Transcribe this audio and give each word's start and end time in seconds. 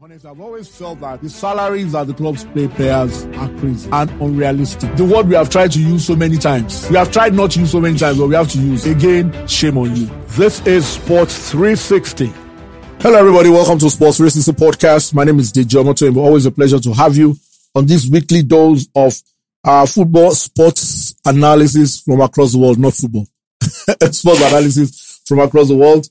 Honestly, 0.00 0.30
I've 0.30 0.40
always 0.40 0.66
felt 0.68 1.00
that 1.00 1.20
the 1.20 1.28
salaries 1.28 1.92
that 1.92 2.06
the 2.06 2.14
clubs 2.14 2.44
pay 2.54 2.68
players 2.68 3.24
are 3.36 3.50
crazy 3.58 3.90
and 3.92 4.10
unrealistic. 4.22 4.96
The 4.96 5.04
word 5.04 5.28
we 5.28 5.34
have 5.34 5.50
tried 5.50 5.72
to 5.72 5.80
use 5.80 6.06
so 6.06 6.16
many 6.16 6.38
times. 6.38 6.88
We 6.88 6.96
have 6.96 7.12
tried 7.12 7.34
not 7.34 7.50
to 7.50 7.60
use 7.60 7.72
so 7.72 7.80
many 7.80 7.98
times, 7.98 8.18
but 8.18 8.28
we 8.28 8.34
have 8.34 8.48
to 8.52 8.58
use. 8.58 8.86
Again, 8.86 9.46
shame 9.46 9.76
on 9.76 9.94
you. 9.94 10.06
This 10.28 10.66
is 10.66 10.86
Sports 10.86 11.50
360. 11.50 12.32
Hello, 13.00 13.18
everybody. 13.18 13.50
Welcome 13.50 13.78
to 13.80 13.90
Sports 13.90 14.16
360 14.16 14.52
podcast. 14.52 15.12
My 15.12 15.24
name 15.24 15.38
is 15.38 15.52
DJ 15.52 15.82
Omoto, 15.82 16.16
always 16.16 16.46
a 16.46 16.50
pleasure 16.50 16.78
to 16.78 16.94
have 16.94 17.16
you 17.16 17.36
on 17.74 17.84
this 17.84 18.08
weekly 18.08 18.42
dose 18.42 18.86
of 18.94 19.12
uh, 19.64 19.84
football 19.84 20.30
sports 20.30 21.14
analysis 21.26 22.00
from 22.00 22.22
across 22.22 22.52
the 22.52 22.58
world, 22.58 22.78
not 22.78 22.94
football, 22.94 23.26
sports 23.60 24.40
analysis 24.40 25.20
from 25.26 25.40
across 25.40 25.68
the 25.68 25.76
world. 25.76 26.08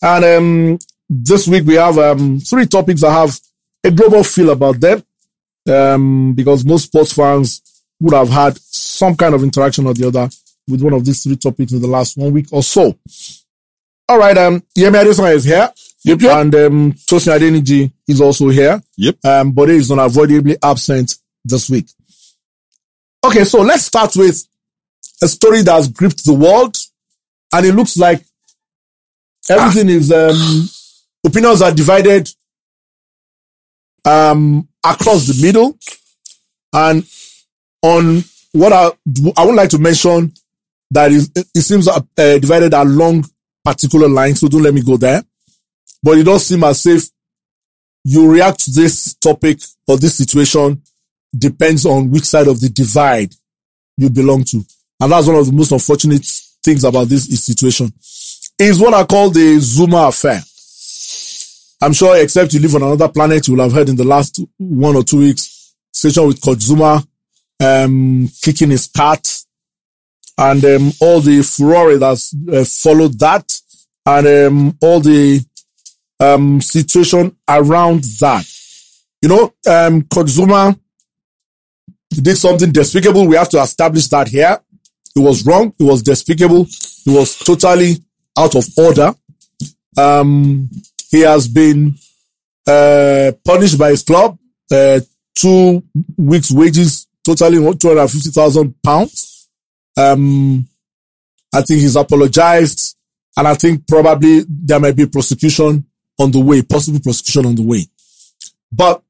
And 0.00 0.24
um, 0.24 0.78
this 1.12 1.46
week 1.46 1.64
we 1.66 1.74
have 1.74 1.98
um, 1.98 2.40
three 2.40 2.66
topics 2.66 3.02
that 3.02 3.10
have 3.10 3.38
a 3.84 3.90
global 3.90 4.24
feel 4.24 4.50
about 4.50 4.80
them, 4.80 5.02
um, 5.68 6.32
because 6.34 6.64
most 6.64 6.84
sports 6.84 7.12
fans 7.12 7.60
would 8.00 8.14
have 8.14 8.30
had 8.30 8.56
some 8.58 9.14
kind 9.16 9.34
of 9.34 9.42
interaction 9.42 9.86
or 9.86 9.94
the 9.94 10.08
other 10.08 10.28
with 10.68 10.80
one 10.80 10.92
of 10.92 11.04
these 11.04 11.22
three 11.22 11.36
topics 11.36 11.72
in 11.72 11.80
the 11.80 11.88
last 11.88 12.16
one 12.16 12.32
week 12.32 12.46
or 12.52 12.62
so. 12.62 12.96
All 14.08 14.18
right, 14.18 14.36
um, 14.38 14.62
Yemi 14.76 15.02
Adesanya 15.02 15.34
is 15.34 15.44
here. 15.44 15.70
Yep, 16.04 16.20
yep. 16.20 16.36
And 16.36 16.54
um, 16.54 16.92
Tosin 16.92 17.38
Adeniji 17.38 17.92
is 18.08 18.20
also 18.20 18.48
here. 18.48 18.82
Yep. 18.96 19.16
Um, 19.24 19.52
but 19.52 19.68
he 19.68 19.76
is 19.76 19.90
unavoidably 19.90 20.56
absent 20.62 21.14
this 21.44 21.70
week. 21.70 21.86
Okay, 23.24 23.44
so 23.44 23.60
let's 23.60 23.84
start 23.84 24.16
with 24.16 24.44
a 25.22 25.28
story 25.28 25.62
that 25.62 25.72
has 25.72 25.88
gripped 25.88 26.24
the 26.24 26.32
world, 26.32 26.76
and 27.52 27.66
it 27.66 27.74
looks 27.74 27.96
like 27.96 28.24
everything 29.48 29.88
is 29.88 30.10
um, 30.10 30.68
opinions 31.24 31.62
are 31.62 31.72
divided 31.72 32.28
um, 34.04 34.68
across 34.84 35.26
the 35.26 35.44
middle, 35.44 35.78
and 36.72 37.06
on 37.82 38.24
what 38.52 38.72
I 38.72 38.90
I 39.36 39.46
would 39.46 39.54
like 39.54 39.70
to 39.70 39.78
mention 39.78 40.32
that 40.90 41.10
is 41.10 41.30
it 41.34 41.62
seems 41.62 41.88
uh, 41.88 42.00
divided 42.16 42.74
along 42.74 43.26
particular 43.64 44.08
lines. 44.08 44.40
So 44.40 44.48
don't 44.48 44.62
let 44.62 44.74
me 44.74 44.82
go 44.82 44.96
there, 44.96 45.22
but 46.02 46.18
it 46.18 46.24
does 46.24 46.46
seem 46.46 46.64
as 46.64 46.84
if 46.86 47.04
you 48.04 48.30
react 48.30 48.60
to 48.64 48.70
this 48.72 49.14
topic 49.14 49.58
or 49.86 49.96
this 49.96 50.16
situation 50.16 50.82
depends 51.36 51.86
on 51.86 52.10
which 52.10 52.24
side 52.24 52.48
of 52.48 52.60
the 52.60 52.68
divide 52.68 53.34
you 53.96 54.10
belong 54.10 54.44
to. 54.44 54.64
And 55.00 55.12
that's 55.12 55.26
one 55.26 55.36
of 55.36 55.46
the 55.46 55.52
most 55.52 55.72
unfortunate 55.72 56.24
things 56.62 56.84
about 56.84 57.08
this 57.08 57.26
situation 57.44 57.92
is 58.58 58.80
what 58.80 58.94
I 58.94 59.04
call 59.04 59.30
the 59.30 59.56
Zouma 59.58 60.08
affair. 60.08 60.40
I'm 61.82 61.92
sure 61.92 62.16
except 62.16 62.54
you 62.54 62.60
live 62.60 62.76
on 62.76 62.84
another 62.84 63.08
planet, 63.08 63.48
you 63.48 63.54
will 63.56 63.64
have 63.64 63.72
heard 63.72 63.88
in 63.88 63.96
the 63.96 64.04
last 64.04 64.38
one 64.56 64.94
or 64.94 65.02
two 65.02 65.18
weeks, 65.18 65.74
situation 65.92 66.28
with 66.28 66.40
Kurt 66.40 66.58
Zouma, 66.58 67.04
um, 67.58 68.28
kicking 68.40 68.70
his 68.70 68.86
cat 68.86 69.42
and, 70.38 70.64
um, 70.64 70.92
all 71.00 71.20
the 71.20 71.42
furore 71.42 71.98
that's 71.98 72.36
uh, 72.52 72.64
followed 72.64 73.18
that 73.18 73.60
and, 74.06 74.26
um, 74.28 74.78
all 74.80 75.00
the, 75.00 75.44
um, 76.20 76.60
situation 76.60 77.36
around 77.48 78.04
that. 78.20 78.46
You 79.20 79.28
know, 79.30 79.52
um, 79.68 80.02
Kurt 80.02 80.28
did 82.10 82.36
something 82.36 82.70
despicable. 82.70 83.26
We 83.26 83.34
have 83.34 83.48
to 83.48 83.60
establish 83.60 84.06
that 84.06 84.28
here. 84.28 84.56
It 85.16 85.20
was 85.20 85.44
wrong. 85.44 85.74
It 85.80 85.82
was 85.82 86.00
despicable. 86.00 86.62
It 87.06 87.10
was 87.10 87.36
totally 87.38 87.96
out 88.38 88.54
of 88.54 88.66
order. 88.78 89.12
Um, 89.96 90.70
he 91.12 91.20
has 91.20 91.46
been 91.46 91.94
uh, 92.66 93.30
punished 93.44 93.78
by 93.78 93.90
his 93.90 94.02
club, 94.02 94.36
uh, 94.70 94.98
two 95.34 95.82
weeks 96.16 96.50
wages, 96.50 97.06
totally 97.22 97.58
250,000 97.58 98.74
pounds. 98.82 99.48
Um, 99.96 100.66
I 101.54 101.60
think 101.60 101.80
he's 101.80 101.96
apologized 101.96 102.96
and 103.36 103.46
I 103.46 103.54
think 103.54 103.86
probably 103.86 104.44
there 104.48 104.80
might 104.80 104.96
be 104.96 105.06
prosecution 105.06 105.84
on 106.18 106.30
the 106.30 106.40
way, 106.40 106.62
possible 106.62 107.00
prosecution 107.00 107.46
on 107.46 107.54
the 107.54 107.62
way. 107.62 107.84
But 108.70 109.02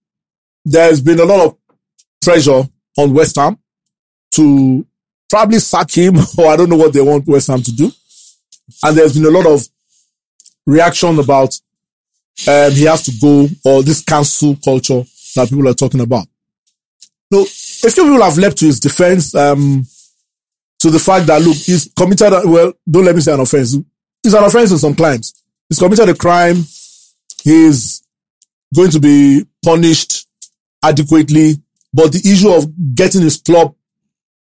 there's 0.64 1.00
been 1.00 1.20
a 1.20 1.24
lot 1.24 1.46
of 1.46 1.56
pressure 2.20 2.62
on 2.98 3.14
West 3.14 3.36
Ham 3.36 3.58
to 4.32 4.84
probably 5.30 5.60
sack 5.60 5.90
him, 5.92 6.16
or 6.38 6.46
I 6.48 6.56
don't 6.56 6.68
know 6.68 6.76
what 6.76 6.92
they 6.92 7.00
want 7.00 7.26
West 7.26 7.46
Ham 7.46 7.62
to 7.62 7.72
do. 7.72 7.90
And 8.82 8.96
there's 8.96 9.14
been 9.14 9.26
a 9.26 9.38
lot 9.38 9.46
of 9.46 9.66
reaction 10.66 11.18
about 11.18 11.58
um, 12.48 12.72
he 12.72 12.84
has 12.84 13.02
to 13.04 13.12
go, 13.20 13.48
or 13.64 13.82
this 13.82 14.02
cancel 14.02 14.56
culture 14.56 15.02
that 15.36 15.48
people 15.48 15.68
are 15.68 15.74
talking 15.74 16.00
about. 16.00 16.26
No, 17.30 17.42
a 17.42 17.46
few 17.46 18.04
people 18.04 18.22
have 18.22 18.36
leapt 18.36 18.58
to 18.58 18.66
his 18.66 18.80
defense, 18.80 19.34
um, 19.34 19.86
to 20.80 20.90
the 20.90 20.98
fact 20.98 21.26
that 21.26 21.40
look, 21.40 21.56
he's 21.56 21.90
committed, 21.96 22.32
well, 22.44 22.72
don't 22.90 23.04
let 23.04 23.14
me 23.14 23.20
say 23.20 23.32
an 23.32 23.40
offense. 23.40 23.76
It's 24.24 24.34
an 24.34 24.44
offense 24.44 24.72
in 24.72 24.78
some 24.78 24.94
crimes. 24.94 25.42
He's 25.68 25.78
committed 25.78 26.08
a 26.08 26.14
crime. 26.14 26.56
He's 27.42 28.02
going 28.74 28.90
to 28.90 29.00
be 29.00 29.44
punished 29.62 30.26
adequately 30.82 31.56
but 31.92 32.12
the 32.12 32.30
issue 32.30 32.50
of 32.50 32.94
getting 32.94 33.22
his 33.22 33.36
club 33.36 33.74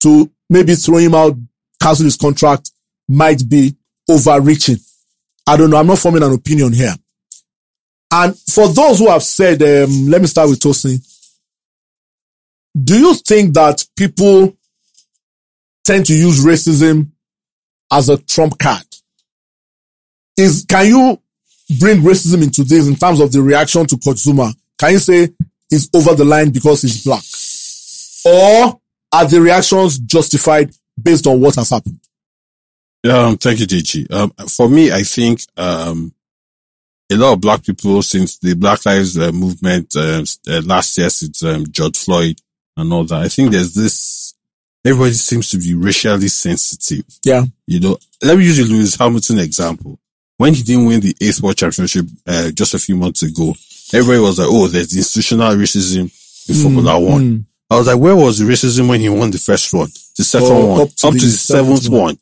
to 0.01 0.31
maybe 0.49 0.75
throw 0.75 0.99
him 0.99 1.15
out, 1.15 1.37
cancel 1.81 2.05
his 2.05 2.17
contract 2.17 2.71
might 3.09 3.47
be 3.49 3.77
overreaching. 4.09 4.79
I 5.47 5.57
don't 5.57 5.71
know. 5.71 5.77
I'm 5.77 5.87
not 5.87 5.99
forming 5.99 6.23
an 6.23 6.33
opinion 6.33 6.73
here. 6.73 6.95
And 8.13 8.39
for 8.39 8.69
those 8.69 8.99
who 8.99 9.09
have 9.09 9.23
said, 9.23 9.63
um, 9.63 10.09
let 10.09 10.21
me 10.21 10.27
start 10.27 10.49
with 10.49 10.61
Tosin. 10.61 11.03
Do 12.83 12.99
you 12.99 13.15
think 13.15 13.55
that 13.55 13.85
people 13.97 14.57
tend 15.85 16.07
to 16.07 16.15
use 16.15 16.45
racism 16.45 17.11
as 17.91 18.09
a 18.09 18.19
trump 18.19 18.59
card? 18.59 18.85
Is, 20.37 20.65
can 20.69 20.87
you 20.87 21.21
bring 21.81 22.03
racism 22.03 22.43
into 22.43 22.63
this 22.65 22.87
in 22.87 22.97
terms 22.97 23.21
of 23.21 23.33
the 23.33 23.43
reaction 23.43 23.87
to 23.87 23.97
Kurt 23.97 24.17
Zouma? 24.17 24.55
Can 24.79 24.93
you 24.93 24.99
say 24.99 25.31
is 25.71 25.91
over 25.95 26.15
the 26.15 26.25
line 26.25 26.51
because 26.51 26.83
he's 26.83 27.03
black? 27.05 27.23
Or 28.25 28.81
are 29.13 29.25
the 29.29 29.41
reactions 29.41 29.99
justified 29.99 30.71
based 31.01 31.27
on 31.27 31.41
what 31.41 31.55
has 31.57 31.71
happened? 31.71 32.01
Um, 33.09 33.37
thank 33.37 33.61
you, 33.61 33.67
DG. 33.67 34.11
Um, 34.13 34.31
for 34.49 34.69
me, 34.69 34.91
I 34.91 35.03
think, 35.03 35.43
um, 35.57 36.13
a 37.11 37.17
lot 37.17 37.35
of 37.35 37.41
black 37.41 37.65
people 37.65 38.03
since 38.03 38.39
the 38.39 38.55
Black 38.55 38.85
Lives 38.85 39.17
uh, 39.19 39.31
movement, 39.33 39.95
uh, 39.97 40.25
uh, 40.49 40.61
last 40.65 40.99
year 40.99 41.09
since, 41.09 41.43
um, 41.45 41.65
George 41.71 41.97
Floyd 41.97 42.37
and 42.77 42.93
all 42.93 43.05
that, 43.05 43.23
I 43.23 43.29
think 43.29 43.53
there's 43.53 43.75
this, 43.75 44.35
everybody 44.85 45.13
seems 45.13 45.51
to 45.51 45.59
be 45.59 45.75
racially 45.75 46.29
sensitive. 46.29 47.05
Yeah. 47.25 47.45
You 47.67 47.81
know, 47.81 47.99
let 48.23 48.39
me 48.39 48.45
use 48.45 48.57
the 48.57 48.65
Lewis 48.65 48.97
Hamilton 48.97 49.39
example. 49.39 49.99
When 50.37 50.53
he 50.53 50.63
didn't 50.63 50.87
win 50.87 51.01
the 51.01 51.17
eighth 51.21 51.41
world 51.41 51.57
Championship, 51.57 52.07
uh, 52.27 52.51
just 52.51 52.75
a 52.75 52.79
few 52.79 52.97
months 52.97 53.23
ago, 53.23 53.55
everybody 53.95 54.21
was 54.21 54.39
like, 54.39 54.49
oh, 54.51 54.67
there's 54.67 54.95
institutional 54.95 55.55
racism 55.55 56.01
in 56.01 56.55
mm, 56.55 56.63
Formula 56.63 56.99
One. 56.99 57.23
Mm. 57.23 57.45
I 57.71 57.79
was 57.79 57.87
like, 57.87 57.99
where 57.99 58.15
was 58.15 58.39
the 58.39 58.45
racism 58.45 58.89
when 58.89 59.01
he 59.01 59.09
won 59.09 59.31
the 59.31 59.39
first 59.39 59.73
one, 59.73 59.89
the 60.17 60.25
second 60.25 60.49
oh, 60.51 60.67
one, 60.67 60.81
up 60.83 60.89
to, 60.91 61.07
up 61.07 61.13
the, 61.15 61.19
to 61.21 61.25
the, 61.27 61.33
seventh, 61.33 61.79
seventh 61.79 61.93
one. 61.93 62.03
one. 62.03 62.19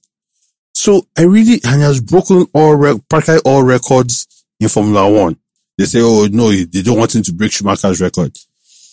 So 0.75 1.07
I 1.19 1.23
really, 1.23 1.61
and 1.65 1.77
he 1.77 1.83
has 1.83 2.01
broken 2.01 2.47
all, 2.55 2.99
practically 3.09 3.41
all 3.45 3.63
records 3.63 4.27
in 4.61 4.69
Formula 4.69 5.11
One. 5.11 5.37
They 5.77 5.85
say, 5.87 6.01
oh 6.03 6.29
no, 6.31 6.51
they 6.51 6.83
don't 6.83 6.99
want 6.99 7.15
him 7.15 7.23
to 7.23 7.33
break 7.33 7.53
Schumacher's 7.53 8.01
record. 8.01 8.37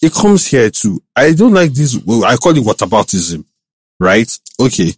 It 0.01 0.13
comes 0.13 0.47
here 0.47 0.69
too. 0.69 1.01
I 1.15 1.33
don't 1.33 1.53
like 1.53 1.73
this. 1.73 1.95
Well, 2.03 2.25
I 2.25 2.35
call 2.35 2.57
it 2.57 2.63
whataboutism, 2.63 3.45
right? 3.99 4.39
Okay. 4.59 4.93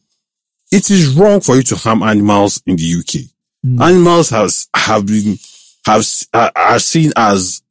It 0.71 0.89
is 0.89 1.13
wrong 1.13 1.41
for 1.41 1.55
you 1.55 1.63
to 1.63 1.75
harm 1.75 2.03
animals 2.03 2.63
in 2.65 2.77
the 2.77 2.95
UK. 2.99 3.29
Mm. 3.65 3.81
Animals 3.81 4.29
has, 4.29 4.69
have 4.75 5.05
been, 5.05 5.37
have, 5.85 6.05
are 6.33 6.79
seen 6.79 7.11
as 7.15 7.61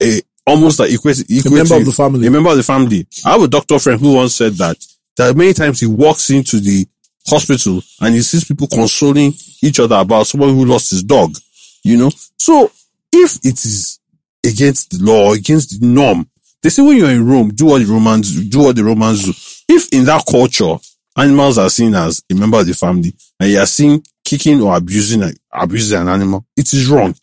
a, 0.00 0.22
almost 0.46 0.78
like 0.78 0.90
equate, 0.92 1.20
equate 1.20 1.46
a 1.46 1.50
member 1.50 1.76
of 1.76 1.84
the 1.84 1.92
family. 1.92 2.26
A 2.26 2.30
member 2.30 2.50
of 2.50 2.56
the 2.56 2.62
family. 2.62 3.06
I 3.24 3.32
have 3.32 3.42
a 3.42 3.48
doctor 3.48 3.78
friend 3.78 4.00
who 4.00 4.14
once 4.14 4.36
said 4.36 4.54
that, 4.54 4.76
that 5.16 5.36
many 5.36 5.52
times 5.52 5.80
he 5.80 5.86
walks 5.86 6.30
into 6.30 6.60
the 6.60 6.86
hospital 7.26 7.82
and 8.00 8.14
he 8.14 8.22
sees 8.22 8.44
people 8.44 8.68
consoling 8.68 9.34
each 9.62 9.80
other 9.80 9.96
about 9.96 10.26
someone 10.26 10.50
who 10.50 10.64
lost 10.64 10.90
his 10.90 11.02
dog, 11.02 11.34
you 11.82 11.96
know? 11.96 12.10
So 12.38 12.70
if 13.12 13.36
it 13.44 13.64
is 13.64 13.98
against 14.44 14.90
the 14.90 15.04
law, 15.04 15.32
against 15.32 15.80
the 15.80 15.86
norm, 15.86 16.28
they 16.62 16.68
say 16.68 16.82
when 16.82 16.96
you're 16.96 17.10
in 17.10 17.26
Rome, 17.26 17.50
do 17.50 17.66
what 17.66 17.78
the 17.78 17.86
Romans 17.86 18.34
do, 18.34 18.44
do 18.44 18.58
what 18.64 18.76
the 18.76 18.84
Romans 18.84 19.24
do. 19.24 19.32
If 19.68 19.88
in 19.92 20.04
that 20.04 20.24
culture, 20.30 20.76
animals 21.16 21.58
are 21.58 21.70
seen 21.70 21.94
as 21.94 22.22
a 22.30 22.34
member 22.34 22.60
of 22.60 22.66
the 22.66 22.74
family 22.74 23.14
and 23.38 23.50
you 23.50 23.58
are 23.58 23.66
seen 23.66 24.02
kicking 24.24 24.60
or 24.60 24.76
abusing, 24.76 25.22
abusing 25.52 26.00
an 26.00 26.08
animal, 26.08 26.44
it 26.56 26.72
is 26.72 26.88
wrong 26.88 27.14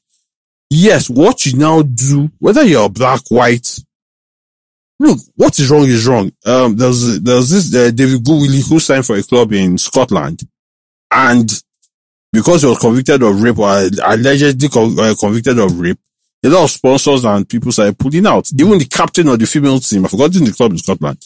yes, 0.70 1.10
what 1.10 1.46
you 1.46 1.58
now 1.58 1.82
do, 1.82 2.30
whether 2.40 2.64
you're 2.64 2.90
black, 2.90 3.22
white, 3.30 3.80
look, 5.00 5.20
what 5.36 5.58
is 5.60 5.70
wrong 5.70 5.86
is 5.86 6.08
wrong. 6.08 6.32
Um, 6.46 6.76
there's, 6.76 7.20
there's 7.22 7.50
this, 7.50 7.74
uh, 7.74 7.92
David 7.92 8.24
Goodwillie 8.24 8.68
who 8.68 8.80
signed 8.80 9.06
for 9.06 9.16
a 9.16 9.24
club 9.24 9.54
in 9.54 9.78
Scotland 9.78 10.42
and 11.12 11.50
because 12.38 12.62
he 12.62 12.68
was 12.68 12.78
convicted 12.78 13.24
of 13.24 13.42
rape 13.42 13.58
or 13.58 13.68
allegedly 14.06 14.68
uh, 14.72 15.16
convicted 15.20 15.58
of 15.58 15.80
rape, 15.80 15.98
a 16.46 16.50
lot 16.50 16.66
of 16.66 16.70
sponsors 16.70 17.26
and 17.26 17.50
people 17.50 17.72
started 17.72 17.98
pulling 17.98 18.28
out. 18.28 18.48
Even 18.60 18.78
the 18.78 18.86
captain 18.86 19.28
of 19.28 19.40
the 19.40 19.48
female 19.48 19.80
team, 19.80 20.06
I 20.06 20.08
forgot 20.08 20.32
the 20.32 20.54
club 20.56 20.72
in 20.72 20.78
Scotland, 20.78 21.18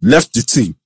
left 0.00 0.32
the 0.32 0.42
team. 0.42 0.76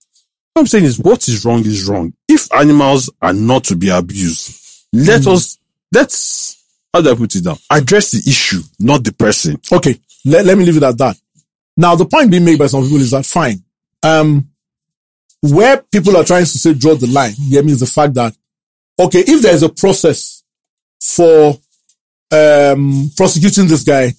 What 0.55 0.61
I'm 0.63 0.67
saying 0.67 0.85
is 0.85 0.99
what 0.99 1.29
is 1.29 1.45
wrong 1.45 1.61
is 1.67 1.87
wrong. 1.87 2.15
If 2.27 2.51
animals 2.55 3.11
are 3.21 3.35
not 3.35 3.65
to 3.65 3.77
be 3.77 3.91
abused, 3.91 4.87
let 4.95 5.21
Mm. 5.23 5.33
us, 5.35 5.59
let's, 5.93 6.57
how 6.95 7.03
do 7.03 7.11
I 7.11 7.15
put 7.15 7.37
it 7.37 7.45
down? 7.45 7.59
Address 7.69 8.13
the 8.13 8.23
issue, 8.31 8.63
not 8.81 9.05
the 9.05 9.13
person. 9.13 9.61
Okay, 9.71 10.01
let, 10.25 10.47
let 10.47 10.57
me 10.57 10.65
leave 10.65 10.79
it 10.79 10.83
at 10.85 10.97
that. 10.97 11.19
Now, 11.77 11.97
the 11.97 12.07
point 12.07 12.31
being 12.31 12.47
made 12.47 12.59
by 12.59 12.69
some 12.69 12.83
people 12.83 12.99
is 13.03 13.11
that 13.11 13.27
fine. 13.27 13.63
Um, 14.03 14.49
where 15.43 15.83
people 15.93 16.17
are 16.17 16.25
trying 16.25 16.45
to 16.47 16.59
say 16.59 16.73
draw 16.73 16.95
the 16.95 17.09
line 17.09 17.33
here 17.33 17.63
means 17.63 17.81
the 17.81 17.87
fact 17.87 18.15
that, 18.15 18.35
okay, 18.99 19.25
if 19.27 19.43
there's 19.43 19.63
a 19.63 19.69
process 19.69 20.43
for, 21.01 21.59
um, 22.33 23.11
prosecuting 23.17 23.69
this 23.69 23.85
guy, 23.85 24.13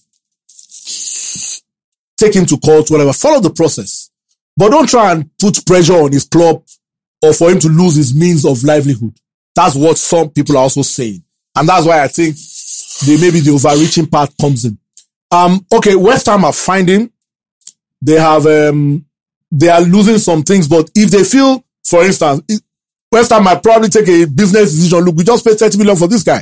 take 2.17 2.35
him 2.35 2.45
to 2.45 2.57
court, 2.57 2.89
whatever, 2.89 3.13
follow 3.13 3.39
the 3.39 3.49
process. 3.49 4.09
But 4.57 4.69
don't 4.69 4.87
try 4.87 5.11
and 5.11 5.29
put 5.37 5.65
pressure 5.65 5.95
on 5.95 6.11
his 6.11 6.25
club 6.25 6.63
or 7.21 7.33
for 7.33 7.49
him 7.51 7.59
to 7.59 7.67
lose 7.67 7.95
his 7.95 8.13
means 8.13 8.45
of 8.45 8.63
livelihood. 8.63 9.13
That's 9.55 9.75
what 9.75 9.97
some 9.97 10.29
people 10.29 10.57
are 10.57 10.63
also 10.63 10.81
saying. 10.81 11.23
And 11.55 11.67
that's 11.67 11.85
why 11.85 12.03
I 12.03 12.07
think 12.07 12.35
maybe 13.07 13.39
the 13.39 13.51
overreaching 13.53 14.07
part 14.07 14.31
comes 14.39 14.65
in. 14.65 14.77
Um, 15.31 15.65
okay, 15.73 15.95
West 15.95 16.27
Ham 16.27 16.45
are 16.45 16.53
finding 16.53 17.11
they 18.01 18.19
have, 18.19 18.45
um, 18.45 19.05
they 19.51 19.69
are 19.69 19.81
losing 19.81 20.19
some 20.19 20.43
things, 20.43 20.67
but 20.67 20.91
if 20.95 21.09
they 21.09 21.23
feel, 21.23 21.63
for 21.83 22.03
instance, 22.03 22.41
West 23.15 23.31
Ham 23.31 23.45
might 23.45 23.63
probably 23.63 23.87
take 23.87 24.09
a 24.09 24.25
business 24.25 24.73
decision. 24.73 24.99
Look, 24.99 25.15
we 25.15 25.23
just 25.23 25.45
paid 25.45 25.57
30 25.57 25.77
million 25.77 25.95
for 25.95 26.09
this 26.09 26.21
guy. 26.21 26.41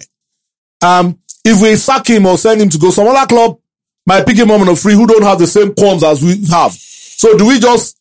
Um, 0.81 1.19
if 1.45 1.61
we 1.61 1.75
sack 1.75 2.07
him 2.09 2.25
or 2.25 2.35
send 2.35 2.59
him 2.61 2.69
to 2.69 2.79
go 2.79 2.89
some 2.89 3.07
other 3.07 3.27
club, 3.27 3.59
might 4.07 4.25
pick 4.25 4.37
him 4.37 4.49
up 4.49 4.59
on 4.59 4.67
a 4.67 4.75
free 4.75 4.95
who 4.95 5.05
don't 5.05 5.21
have 5.21 5.37
the 5.37 5.45
same 5.45 5.75
qualms 5.75 6.03
as 6.03 6.23
we 6.23 6.43
have. 6.47 6.71
So 6.71 7.37
do 7.37 7.45
we 7.45 7.59
just 7.59 7.99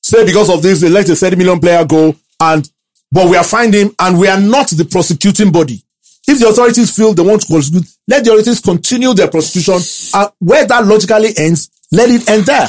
say 0.00 0.24
because 0.24 0.50
of 0.50 0.62
this, 0.62 0.80
they 0.80 0.88
let 0.88 1.08
a 1.08 1.16
30 1.16 1.34
million 1.34 1.58
player 1.58 1.84
go 1.84 2.14
and, 2.38 2.70
but 3.10 3.28
we 3.28 3.36
are 3.36 3.42
finding 3.42 3.92
and 3.98 4.16
we 4.16 4.28
are 4.28 4.40
not 4.40 4.68
the 4.68 4.84
prosecuting 4.84 5.50
body. 5.50 5.82
If 6.28 6.38
the 6.38 6.48
authorities 6.48 6.94
feel 6.94 7.14
they 7.14 7.24
want 7.24 7.42
to 7.42 7.48
prosecute, 7.48 7.88
let 8.06 8.22
the 8.22 8.30
authorities 8.30 8.60
continue 8.60 9.14
their 9.14 9.28
prosecution 9.28 9.80
and 10.14 10.30
where 10.38 10.64
that 10.64 10.86
logically 10.86 11.30
ends, 11.36 11.70
let 11.90 12.08
it 12.08 12.30
end 12.30 12.44
there. 12.46 12.68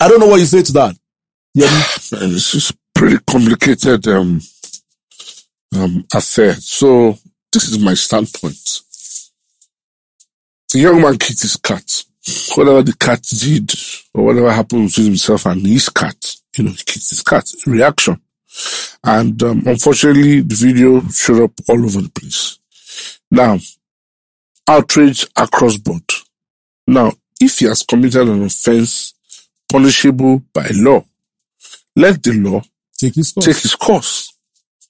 I 0.00 0.08
don't 0.08 0.18
know 0.18 0.28
what 0.28 0.40
you 0.40 0.46
say 0.46 0.62
to 0.62 0.72
that. 0.72 0.96
Yeah. 1.52 2.70
Pretty 2.96 3.18
complicated 3.26 4.08
um, 4.08 4.40
um, 5.76 6.06
affair. 6.14 6.54
So 6.54 7.18
this 7.52 7.68
is 7.68 7.78
my 7.78 7.92
standpoint. 7.92 8.80
The 10.72 10.78
young 10.78 11.02
man 11.02 11.18
kicked 11.18 11.42
his 11.42 11.56
cat. 11.56 12.04
Whatever 12.54 12.82
the 12.82 12.94
cat 12.94 13.22
did, 13.22 13.70
or 14.14 14.24
whatever 14.24 14.50
happened 14.50 14.90
to 14.94 15.02
himself 15.02 15.44
and 15.44 15.64
his 15.66 15.90
cat, 15.90 16.16
you 16.56 16.64
know, 16.64 16.70
he 16.70 16.76
kicked 16.78 17.10
his 17.10 17.22
cat. 17.22 17.44
Reaction. 17.66 18.18
And 19.04 19.42
um, 19.42 19.62
unfortunately, 19.66 20.40
the 20.40 20.54
video 20.54 21.02
showed 21.08 21.42
up 21.42 21.52
all 21.68 21.84
over 21.84 22.00
the 22.00 22.08
place. 22.08 22.58
Now, 23.30 23.58
outrage 24.66 25.26
across 25.36 25.76
board. 25.76 26.02
Now, 26.86 27.12
if 27.40 27.58
he 27.58 27.66
has 27.66 27.82
committed 27.82 28.26
an 28.26 28.44
offense 28.44 29.12
punishable 29.70 30.42
by 30.54 30.68
law, 30.72 31.04
let 31.94 32.22
the 32.22 32.32
law 32.32 32.62
Take 32.98 33.14
his 33.14 33.32
course. 33.32 33.44
take 33.46 33.56
its 33.64 33.74
course. 33.74 34.32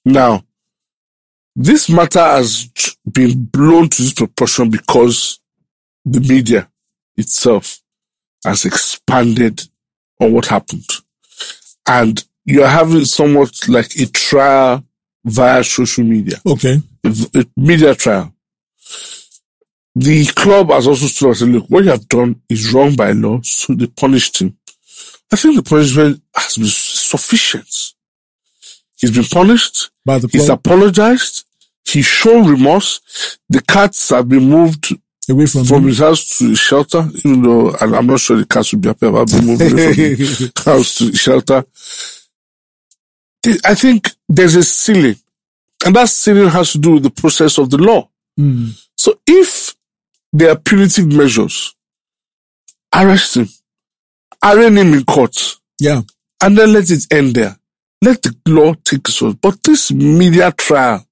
Now, 0.05 0.43
this 1.55 1.89
matter 1.89 2.19
has 2.19 2.69
been 3.11 3.45
blown 3.45 3.89
to 3.89 4.01
this 4.01 4.13
proportion 4.13 4.69
because 4.69 5.39
the 6.05 6.19
media 6.21 6.69
itself 7.17 7.79
has 8.45 8.63
expanded 8.65 9.61
on 10.21 10.31
what 10.33 10.45
happened. 10.45 10.85
And 11.87 12.23
you're 12.45 12.67
having 12.67 13.05
somewhat 13.05 13.67
like 13.67 13.95
a 13.99 14.05
trial 14.05 14.83
via 15.25 15.63
social 15.63 16.03
media, 16.05 16.37
Okay. 16.45 16.81
a, 17.03 17.13
a 17.35 17.45
media 17.57 17.93
trial. 17.95 18.33
The 19.95 20.25
club 20.27 20.69
has 20.69 20.85
also 20.87 21.07
stood 21.07 21.27
and 21.29 21.37
said, 21.37 21.49
look, 21.49 21.65
what 21.69 21.83
you 21.83 21.89
have 21.89 22.07
done 22.07 22.41
is 22.49 22.71
wrong 22.71 22.95
by 22.95 23.11
law, 23.13 23.41
so 23.41 23.73
they 23.73 23.87
punished 23.87 24.39
him. 24.41 24.55
I 25.33 25.35
think 25.35 25.55
the 25.55 25.63
punishment 25.67 26.21
has 26.35 26.55
been 26.55 26.67
sufficient. 26.67 27.86
He's 28.97 29.11
been 29.11 29.23
punished. 29.25 29.91
By 30.05 30.19
the 30.19 30.27
He's 30.27 30.45
club 30.45 30.59
apologized. 30.59 31.45
He's 31.85 32.05
shown 32.05 32.47
remorse. 32.49 33.37
The 33.49 33.61
cats 33.61 34.09
have 34.09 34.27
been 34.27 34.49
moved 34.49 34.93
away 35.29 35.45
from, 35.45 35.65
from 35.65 35.81
him. 35.83 35.87
his 35.89 35.99
house 35.99 36.37
to 36.39 36.55
shelter, 36.55 37.07
even 37.23 37.41
though 37.43 37.75
and 37.81 37.95
I'm 37.95 38.07
not 38.07 38.19
sure 38.19 38.37
the 38.37 38.45
cats 38.45 38.71
will 38.73 38.79
be 38.79 38.89
happy 38.89 39.07
about 39.07 39.27
being 39.29 39.45
moved 39.45 39.61
away 39.61 39.93
from 39.93 39.95
the 39.95 40.61
house 40.65 40.97
to 40.97 41.13
shelter. 41.13 41.65
I 43.65 43.75
think 43.75 44.09
there's 44.27 44.55
a 44.55 44.63
ceiling, 44.63 45.15
and 45.85 45.95
that 45.95 46.09
ceiling 46.09 46.49
has 46.49 46.73
to 46.73 46.79
do 46.79 46.93
with 46.95 47.03
the 47.03 47.09
process 47.11 47.57
of 47.57 47.69
the 47.69 47.77
law. 47.77 48.09
Mm. 48.37 48.71
So 48.97 49.19
if 49.25 49.73
there 50.33 50.51
are 50.51 50.57
punitive 50.57 51.07
measures, 51.13 51.73
arrest 52.93 53.37
him, 53.37 53.47
arraign 54.43 54.77
him 54.77 54.93
in 54.93 55.05
court, 55.05 55.55
Yeah. 55.79 56.01
and 56.43 56.57
then 56.57 56.73
let 56.73 56.89
it 56.89 57.05
end 57.11 57.35
there. 57.35 57.57
Let 58.01 58.21
the 58.21 58.35
law 58.47 58.73
take 58.73 58.99
its 59.07 59.19
course. 59.19 59.33
But 59.35 59.63
this 59.63 59.91
media 59.91 60.51
trial 60.51 61.05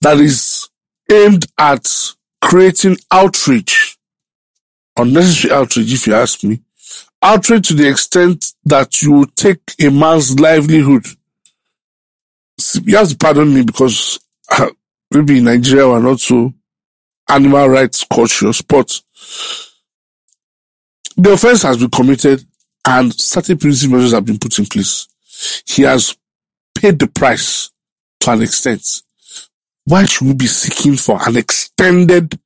that 0.00 0.18
is 0.18 0.68
aimed 1.10 1.46
at 1.58 1.86
creating 2.42 2.96
outrage, 3.10 3.96
unnecessary 4.96 5.54
outrage, 5.54 5.92
if 5.92 6.06
you 6.06 6.14
ask 6.14 6.42
me, 6.44 6.60
outrage 7.22 7.68
to 7.68 7.74
the 7.74 7.88
extent 7.88 8.52
that 8.64 9.02
you 9.02 9.26
take 9.36 9.60
a 9.80 9.90
man's 9.90 10.38
livelihood. 10.38 11.06
You 12.84 12.96
have 12.96 13.08
to 13.08 13.16
pardon 13.16 13.54
me 13.54 13.62
because 13.62 14.18
uh, 14.50 14.70
maybe 15.10 15.38
in 15.38 15.44
Nigeria 15.44 15.88
we're 15.88 16.00
not 16.00 16.20
so 16.20 16.52
animal 17.28 17.68
rights 17.68 18.04
conscious, 18.10 18.62
but 18.62 19.00
the 21.16 21.32
offense 21.32 21.62
has 21.62 21.76
been 21.78 21.90
committed 21.90 22.44
and 22.86 23.12
certain 23.18 23.58
punitive 23.58 23.90
measures 23.90 24.12
have 24.12 24.24
been 24.24 24.38
put 24.38 24.58
in 24.58 24.66
place. 24.66 25.08
He 25.66 25.82
has 25.82 26.16
paid 26.76 26.98
the 26.98 27.06
price 27.06 27.70
to 28.20 28.30
an 28.32 28.42
extent. 28.42 29.02
Why 29.84 30.04
should 30.04 30.26
we 30.26 30.34
be 30.34 30.46
seeking 30.46 30.96
for 30.96 31.18
an 31.26 31.36
extended 31.36 32.38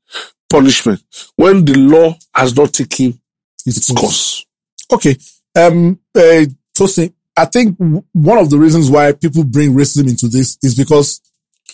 punishment 0.48 1.02
when 1.36 1.64
the 1.64 1.74
law 1.74 2.14
has 2.34 2.56
not 2.56 2.72
taken 2.72 3.20
its 3.64 3.90
course? 3.92 4.44
Okay. 4.92 5.16
Um, 5.56 5.98
uh, 6.14 6.44
Tosin, 6.76 7.12
I 7.36 7.44
think 7.46 7.76
one 7.78 8.38
of 8.38 8.50
the 8.50 8.58
reasons 8.58 8.90
why 8.90 9.12
people 9.12 9.44
bring 9.44 9.72
racism 9.72 10.08
into 10.08 10.28
this 10.28 10.58
is 10.62 10.74
because 10.74 11.20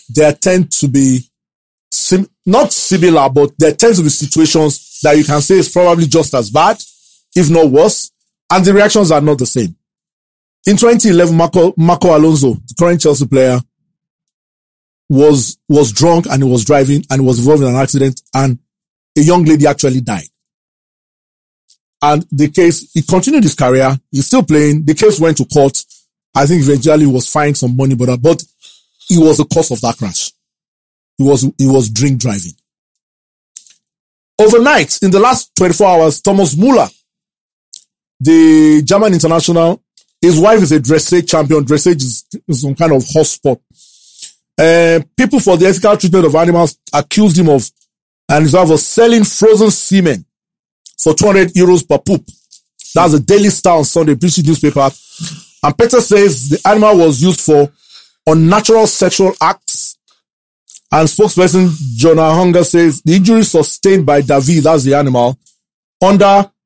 there 0.09 0.31
tend 0.33 0.71
to 0.71 0.87
be 0.87 1.29
sim- 1.91 2.29
not 2.45 2.71
similar, 2.71 3.29
but 3.29 3.51
there 3.57 3.73
tend 3.73 3.95
to 3.95 4.03
be 4.03 4.09
situations 4.09 4.99
that 5.03 5.17
you 5.17 5.23
can 5.23 5.41
say 5.41 5.55
is 5.55 5.69
probably 5.69 6.05
just 6.05 6.33
as 6.33 6.49
bad, 6.49 6.77
if 7.35 7.49
not 7.49 7.69
worse, 7.69 8.11
and 8.51 8.63
the 8.63 8.73
reactions 8.73 9.11
are 9.11 9.21
not 9.21 9.37
the 9.37 9.45
same. 9.45 9.75
In 10.67 10.75
2011, 10.75 11.33
Marco, 11.33 11.73
Marco 11.77 12.15
Alonso, 12.15 12.55
the 12.55 12.75
current 12.77 12.99
Chelsea 12.99 13.25
player, 13.25 13.57
was, 15.07 15.57
was 15.69 15.93
drunk 15.93 16.25
and 16.29 16.43
he 16.43 16.49
was 16.49 16.65
driving 16.65 17.05
and 17.09 17.25
was 17.25 17.39
involved 17.39 17.63
in 17.63 17.69
an 17.69 17.75
accident 17.77 18.21
and 18.33 18.59
a 19.17 19.21
young 19.21 19.45
lady 19.45 19.65
actually 19.65 20.01
died. 20.01 20.27
And 22.01 22.25
the 22.33 22.49
case, 22.49 22.91
he 22.91 23.01
continued 23.01 23.43
his 23.43 23.55
career. 23.55 23.97
He's 24.11 24.25
still 24.25 24.43
playing. 24.43 24.83
The 24.83 24.93
case 24.93 25.21
went 25.21 25.37
to 25.37 25.45
court. 25.45 25.81
I 26.35 26.45
think 26.45 26.61
eventually 26.63 27.05
he 27.05 27.11
was 27.11 27.29
fined 27.29 27.55
some 27.55 27.77
money, 27.77 27.95
but, 27.95 28.09
uh, 28.09 28.17
but 28.17 28.43
he 29.07 29.17
was 29.17 29.37
the 29.37 29.45
cause 29.45 29.71
of 29.71 29.79
that 29.79 29.97
crash. 29.97 30.33
He 31.17 31.23
was, 31.23 31.49
he 31.57 31.65
was 31.65 31.89
drink 31.89 32.19
driving. 32.19 32.51
Overnight, 34.37 35.01
in 35.01 35.11
the 35.11 35.19
last 35.19 35.55
24 35.55 35.87
hours, 35.87 36.19
Thomas 36.19 36.57
Muller, 36.57 36.89
the 38.19 38.81
German 38.83 39.13
international, 39.13 39.81
his 40.21 40.39
wife 40.39 40.61
is 40.61 40.71
a 40.71 40.79
dressage 40.79 41.29
champion. 41.29 41.63
Dressage 41.63 41.97
is, 41.97 42.25
is 42.47 42.61
some 42.61 42.75
kind 42.75 42.93
of 42.93 43.03
horse 43.07 43.31
sport. 43.31 43.59
Uh, 44.59 44.99
people 45.15 45.39
for 45.39 45.57
the 45.57 45.67
ethical 45.67 45.95
treatment 45.97 46.25
of 46.25 46.35
animals 46.35 46.77
accused 46.93 47.37
him 47.37 47.49
of, 47.49 47.69
and 48.29 48.43
his 48.43 48.53
wife 48.53 48.69
was 48.69 48.85
selling 48.85 49.23
frozen 49.23 49.69
semen 49.69 50.25
for 50.97 51.13
200 51.13 51.49
euros 51.53 51.87
per 51.87 51.99
poop. 51.99 52.25
That's 52.95 53.13
a 53.13 53.19
Daily 53.19 53.49
Star 53.49 53.77
on 53.77 53.83
Sunday, 53.83 54.15
British 54.15 54.43
newspaper. 54.43 54.89
And 55.63 55.77
PETA 55.77 56.01
says 56.01 56.49
the 56.49 56.67
animal 56.67 56.97
was 56.97 57.21
used 57.21 57.41
for 57.41 57.71
unnatural 58.25 58.87
sexual 58.87 59.33
acts. 59.41 59.97
And 60.91 61.07
spokesperson 61.07 61.69
Jonah 61.95 62.33
Hunger 62.33 62.63
says 62.63 63.01
the 63.01 63.15
injury 63.15 63.43
sustained 63.43 64.05
by 64.05 64.21
David, 64.21 64.63
that's 64.63 64.83
the 64.83 64.93
animal, 64.93 65.37
under 66.01 66.25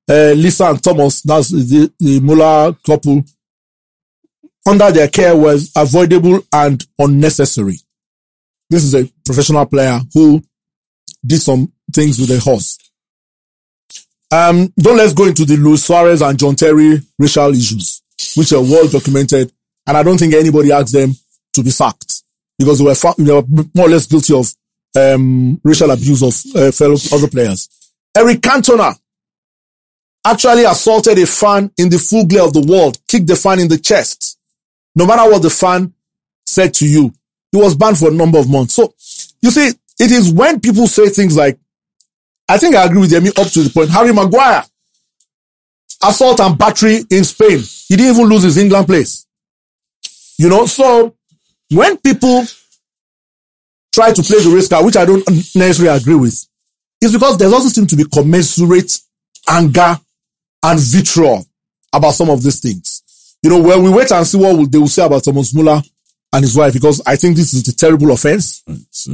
uh, 0.10 0.34
Lisa 0.36 0.66
and 0.66 0.84
Thomas, 0.84 1.22
that's 1.22 1.50
the, 1.50 1.92
the 2.00 2.20
Muller 2.20 2.76
couple, 2.86 3.24
under 4.68 4.92
their 4.92 5.08
care 5.08 5.36
was 5.36 5.72
avoidable 5.76 6.42
and 6.54 6.86
unnecessary. 7.00 7.76
This 8.70 8.84
is 8.84 8.96
a 8.96 9.12
professional 9.26 9.66
player 9.66 10.00
who 10.14 10.42
did 11.26 11.42
some 11.42 11.72
things 11.94 12.20
with 12.20 12.32
a 12.32 12.40
horse. 12.40 12.78
Um, 14.32 14.72
don't 14.80 14.98
let's 14.98 15.14
go 15.14 15.26
into 15.26 15.44
the 15.44 15.58
Luis 15.58 15.84
Suarez 15.84 16.22
and 16.22 16.40
John 16.40 16.56
Terry 16.56 17.02
racial 17.20 17.54
issues, 17.54 18.02
which 18.36 18.54
are 18.54 18.62
well 18.62 18.88
documented. 18.88 19.52
And 19.86 19.98
I 19.98 20.04
don't 20.04 20.18
think 20.18 20.34
anybody 20.34 20.72
asked 20.72 20.94
them 20.94 21.14
to 21.54 21.64
be 21.64 21.70
sacked 21.70 22.24
because 22.58 22.80
they 22.80 22.86
were, 22.86 22.96
fa- 22.96 23.16
they 23.18 23.34
were 23.34 23.44
more 23.76 23.88
or 23.88 23.90
less 23.90 24.06
guilty 24.06 24.34
of 24.34 24.48
um, 24.96 25.60
racial 25.64 25.92
abuse 25.92 26.24
of 26.24 26.56
uh, 26.56 26.72
fellow 26.72 26.96
other 27.12 27.28
players. 27.28 27.68
Eric 28.16 28.40
Cantona 28.40 28.96
actually 30.26 30.64
assaulted 30.64 31.18
a 31.18 31.26
fan 31.26 31.72
in 31.78 31.90
the 31.90 31.98
full 31.98 32.26
glare 32.26 32.46
of 32.46 32.54
the 32.54 32.62
world, 32.62 32.98
kicked 33.08 33.28
the 33.28 33.36
fan 33.36 33.60
in 33.60 33.68
the 33.68 33.78
chest. 33.78 34.38
No 34.96 35.06
matter 35.06 35.30
what 35.30 35.42
the 35.42 35.50
fan 35.50 35.94
said 36.46 36.74
to 36.76 36.88
you, 36.88 37.14
he 37.52 37.58
was 37.58 37.76
banned 37.76 37.98
for 37.98 38.10
a 38.10 38.14
number 38.14 38.40
of 38.40 38.50
months. 38.50 38.74
So 38.76 38.94
you 39.42 39.52
see, 39.52 39.68
it 40.00 40.12
is 40.12 40.32
when 40.34 40.60
people 40.60 40.88
say 40.88 41.10
things 41.10 41.36
like, 41.36 41.58
I 42.50 42.58
think 42.58 42.76
I 42.76 42.86
agree 42.86 43.02
with 43.02 43.12
Yemi 43.12 43.30
up 43.40 43.52
to 43.52 43.64
the 43.64 43.70
point. 43.70 43.90
Harry 43.90 44.14
Maguire, 44.14 44.64
assault 46.04 46.40
and 46.40 46.58
battery 46.58 47.00
in 47.10 47.24
Spain. 47.24 47.60
He 47.88 47.96
didn't 47.96 48.16
even 48.16 48.28
lose 48.28 48.44
his 48.44 48.58
England 48.58 48.88
place. 48.88 49.26
You 50.38 50.50
know, 50.50 50.66
so 50.66 51.16
when 51.70 51.98
people 51.98 52.44
try 53.94 54.12
to 54.12 54.24
play 54.24 54.44
the 54.44 54.52
race 54.54 54.68
card, 54.68 54.86
which 54.86 54.98
I 54.98 55.06
don't 55.06 55.26
necessarily 55.30 55.96
agree 55.98 56.16
with, 56.16 56.48
it's 57.02 57.14
because 57.14 57.38
there 57.38 57.54
also 57.54 57.70
seems 57.70 57.90
to 57.92 57.96
be 57.96 58.06
commensurate 58.06 59.00
anger 59.48 60.00
and 60.64 60.80
vitriol 60.80 61.46
about 61.94 62.12
some 62.12 62.30
of 62.30 62.44
these 62.44 62.60
things. 62.60 62.91
You 63.44 63.50
know, 63.50 63.62
when 63.62 63.82
we 63.84 63.90
wait 63.90 64.12
and 64.12 64.26
see 64.26 64.38
what 64.38 64.72
they 64.72 64.78
will 64.78 64.88
say 64.88 65.06
about 65.06 65.24
Thomas 65.24 65.54
Muller 65.54 65.82
and 66.34 66.44
his 66.44 66.56
wife, 66.56 66.74
because 66.74 67.02
I 67.06 67.16
think 67.16 67.36
this 67.36 67.54
is 67.54 67.68
a 67.68 67.76
terrible 67.76 68.12
offense. 68.12 68.64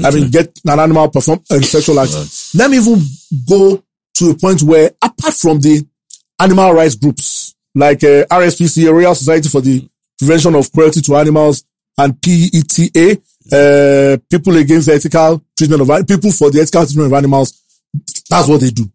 I 0.03 0.12
mean, 0.12 0.29
get 0.29 0.60
an 0.65 0.79
animal 0.79 1.10
perform 1.10 1.41
a 1.50 1.62
sexual 1.63 2.00
act. 2.00 2.12
Let 2.53 2.69
me 2.69 2.77
even 2.77 3.01
go 3.48 3.81
to 4.15 4.29
a 4.31 4.36
point 4.36 4.62
where, 4.63 4.91
apart 5.01 5.34
from 5.34 5.60
the 5.60 5.86
animal 6.39 6.74
rights 6.74 6.96
groups 6.96 7.55
like 7.74 8.03
uh, 8.03 8.25
RSPCA, 8.25 8.91
Royal 8.91 9.15
Society 9.15 9.50
for 9.50 9.62
the 9.62 9.88
Prevention 10.19 10.55
of 10.55 10.72
Cruelty 10.72 11.01
to 11.01 11.15
Animals, 11.15 11.63
and 11.98 12.22
PETA, 12.22 13.22
uh, 13.51 14.17
People 14.29 14.57
Against 14.57 14.88
the 14.88 14.93
Ethical 14.93 15.41
Treatment 15.57 15.81
of 15.81 16.07
People 16.07 16.31
for 16.31 16.51
the 16.51 16.62
Ethical 16.62 16.86
Treatment 16.86 17.07
of 17.07 17.13
Animals. 17.13 17.53
That's 18.29 18.48
what 18.48 18.62
they 18.62 18.72
do. 18.72 18.89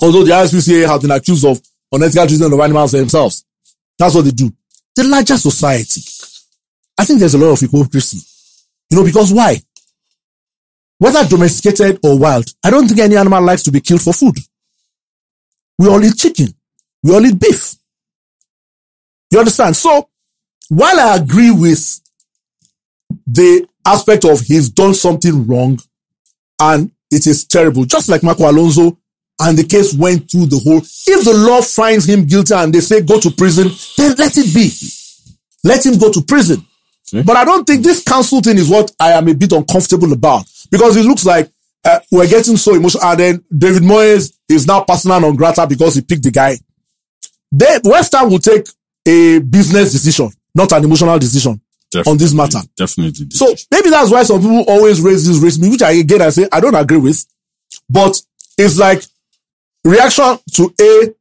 Although 0.00 0.24
the 0.24 0.32
RSPCA 0.32 0.86
have 0.86 1.02
been 1.02 1.10
accused 1.10 1.44
of 1.44 1.60
unethical 1.92 2.26
treatment 2.26 2.52
of 2.52 2.60
animals 2.60 2.92
themselves. 2.92 3.44
That's 3.98 4.14
what 4.14 4.24
they 4.24 4.30
do. 4.30 4.52
The 4.94 5.04
larger 5.04 5.36
society, 5.36 6.02
I 6.98 7.04
think 7.04 7.20
there's 7.20 7.34
a 7.34 7.38
lot 7.38 7.52
of 7.52 7.60
hypocrisy. 7.60 8.18
You 8.90 8.98
know, 8.98 9.04
because 9.04 9.32
why? 9.32 9.60
Whether 10.98 11.24
domesticated 11.24 12.00
or 12.02 12.18
wild, 12.18 12.48
I 12.64 12.70
don't 12.70 12.88
think 12.88 13.00
any 13.00 13.16
animal 13.16 13.42
likes 13.42 13.62
to 13.64 13.70
be 13.70 13.80
killed 13.80 14.02
for 14.02 14.12
food. 14.12 14.36
We 15.78 15.88
all 15.88 16.04
eat 16.04 16.16
chicken. 16.16 16.48
We 17.02 17.14
all 17.14 17.24
eat 17.24 17.38
beef. 17.38 17.76
You 19.30 19.38
understand? 19.38 19.76
So, 19.76 20.08
while 20.68 20.98
I 20.98 21.16
agree 21.16 21.50
with 21.50 22.00
the 23.26 23.68
aspect 23.86 24.24
of 24.24 24.40
he's 24.40 24.68
done 24.70 24.94
something 24.94 25.46
wrong 25.46 25.78
and 26.60 26.90
it 27.10 27.26
is 27.26 27.44
terrible, 27.44 27.84
just 27.84 28.08
like 28.08 28.22
Marco 28.22 28.50
Alonso 28.50 28.98
and 29.40 29.56
the 29.56 29.64
case 29.64 29.94
went 29.94 30.30
through 30.30 30.46
the 30.46 30.58
whole. 30.58 30.78
If 30.78 31.24
the 31.24 31.34
law 31.34 31.60
finds 31.62 32.08
him 32.08 32.26
guilty 32.26 32.54
and 32.54 32.72
they 32.72 32.80
say 32.80 33.02
go 33.02 33.20
to 33.20 33.30
prison, 33.30 33.68
then 33.96 34.14
let 34.16 34.36
it 34.36 34.54
be. 34.54 34.70
Let 35.64 35.84
him 35.84 35.98
go 35.98 36.10
to 36.12 36.22
prison. 36.22 36.64
But 37.12 37.36
I 37.36 37.44
don't 37.44 37.66
think 37.66 37.82
this 37.82 38.02
council 38.02 38.40
thing 38.40 38.58
is 38.58 38.68
what 38.68 38.92
I 39.00 39.12
am 39.12 39.28
a 39.28 39.34
bit 39.34 39.52
uncomfortable 39.52 40.12
about 40.12 40.44
because 40.70 40.96
it 40.96 41.04
looks 41.04 41.24
like 41.24 41.50
uh, 41.84 42.00
we're 42.10 42.28
getting 42.28 42.56
so 42.56 42.74
emotional. 42.74 43.04
And 43.04 43.20
then 43.20 43.44
David 43.56 43.82
Moyes 43.82 44.34
is 44.48 44.66
now 44.66 44.82
personal 44.82 45.24
on 45.24 45.36
grata 45.36 45.66
because 45.66 45.94
he 45.94 46.02
picked 46.02 46.24
the 46.24 46.30
guy. 46.30 46.56
They, 47.50 47.78
West 47.84 48.12
Ham 48.12 48.28
will 48.28 48.38
take 48.38 48.66
a 49.06 49.38
business 49.38 49.92
decision, 49.92 50.30
not 50.54 50.70
an 50.72 50.84
emotional 50.84 51.18
decision 51.18 51.60
on 52.06 52.18
this 52.18 52.34
matter. 52.34 52.58
Definitely. 52.76 53.28
So 53.30 53.54
maybe 53.70 53.88
that's 53.90 54.10
why 54.10 54.22
some 54.24 54.40
people 54.40 54.64
always 54.68 55.00
raise 55.00 55.26
this 55.26 55.38
race 55.38 55.58
which 55.58 55.82
I 55.82 55.92
again 55.92 56.20
I 56.20 56.28
say 56.28 56.46
I 56.52 56.60
don't 56.60 56.74
agree 56.74 56.98
with. 56.98 57.24
But 57.88 58.20
it's 58.58 58.78
like 58.78 59.02
reaction 59.84 60.38
to 60.54 60.74
A, 60.80 61.14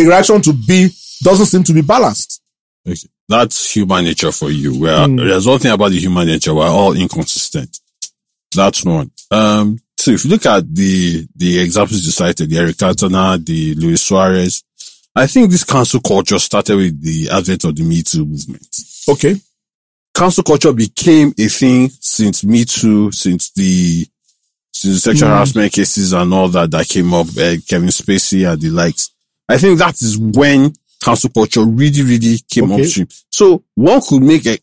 a 0.00 0.06
reaction 0.06 0.42
to 0.42 0.52
B 0.52 0.88
doesn't 1.22 1.46
seem 1.46 1.62
to 1.64 1.72
be 1.72 1.82
balanced. 1.82 2.42
Okay. 2.86 3.08
That's 3.28 3.74
human 3.74 4.04
nature 4.04 4.32
for 4.32 4.50
you. 4.50 4.78
Where 4.80 5.08
there's 5.08 5.46
one 5.46 5.58
thing 5.58 5.72
about 5.72 5.90
the 5.90 5.98
human 5.98 6.26
nature, 6.26 6.54
we're 6.54 6.66
all 6.66 6.92
inconsistent. 6.92 7.80
That's 8.54 8.84
one. 8.84 9.10
Um, 9.30 9.80
so 9.96 10.10
if 10.10 10.24
you 10.24 10.30
look 10.30 10.44
at 10.44 10.72
the, 10.74 11.26
the 11.34 11.60
examples 11.60 12.04
you 12.04 12.12
cited, 12.12 12.50
the 12.50 12.58
Eric 12.58 12.76
Cantona, 12.76 13.42
the 13.42 13.74
Luis 13.74 14.02
Suarez, 14.02 14.62
I 15.16 15.26
think 15.26 15.50
this 15.50 15.64
cancel 15.64 16.00
culture 16.00 16.38
started 16.38 16.76
with 16.76 17.00
the 17.00 17.30
advent 17.30 17.64
of 17.64 17.74
the 17.76 17.84
Me 17.84 18.02
Too 18.02 18.26
movement. 18.26 18.76
Okay. 19.08 19.36
Cancel 20.14 20.44
culture 20.44 20.72
became 20.72 21.32
a 21.38 21.46
thing 21.48 21.88
since 22.00 22.44
Me 22.44 22.64
Too, 22.64 23.10
since 23.12 23.50
the, 23.52 24.06
sexual 24.74 25.28
harassment 25.28 25.72
cases 25.72 26.12
and 26.12 26.32
all 26.34 26.48
that 26.48 26.70
that 26.70 26.88
came 26.88 27.12
up, 27.14 27.26
uh, 27.28 27.54
Kevin 27.68 27.88
Spacey 27.88 28.50
and 28.50 28.60
the 28.60 28.70
likes. 28.70 29.10
I 29.48 29.58
think 29.58 29.78
that 29.78 30.00
is 30.02 30.18
when 30.18 30.72
cancel 31.02 31.30
culture 31.30 31.62
really, 31.64 32.02
really 32.02 32.38
came 32.50 32.70
Okay. 32.72 32.82
upstream. 32.82 33.08
So 33.30 33.62
one 33.74 34.00
could 34.00 34.22
make 34.22 34.46
e- 34.46 34.58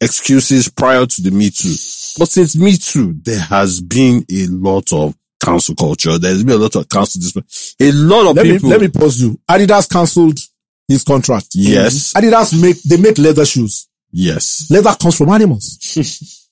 excuses 0.00 0.68
prior 0.68 1.06
to 1.06 1.22
the 1.22 1.30
Me 1.30 1.50
Too. 1.50 1.74
But 2.18 2.28
since 2.28 2.56
Me 2.56 2.76
Too, 2.76 3.14
there 3.22 3.40
has 3.40 3.80
been 3.80 4.24
a 4.30 4.46
lot 4.46 4.92
of 4.92 5.14
cancel 5.42 5.74
culture. 5.74 6.18
There's 6.18 6.42
been 6.44 6.54
a 6.56 6.58
lot 6.58 6.76
of 6.76 6.88
cancel 6.88 7.20
display. 7.20 7.42
A 7.80 7.92
lot 7.92 8.30
of 8.30 8.36
Let 8.36 8.44
people. 8.44 8.68
me 8.68 8.70
let 8.76 8.80
me 8.80 8.88
pause 8.88 9.20
you. 9.20 9.38
Adidas 9.50 9.88
cancelled 9.90 10.38
his 10.86 11.04
contract. 11.04 11.48
Yes. 11.54 12.12
Adidas 12.14 12.60
make 12.60 12.80
they 12.82 12.96
make 12.96 13.18
leather 13.18 13.44
shoes. 13.46 13.86
yes. 14.12 14.66
Leather 14.70 14.94
comes 15.00 15.16
from 15.16 15.28
animals. 15.30 15.78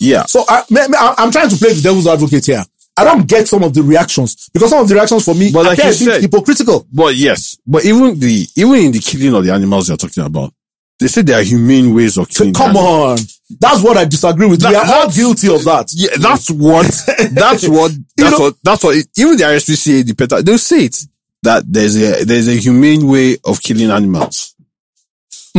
Yeah. 0.00 0.24
So 0.26 0.44
I, 0.48 0.62
me- 0.70 0.88
me- 0.88 0.96
I- 0.98 1.14
I'm 1.18 1.30
trying 1.30 1.48
to 1.50 1.56
play 1.56 1.72
the 1.72 1.82
devil's 1.82 2.06
advocate 2.06 2.46
here. 2.46 2.64
I 2.96 3.04
don't 3.04 3.28
get 3.28 3.46
some 3.46 3.62
of 3.62 3.72
the 3.74 3.82
reactions 3.82 4.48
because 4.52 4.70
some 4.70 4.80
of 4.82 4.88
the 4.88 4.94
reactions 4.94 5.24
for 5.24 5.34
me 5.34 5.52
But 5.52 5.66
like 5.66 5.78
appear 5.78 5.92
said- 5.92 6.20
hypocritical. 6.22 6.86
But 6.92 7.14
yes, 7.14 7.56
but 7.66 7.84
even 7.84 8.18
the, 8.18 8.46
even 8.56 8.74
in 8.76 8.92
the 8.92 8.98
killing 8.98 9.34
of 9.34 9.44
the 9.44 9.52
animals 9.52 9.88
you're 9.88 9.96
talking 9.96 10.24
about, 10.24 10.52
they 10.98 11.06
say 11.06 11.22
there 11.22 11.38
are 11.38 11.44
humane 11.44 11.94
ways 11.94 12.18
of 12.18 12.28
killing. 12.28 12.52
Come 12.54 12.76
on. 12.76 13.18
That's 13.60 13.82
what 13.82 13.96
I 13.96 14.04
disagree 14.04 14.48
with. 14.48 14.60
That- 14.60 14.70
we 14.70 14.74
are 14.76 14.86
all 15.02 15.10
guilty 15.10 15.54
of 15.54 15.62
that. 15.64 15.90
Yeah, 15.94 16.10
that's 16.18 16.50
what, 16.50 16.86
that's 17.32 17.68
what, 17.68 17.92
that's 18.16 18.32
know- 18.38 18.44
what, 18.46 18.54
that's 18.64 18.82
what, 18.82 18.96
even 19.16 19.36
the 19.36 19.44
RSPCA, 19.44 20.04
the 20.06 20.14
PETA, 20.14 20.42
they'll 20.42 20.58
say 20.58 20.86
it, 20.86 20.96
that 21.44 21.62
there's 21.72 21.94
a, 21.96 22.24
there's 22.24 22.48
a 22.48 22.56
humane 22.56 23.06
way 23.06 23.36
of 23.44 23.62
killing 23.62 23.90
animals. 23.92 24.56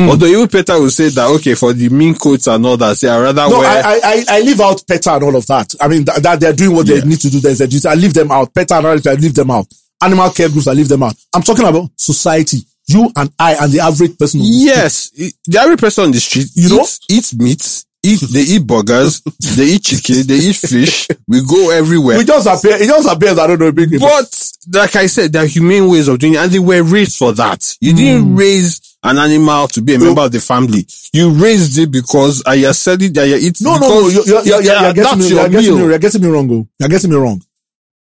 Hmm. 0.04 0.10
Although 0.10 0.26
even 0.28 0.48
PETA 0.48 0.74
will 0.80 0.90
say 0.90 1.10
that, 1.10 1.28
okay, 1.38 1.56
for 1.56 1.74
the 1.74 1.90
mean 1.90 2.16
coats 2.16 2.48
and 2.48 2.66
all 2.66 2.78
that, 2.78 2.96
say, 2.98 3.10
I 3.10 3.20
rather 3.20 3.50
No, 3.50 3.60
wear, 3.60 3.68
I, 3.86 4.00
I, 4.04 4.26
I, 4.30 4.40
leave 4.42 4.60
out 4.62 4.82
PETA 4.88 5.14
and 5.16 5.24
all 5.24 5.36
of 5.36 5.46
that. 5.48 5.74
I 5.82 5.88
mean, 5.88 6.06
th- 6.06 6.20
that 6.20 6.40
they're 6.40 6.54
doing 6.54 6.76
what 6.76 6.88
Yeah. 6.88 7.00
they 7.02 7.08
need 7.08 7.20
to 7.22 7.30
do. 7.30 7.40
There's 7.40 7.62
a 7.62 7.68
duty. 7.68 7.88
I 7.88 7.96
leave 7.96 8.14
them 8.14 8.32
out. 8.32 8.54
PETA 8.54 8.76
and 8.78 8.86
all 8.88 8.96
that, 9.00 9.08
I 9.08 9.20
leave 9.20 9.34
them 9.36 9.52
out. 9.52 9.68
Animal 10.02 10.30
care 10.32 10.48
groups, 10.50 10.68
I 10.68 10.74
leave 10.74 10.88
them 10.88 11.04
out. 11.04 11.16
I'm 11.36 11.42
talking 11.44 11.66
about 11.66 11.90
society. 11.98 12.60
You 12.88 13.12
and 13.16 13.32
I 13.38 13.54
and 13.56 13.72
the 13.72 13.82
average 13.82 14.18
person. 14.18 14.40
the 14.40 14.46
yes, 14.48 15.10
the 15.12 15.60
average 15.60 15.80
person 15.80 16.06
on 16.06 16.12
the 16.12 16.20
street, 16.20 16.48
You 16.56 16.70
know? 16.70 16.82
eats, 16.82 17.00
eats 17.10 17.36
meat, 17.36 17.84
eat, 18.02 18.22
they 18.32 18.42
eat 18.42 18.66
burgers, 18.66 19.22
they 19.58 19.66
eat 19.66 19.84
chicken, 19.84 20.26
they 20.26 20.38
eat 20.38 20.56
fish, 20.56 21.08
we 21.28 21.42
go 21.46 21.70
everywhere. 21.70 22.18
We 22.18 22.24
just 22.24 22.48
appear, 22.48 22.78
it 22.82 22.88
just 22.88 23.08
appears, 23.08 23.38
I 23.38 23.46
don't 23.46 23.60
know, 23.60 23.72
big 23.72 23.92
But 24.00 24.52
like 24.74 24.96
I 24.96 25.06
said, 25.06 25.34
there 25.34 25.44
are 25.44 25.48
humane 25.48 25.88
ways 25.88 26.08
of 26.08 26.18
doing 26.18 26.34
it, 26.34 26.38
and 26.38 26.52
they 26.52 26.58
were 26.58 26.82
raised 26.82 27.18
for 27.18 27.32
that. 27.34 27.76
You 27.80 27.94
didn't 27.94 28.36
raise 28.36 28.82
an 29.04 29.18
animal 29.18 29.68
to 29.70 29.82
be 29.82 29.96
a 29.96 30.00
member 30.00 30.22
of 30.22 30.32
the 30.32 30.40
family. 30.40 30.86
You 31.14 31.32
raised 31.32 31.78
it 31.78 31.92
because 31.92 32.42
uh, 32.46 32.52
I 32.52 32.66
are 32.66 33.02
it 33.02 33.14
that 33.14 33.28
you 33.28 33.38
eat. 33.38 33.58
No, 33.62 33.78
no, 33.78 33.88
no. 33.88 34.08
You're, 34.10 34.26
you're, 34.26 34.44
you're, 34.44 34.62
you're, 34.62 34.94
getting 34.94 35.20
me, 35.20 35.28
you're, 35.30 35.50
getting 35.50 35.76
me, 35.76 35.82
you're 35.86 36.00
getting 36.00 36.22
me 36.22 36.28
wrong. 36.28 36.52
oh. 36.52 36.68
You're 36.80 36.90
getting 36.90 37.10
me 37.12 37.16
wrong. 37.18 37.42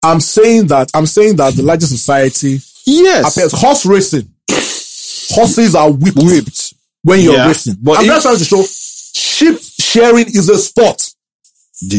I'm 0.03 0.19
saying 0.19 0.67
that, 0.67 0.91
I'm 0.93 1.05
saying 1.05 1.35
that 1.37 1.53
the 1.55 1.63
larger 1.63 1.85
society 1.87 2.59
Yes, 2.85 3.35
appears 3.37 3.51
horse 3.53 3.85
racing. 3.85 4.29
Horses 5.31 5.75
are 5.75 5.91
whipped, 5.91 6.17
whipped. 6.17 6.73
when 7.03 7.19
you're 7.21 7.35
Yeah, 7.35 7.47
racing. 7.47 7.75
but 7.81 7.97
I'm 7.99 8.05
if- 8.05 8.09
just 8.09 8.23
trying 8.23 8.37
to 8.37 8.43
show 8.45 8.63
sheep 8.63 9.59
sharing 9.61 10.25
is 10.27 10.49
a 10.49 10.57
sport. 10.57 11.13
The 11.81 11.97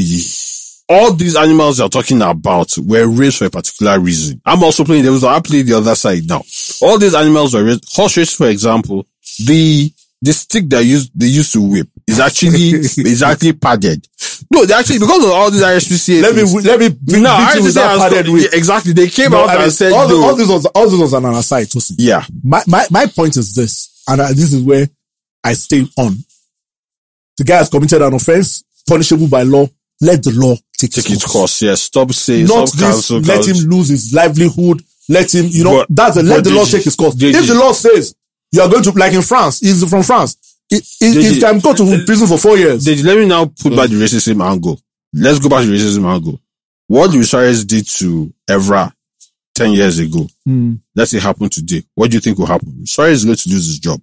all 0.90 1.12
these 1.12 1.37
animals 1.37 1.78
you're 1.78 1.88
talking 1.88 2.20
about 2.20 2.76
were 2.78 3.06
raised 3.06 3.38
for 3.38 3.44
a 3.44 3.50
particular 3.50 3.99
reason. 4.00 4.42
I'm 4.44 4.62
also 4.64 4.85
playing 4.85 5.04
the 5.04 5.26
I 5.28 5.38
play 5.40 5.62
the 5.62 5.75
other 5.75 5.94
side 5.94 6.26
now. 6.28 6.42
All 6.82 6.99
these 6.99 7.14
animals 7.14 7.54
were 7.54 7.62
raised. 7.64 7.85
Horse 7.94 8.16
race, 8.16 8.35
for 8.35 8.49
example, 8.49 9.06
the 9.47 9.92
the 10.23 10.32
stick 10.35 10.68
they 10.68 10.82
used 10.82 11.12
they 11.18 11.26
used 11.28 11.52
to 11.52 11.62
whip 11.62 11.88
is 12.09 12.18
actually 12.18 12.70
is 12.73 13.23
actually 13.23 13.52
padded. 13.52 14.04
No, 14.50 14.64
they 14.66 14.75
actually 14.75 14.99
because 14.99 15.25
of 15.25 15.30
all 15.30 15.50
these 15.50 15.62
RSPCA. 15.62 16.23
Let 16.23 16.35
me, 16.35 16.42
let 16.68 16.80
me 16.80 16.88
beat 16.88 17.23
No, 17.23 17.30
RSPCA 17.30 17.88
has 17.88 17.99
padded 18.00 18.28
whip. 18.28 18.50
exactly. 18.52 18.92
They 18.92 19.09
came 19.09 19.30
No, 19.30 19.44
out 19.44 19.50
I 19.50 19.54
mean, 19.54 19.62
and 19.64 19.73
said 19.73 19.92
all, 19.92 20.09
the- 20.09 20.14
no. 20.14 20.23
all 20.25 20.35
this 20.35 20.49
was 20.49 20.66
all 20.66 20.88
this 20.90 20.99
was 21.00 21.12
an 21.12 21.25
aside, 21.26 21.68
Tosin. 21.68 21.94
yeah, 21.99 22.25
My, 22.42 22.62
my, 22.66 22.85
my 22.90 23.06
point 23.06 23.37
is 23.37 23.54
this, 23.54 24.02
and 24.09 24.20
I, 24.20 24.28
this 24.32 24.52
is 24.52 24.61
where 24.62 24.88
I 25.44 25.52
stay 25.52 25.87
on. 25.97 26.16
The 27.38 27.44
guy 27.44 27.59
has 27.59 27.68
committed 27.68 28.02
an 28.02 28.12
offense, 28.12 28.64
punishable 28.88 29.28
by 29.28 29.44
law. 29.44 29.66
Let 30.00 30.23
the 30.23 30.33
law 30.33 30.57
take, 30.78 30.92
Take 30.92 31.11
its 31.11 31.25
course. 31.26 31.62
Yes. 31.62 31.83
Stop 31.83 32.12
saying, 32.12 32.47
Not 32.47 32.69
stop 32.69 32.78
this, 32.80 32.90
cancel, 33.09 33.21
let 33.21 33.45
cancel. 33.45 33.64
him 33.64 33.71
lose 33.71 33.88
his 33.88 34.12
livelihood. 34.14 34.83
Let 35.09 35.35
him, 35.35 35.47
you 35.49 35.64
know, 35.64 35.78
But- 35.78 35.87
that's 35.90 36.16
a, 36.16 36.23
let 36.23 36.45
the 36.45 36.50
law 36.50 36.64
Deji- 36.64 36.73
take 36.73 36.85
his 36.85 36.95
course. 36.97 37.14
Deji- 37.16 37.35
if 37.35 37.47
the 37.49 37.54
law 37.54 37.73
says 37.73 38.14
you 38.52 38.62
are 38.62 38.69
going 38.69 38.83
to, 38.85 38.90
like 38.92 39.12
in 39.12 39.23
France, 39.23 39.61
he's 39.61 39.83
from 39.88 40.02
France. 40.04 40.37
It, 40.71 40.85
it, 41.00 41.14
Deji- 41.16 41.35
he 41.35 41.40
can 41.40 41.59
go 41.59 41.75
to 41.75 42.04
prison 42.07 42.26
for 42.28 42.38
four 42.38 42.57
years. 42.57 42.85
Deji, 42.87 43.04
let 43.04 43.19
me 43.19 43.26
now 43.26 43.45
put 43.47 43.75
back 43.76 43.90
the 43.90 43.97
racism 43.97 44.42
angle. 44.45 44.80
Let's 45.12 45.38
go 45.40 45.49
back 45.49 45.62
to 45.62 45.66
the 45.66 45.76
racism 45.76 46.04
angle. 46.07 46.40
What 46.87 47.11
Luis 47.11 47.30
Suarez 47.30 47.64
did 47.64 47.87
to 47.88 48.33
Evra 48.49 48.92
10 49.54 49.73
years 49.73 49.99
ago, 49.99 50.26
Hmm. 50.47 50.75
let's 50.95 51.11
say 51.11 51.19
happened 51.19 51.52
today. 51.52 51.83
What 51.95 52.11
do 52.11 52.16
you 52.16 52.21
think 52.21 52.38
will 52.38 52.47
happen? 52.47 52.87
Suarez 52.87 53.19
is 53.19 53.25
going 53.25 53.37
to 53.37 53.49
lose 53.50 53.66
his 53.66 53.78
job. 53.80 54.00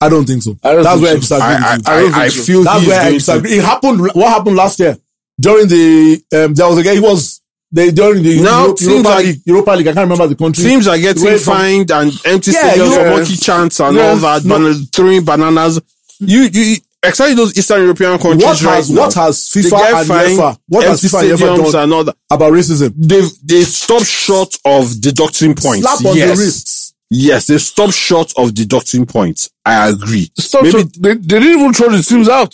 I 0.00 0.08
don't 0.10 0.24
think 0.26 0.42
so. 0.42 0.56
I 0.62 0.72
don't 0.74 0.82
That's 0.84 0.94
think 1.00 1.02
where 1.02 1.12
I 1.12 1.14
so. 1.14 1.20
disagree 1.20 1.44
I, 1.66 1.76
with 1.76 1.88
I. 1.88 1.92
I 1.92 1.96
I, 1.96 2.06
I 2.26 2.28
think 2.28 2.32
so. 2.32 2.42
feel 2.52 2.62
That's 2.64 2.80
he's 2.80 2.88
where 2.88 3.00
I 3.02 3.10
disagree. 3.12 3.52
It 3.58 3.64
happened. 3.64 4.00
What 4.14 4.28
happened 4.28 4.56
last 4.56 4.78
year 4.80 4.96
during 5.40 5.66
the 5.68 6.22
um, 6.34 6.54
there 6.54 6.68
was 6.68 6.78
a 6.78 6.82
guy. 6.82 6.94
He 6.94 7.00
was 7.00 7.40
they 7.72 7.90
during 7.92 8.22
the 8.22 8.40
Now, 8.42 8.66
Euro- 8.66 8.76
Europa 8.80 9.16
League. 9.22 9.40
Europa 9.46 9.70
League. 9.72 9.86
I 9.88 9.92
can't 9.92 10.10
remember 10.10 10.26
the 10.26 10.34
country. 10.36 10.64
teams 10.64 10.86
are 10.88 10.98
getting 10.98 11.24
from- 11.38 11.38
fined 11.38 11.90
and 11.92 12.12
empty 12.24 12.50
Yeah, 12.52 12.74
stadiums 12.74 12.94
for 12.96 13.10
monkey 13.10 13.36
chants 13.36 13.80
and 13.80 13.96
Yeah. 13.96 14.08
all 14.10 14.16
that, 14.16 14.44
No. 14.44 14.58
bana- 14.58 14.74
throwing 14.92 15.24
bananas. 15.24 15.80
You, 16.18 16.48
you, 16.52 16.76
exactly 17.02 17.34
those 17.36 17.56
Eastern 17.56 17.82
European 17.82 18.18
countries 18.18 18.42
what 18.44 18.60
right 18.62 18.74
has 18.76 18.90
now. 18.90 19.00
what 19.02 19.14
has 19.14 19.38
FIFA 19.48 20.00
and 20.00 20.08
UEFA 20.10 20.58
what 20.68 20.84
has 20.84 21.00
FIFA 21.02 21.20
and 21.30 21.38
UEFA 21.38 21.72
done 21.72 21.82
and 21.84 21.92
all 21.94 22.04
that. 22.04 22.16
about 22.30 22.52
racism? 22.52 22.92
They've, 22.96 23.30
they've 23.44 23.66
stopped 23.66 24.04
short 24.06 24.54
of 24.64 25.00
deducting 25.00 25.54
points. 25.54 25.82
Slap 25.88 26.04
on 26.10 26.16
yes. 26.16 26.36
the 26.38 26.44
wrists. 26.44 26.92
Yes, 27.12 27.46
they've 27.46 27.62
stopped 27.62 27.94
short 27.94 28.32
of 28.36 28.52
deducting 28.54 29.06
points. 29.06 29.48
I 29.64 29.88
agree. 29.88 30.30
Stop. 30.38 30.62
Maybe 30.64 30.72
so 30.82 30.88
they, 30.98 31.14
they 31.14 31.18
didn't 31.40 31.48
even 31.60 31.72
throw 31.72 31.88
the 31.88 32.02
teams 32.02 32.28
out. 32.28 32.52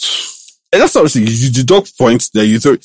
And 0.81 0.89
that's 0.89 1.13
saying. 1.13 1.27
You 1.29 1.51
deduct 1.51 1.97
points, 1.99 2.31
then 2.31 2.49
you 2.49 2.61
throw. 2.61 2.77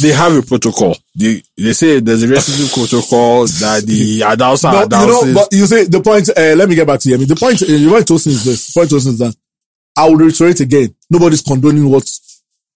They 0.00 0.12
have 0.12 0.36
a 0.36 0.42
protocol. 0.42 0.96
They 1.16 1.42
they 1.56 1.72
say 1.72 1.98
there's 1.98 2.22
a 2.22 2.28
racism 2.28 2.72
protocol 2.74 3.46
that 3.46 3.82
the 3.84 4.22
announcer 4.22 4.70
No, 4.70 4.82
you 4.82 4.88
know, 4.88 5.34
but 5.34 5.48
you 5.52 5.66
say 5.66 5.84
the 5.84 6.00
point. 6.00 6.28
Uh, 6.28 6.54
let 6.56 6.68
me 6.68 6.76
get 6.76 6.86
back 6.86 7.00
to 7.00 7.08
you. 7.08 7.16
I 7.16 7.18
mean, 7.18 7.26
the 7.26 7.34
point. 7.34 7.60
Uh, 7.62 7.66
the 7.66 7.88
point 7.90 8.06
Tosin 8.06 8.28
is 8.28 8.44
this. 8.44 8.72
The 8.72 8.80
point 8.80 8.90
Tosin 8.90 9.08
is 9.08 9.18
that 9.18 9.34
I 9.96 10.08
will 10.08 10.16
reiterate 10.16 10.60
again. 10.60 10.94
Nobody's 11.10 11.42
condoning 11.42 11.90
what 11.90 12.04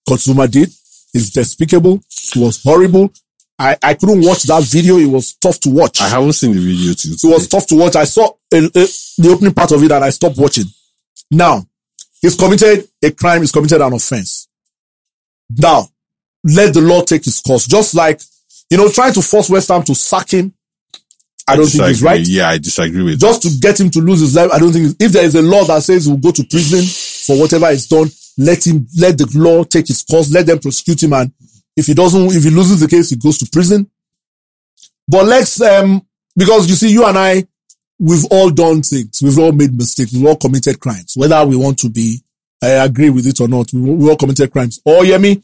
Kurt 0.08 0.18
Zouma 0.18 0.50
did. 0.50 0.70
It's 1.14 1.30
despicable. 1.30 2.02
It 2.34 2.36
was 2.36 2.60
horrible. 2.62 3.12
I, 3.58 3.76
I 3.80 3.94
couldn't 3.94 4.22
watch 4.24 4.42
that 4.44 4.64
video. 4.64 4.98
It 4.98 5.06
was 5.06 5.34
tough 5.34 5.60
to 5.60 5.70
watch. 5.70 6.00
I 6.00 6.08
haven't 6.08 6.32
seen 6.32 6.52
the 6.52 6.60
video 6.60 6.92
too. 6.94 7.10
It 7.12 7.32
was 7.32 7.46
tough 7.46 7.66
to 7.68 7.76
watch. 7.76 7.94
I 7.94 8.04
saw 8.04 8.26
uh, 8.26 8.56
uh, 8.56 8.86
the 9.18 9.30
opening 9.32 9.54
part 9.54 9.70
of 9.70 9.82
it 9.82 9.92
and 9.92 10.04
I 10.04 10.10
stopped 10.10 10.36
watching. 10.36 10.64
Now, 11.30 11.64
he's 12.20 12.34
committed 12.34 12.88
a 13.02 13.10
crime. 13.12 13.42
He's 13.42 13.52
committed 13.52 13.80
an 13.80 13.92
offense. 13.92 14.48
Now, 15.50 15.88
let 16.44 16.74
the 16.74 16.80
law 16.80 17.02
take 17.02 17.26
its 17.26 17.40
course. 17.40 17.66
Just 17.66 17.94
like, 17.94 18.20
you 18.70 18.76
know, 18.76 18.90
trying 18.90 19.12
to 19.14 19.22
force 19.22 19.48
West 19.50 19.68
Ham 19.68 19.82
to 19.84 19.94
sack 19.94 20.30
him. 20.30 20.54
I 21.46 21.56
don't 21.56 21.66
think 21.66 21.84
he's 21.84 22.02
right. 22.02 22.26
Yeah, 22.26 22.48
I 22.48 22.58
disagree 22.58 23.02
with 23.02 23.20
Just 23.20 23.42
to 23.42 23.50
get 23.60 23.78
him 23.78 23.90
to 23.90 24.00
lose 24.00 24.20
his 24.20 24.34
life. 24.34 24.50
I 24.52 24.58
don't 24.58 24.72
think, 24.72 24.96
if 24.98 25.12
there 25.12 25.24
is 25.24 25.34
a 25.34 25.42
law 25.42 25.64
that 25.64 25.82
says 25.82 26.06
he'll 26.06 26.16
go 26.16 26.32
to 26.32 26.44
prison 26.44 26.82
for 27.26 27.40
whatever 27.40 27.70
he's 27.70 27.86
done, 27.86 28.08
let 28.38 28.66
him, 28.66 28.86
let 28.98 29.18
the 29.18 29.30
law 29.34 29.62
take 29.64 29.90
its 29.90 30.02
course. 30.02 30.32
Let 30.32 30.46
them 30.46 30.58
prosecute 30.58 31.02
him. 31.02 31.12
And 31.12 31.32
if 31.76 31.86
he 31.86 31.94
doesn't, 31.94 32.34
if 32.34 32.44
he 32.44 32.50
loses 32.50 32.80
the 32.80 32.88
case, 32.88 33.10
he 33.10 33.16
goes 33.16 33.38
to 33.38 33.48
prison. 33.50 33.90
But 35.06 35.26
let's, 35.26 35.60
um, 35.60 36.06
because 36.34 36.68
you 36.68 36.74
see, 36.74 36.92
you 36.92 37.04
and 37.04 37.18
I, 37.18 37.46
we've 37.98 38.24
all 38.30 38.50
done 38.50 38.82
things. 38.82 39.20
We've 39.22 39.38
all 39.38 39.52
made 39.52 39.76
mistakes. 39.76 40.12
We've 40.14 40.26
all 40.26 40.36
committed 40.36 40.80
crimes, 40.80 41.12
whether 41.14 41.44
we 41.44 41.56
want 41.56 41.78
to 41.80 41.90
be, 41.90 42.23
I 42.64 42.84
agree 42.84 43.10
with 43.10 43.26
it 43.26 43.40
or 43.40 43.48
not. 43.48 43.72
We, 43.72 43.80
we 43.80 44.08
all 44.10 44.16
committed 44.16 44.50
crimes. 44.50 44.80
Oh, 44.86 45.02
Yemi, 45.02 45.36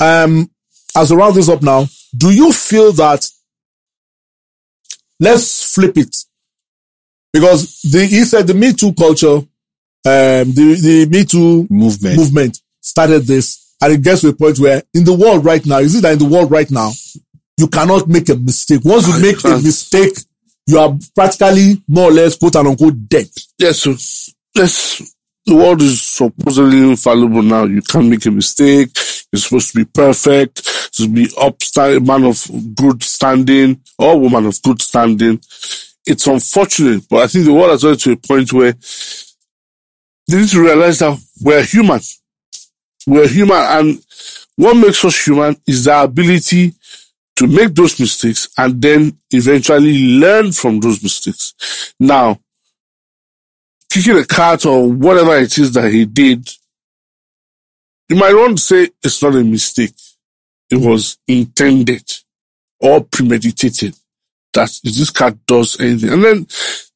um, 0.00 0.50
as 0.96 1.10
we 1.10 1.16
round 1.16 1.34
this 1.34 1.48
up 1.48 1.62
now, 1.62 1.86
do 2.16 2.30
you 2.30 2.52
feel 2.52 2.92
that, 2.92 3.28
let's 5.20 5.74
flip 5.74 5.96
it. 5.96 6.16
Because 7.32 7.80
the, 7.82 8.06
he 8.06 8.24
said 8.24 8.46
the 8.46 8.54
Me 8.54 8.72
Too 8.72 8.92
culture, 8.94 9.36
um, 9.36 9.46
the, 10.04 10.78
the 10.80 11.06
Me 11.10 11.24
Too 11.24 11.66
movement. 11.70 12.16
movement 12.16 12.60
started 12.80 13.24
this 13.24 13.74
and 13.80 13.92
it 13.94 14.02
gets 14.02 14.20
to 14.20 14.28
a 14.28 14.32
point 14.32 14.58
where 14.58 14.82
in 14.94 15.04
the 15.04 15.12
world 15.12 15.44
right 15.44 15.64
now, 15.66 15.78
is 15.78 15.94
it 15.96 16.02
that 16.02 16.12
in 16.12 16.18
the 16.18 16.24
world 16.28 16.50
right 16.50 16.70
now, 16.70 16.90
you 17.56 17.66
cannot 17.68 18.08
make 18.08 18.28
a 18.28 18.34
mistake. 18.36 18.80
Once 18.84 19.08
you 19.08 19.20
make 19.22 19.42
a 19.44 19.62
mistake, 19.62 20.12
you 20.66 20.78
are 20.78 20.96
practically 21.14 21.82
more 21.88 22.10
or 22.10 22.12
less 22.12 22.36
quote 22.36 22.54
and 22.56 22.68
unquote 22.68 23.08
dead. 23.08 23.28
Yes, 23.58 23.80
so 23.80 23.90
yes. 24.54 25.13
The 25.46 25.54
world 25.54 25.82
is 25.82 26.00
supposedly 26.00 26.78
infallible 26.78 27.42
now. 27.42 27.64
You 27.64 27.82
can't 27.82 28.08
make 28.08 28.24
a 28.26 28.30
mistake. 28.30 28.90
You're 29.30 29.40
supposed 29.40 29.72
to 29.72 29.78
be 29.78 29.84
perfect. 29.84 30.62
To 30.94 31.08
be 31.08 31.26
upstand 31.26 32.06
man 32.06 32.24
of 32.24 32.74
good 32.74 33.02
standing 33.02 33.80
or 33.98 34.18
woman 34.18 34.46
of 34.46 34.62
good 34.62 34.80
standing. 34.80 35.40
It's 36.06 36.26
unfortunate, 36.26 37.04
but 37.08 37.22
I 37.22 37.26
think 37.26 37.46
the 37.46 37.52
world 37.52 37.70
has 37.70 37.82
gotten 37.82 37.98
to 37.98 38.12
a 38.12 38.16
point 38.16 38.52
where 38.52 38.74
they 40.28 40.36
need 40.36 40.48
to 40.50 40.62
realize 40.62 40.98
that 41.00 41.18
we're 41.42 41.64
human. 41.64 42.00
We're 43.06 43.28
human, 43.28 43.56
and 43.56 44.04
what 44.56 44.74
makes 44.74 45.04
us 45.04 45.26
human 45.26 45.56
is 45.66 45.84
the 45.84 46.02
ability 46.02 46.74
to 47.36 47.46
make 47.46 47.74
those 47.74 47.98
mistakes 47.98 48.48
and 48.56 48.80
then 48.80 49.18
eventually 49.30 50.18
learn 50.18 50.52
from 50.52 50.78
those 50.80 51.02
mistakes. 51.02 51.94
Now, 51.98 52.38
kicking 53.94 54.18
a 54.18 54.24
cat 54.24 54.66
or 54.66 54.90
whatever 54.90 55.36
it 55.36 55.56
is 55.56 55.72
that 55.72 55.88
he 55.92 56.04
did, 56.04 56.50
you 58.08 58.16
might 58.16 58.34
want 58.34 58.58
to 58.58 58.64
say 58.64 58.90
it's 59.04 59.22
not 59.22 59.36
a 59.36 59.44
mistake. 59.44 59.94
It 60.68 60.78
was 60.78 61.16
intended 61.28 62.02
or 62.80 63.04
premeditated 63.04 63.94
that 64.52 64.70
if 64.82 64.96
this 64.96 65.10
cat 65.10 65.36
does 65.46 65.78
anything. 65.78 66.10
And 66.10 66.24
then 66.24 66.46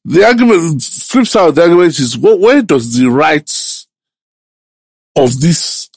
the 0.03 0.25
argument, 0.25 0.83
flips 0.83 1.37
out 1.37 1.55
the 1.55 1.61
argument 1.61 1.97
is, 1.99 2.17
well, 2.17 2.37
where 2.37 2.61
does 2.61 2.97
the 2.97 3.07
rights 3.07 3.87
of 5.15 5.39
these 5.39 5.89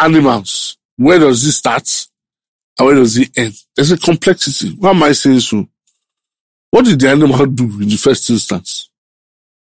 animals, 0.00 0.76
where 0.96 1.20
does 1.20 1.44
this 1.44 1.58
start 1.58 1.88
and 2.80 2.86
where 2.86 2.96
does 2.96 3.16
it 3.16 3.30
end? 3.38 3.54
There's 3.76 3.92
a 3.92 3.98
complexity. 3.98 4.74
Why 4.76 4.90
am 4.90 5.04
I 5.04 5.12
saying 5.12 5.38
so? 5.38 5.68
What 6.72 6.84
did 6.84 6.98
the 6.98 7.10
animal 7.10 7.46
do 7.46 7.64
in 7.80 7.88
the 7.88 7.96
first 7.96 8.28
instance? 8.28 8.88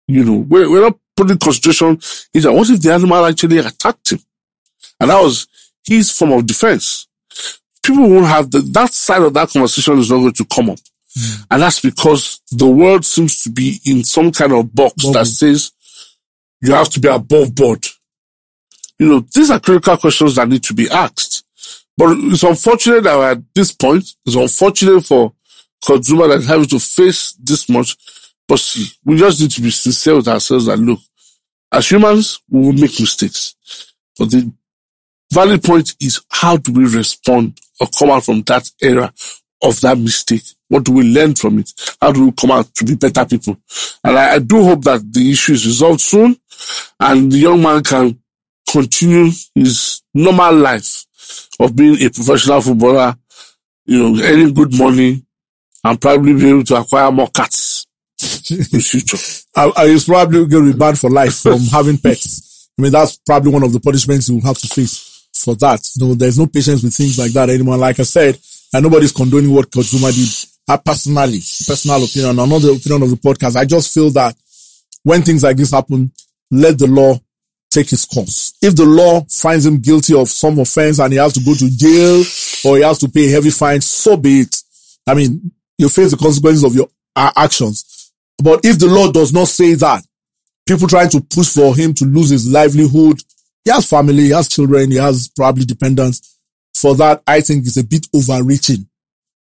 You 0.09 0.23
know, 0.23 0.37
we're, 0.37 0.67
we're 0.67 0.81
not 0.81 0.97
putting 1.15 1.37
concentration 1.37 1.99
into 2.33 2.51
what 2.51 2.67
if 2.67 2.81
the 2.81 2.91
animal 2.91 3.23
actually 3.23 3.59
attacked 3.59 4.13
him? 4.13 4.19
And 4.99 5.11
that 5.11 5.21
was 5.21 5.45
his 5.85 6.09
form 6.11 6.31
of 6.31 6.47
defense. 6.47 7.07
People 7.83 8.09
won't 8.09 8.25
have 8.25 8.49
the, 8.49 8.61
that 8.73 8.91
side 8.91 9.21
of 9.21 9.35
that 9.35 9.51
conversation 9.51 9.99
is 9.99 10.09
not 10.09 10.17
going 10.17 10.33
to 10.33 10.45
come 10.45 10.71
up. 10.71 10.79
Hmm. 11.15 11.43
And 11.51 11.61
that's 11.61 11.79
because 11.79 12.41
the 12.51 12.67
world 12.67 13.05
seems 13.05 13.43
to 13.43 13.51
be 13.51 13.79
in 13.85 14.03
some 14.03 14.31
kind 14.31 14.51
of 14.51 14.73
box 14.73 14.95
Bubble. 14.95 15.13
that 15.13 15.27
says 15.27 15.73
you 16.59 16.73
have 16.73 16.89
to 16.89 16.99
be 16.99 17.07
above 17.07 17.53
board. 17.53 17.85
You 18.97 19.09
know, 19.09 19.19
these 19.19 19.51
are 19.51 19.59
critical 19.59 19.95
questions 19.97 20.35
that 20.35 20.49
need 20.49 20.63
to 20.63 20.73
be 20.73 20.89
asked. 20.89 21.43
But 21.95 22.17
it's 22.17 22.41
unfortunate 22.41 23.03
that 23.03 23.15
we're 23.15 23.31
at 23.31 23.53
this 23.53 23.71
point. 23.71 24.11
It's 24.25 24.35
unfortunate 24.35 25.01
for 25.01 25.33
consumer 25.85 26.27
that 26.29 26.45
having 26.45 26.65
to 26.67 26.79
face 26.79 27.33
this 27.33 27.69
much. 27.69 27.95
But 28.49 28.75
we 29.05 29.15
just 29.15 29.39
need 29.39 29.51
to 29.51 29.61
be 29.61 29.69
sincere 29.69 30.15
with 30.15 30.27
ourselves 30.27 30.65
that 30.65 30.79
look, 30.79 30.99
as 31.71 31.89
humans, 31.89 32.41
we 32.49 32.59
will 32.61 32.73
make 32.73 32.99
mistakes. 32.99 33.55
But 34.17 34.31
the 34.31 34.51
valid 35.31 35.63
point 35.63 35.95
is 36.01 36.19
how 36.31 36.57
do 36.57 36.73
we 36.73 36.85
respond 36.87 37.59
or 37.79 37.87
come 37.97 38.09
out 38.09 38.25
from 38.25 38.41
that 38.41 38.69
era 38.81 39.13
of 39.61 39.79
that 39.81 39.99
mistake? 39.99 40.41
What 40.67 40.83
do 40.83 40.93
we 40.93 41.03
learn 41.03 41.35
from 41.35 41.59
it? 41.59 41.71
How 42.01 42.11
do 42.11 42.25
we 42.25 42.31
come 42.31 42.49
out 42.49 42.73
to 42.73 42.85
be 42.85 42.95
better 42.95 43.23
people? 43.23 43.55
And 44.03 44.17
I, 44.17 44.33
I 44.33 44.39
do 44.39 44.63
hope 44.63 44.83
that 44.85 45.13
the 45.13 45.29
issue 45.31 45.53
is 45.53 45.67
resolved 45.67 46.01
soon 46.01 46.35
and 46.99 47.31
the 47.31 47.37
young 47.37 47.61
man 47.61 47.83
can 47.83 48.19
continue 48.67 49.29
his 49.53 50.01
normal 50.11 50.55
life 50.55 51.05
of 51.59 51.75
being 51.75 52.01
a 52.01 52.09
professional 52.09 52.61
footballer, 52.61 53.15
you 53.85 53.99
know, 53.99 54.23
earning 54.23 54.55
good 54.55 54.75
money 54.75 55.23
and 55.83 56.01
probably 56.01 56.33
be 56.33 56.49
able 56.49 56.63
to 56.63 56.75
acquire 56.77 57.11
more 57.11 57.29
cats 57.29 57.68
future. 58.19 59.17
I, 59.55 59.71
I 59.75 59.83
is 59.85 60.05
probably 60.05 60.45
going 60.45 60.65
to 60.65 60.73
be 60.73 60.77
banned 60.77 60.99
for 60.99 61.09
life 61.09 61.39
from 61.39 61.59
having 61.71 61.97
pets. 61.97 62.69
I 62.77 62.81
mean, 62.81 62.91
that's 62.91 63.17
probably 63.17 63.51
one 63.51 63.63
of 63.63 63.73
the 63.73 63.79
punishments 63.79 64.29
you 64.29 64.35
will 64.35 64.43
have 64.43 64.57
to 64.57 64.67
face 64.67 65.27
for 65.33 65.55
that. 65.55 65.81
You 65.95 66.07
know, 66.07 66.13
there's 66.13 66.37
no 66.37 66.47
patience 66.47 66.83
with 66.83 66.93
things 66.93 67.17
like 67.17 67.31
that 67.31 67.49
anymore. 67.49 67.77
Like 67.77 67.99
I 67.99 68.03
said, 68.03 68.37
and 68.73 68.83
nobody's 68.83 69.11
condoning 69.11 69.53
what 69.53 69.71
Kurt 69.71 69.85
Zouma 69.85 70.13
did. 70.13 70.49
I 70.67 70.77
personally, 70.77 71.39
personal 71.65 72.03
opinion, 72.03 72.39
I'm 72.39 72.49
not 72.49 72.61
the 72.61 72.71
opinion 72.71 73.03
of 73.03 73.09
the 73.09 73.15
podcast. 73.15 73.55
I 73.55 73.65
just 73.65 73.93
feel 73.93 74.11
that 74.11 74.35
when 75.03 75.23
things 75.23 75.43
like 75.43 75.57
this 75.57 75.71
happen, 75.71 76.11
let 76.51 76.77
the 76.77 76.87
law 76.87 77.19
take 77.71 77.91
its 77.91 78.05
course. 78.05 78.53
If 78.61 78.75
the 78.75 78.85
law 78.85 79.21
finds 79.29 79.65
him 79.65 79.79
guilty 79.79 80.15
of 80.15 80.29
some 80.29 80.59
offense 80.59 80.99
and 80.99 81.13
he 81.13 81.19
has 81.19 81.33
to 81.33 81.39
go 81.39 81.53
to 81.53 81.69
jail 81.69 82.23
or 82.65 82.77
he 82.77 82.83
has 82.83 82.99
to 82.99 83.09
pay 83.09 83.27
a 83.27 83.31
heavy 83.31 83.49
fine, 83.49 83.81
so 83.81 84.17
be 84.17 84.41
it. 84.41 84.55
I 85.07 85.13
mean, 85.13 85.51
you 85.77 85.89
face 85.89 86.11
the 86.11 86.17
consequences 86.17 86.63
of 86.63 86.75
your 86.75 86.87
uh, 87.15 87.31
actions. 87.35 87.88
But 88.41 88.61
if 88.63 88.79
the 88.79 88.87
law 88.87 89.11
does 89.11 89.33
not 89.33 89.47
say 89.47 89.73
that, 89.75 90.03
people 90.67 90.87
trying 90.87 91.09
to 91.09 91.21
push 91.21 91.49
for 91.49 91.75
him 91.75 91.93
to 91.95 92.05
lose 92.05 92.29
his 92.29 92.47
livelihood, 92.47 93.21
he 93.65 93.71
has 93.71 93.89
family, 93.89 94.23
he 94.23 94.29
has 94.29 94.47
children, 94.47 94.91
he 94.91 94.97
has 94.97 95.29
probably 95.35 95.65
dependents. 95.65 96.37
for 96.75 96.95
that, 96.95 97.21
I 97.27 97.41
think 97.41 97.65
it's 97.65 97.77
a 97.77 97.83
bit 97.83 98.07
overreaching. 98.15 98.87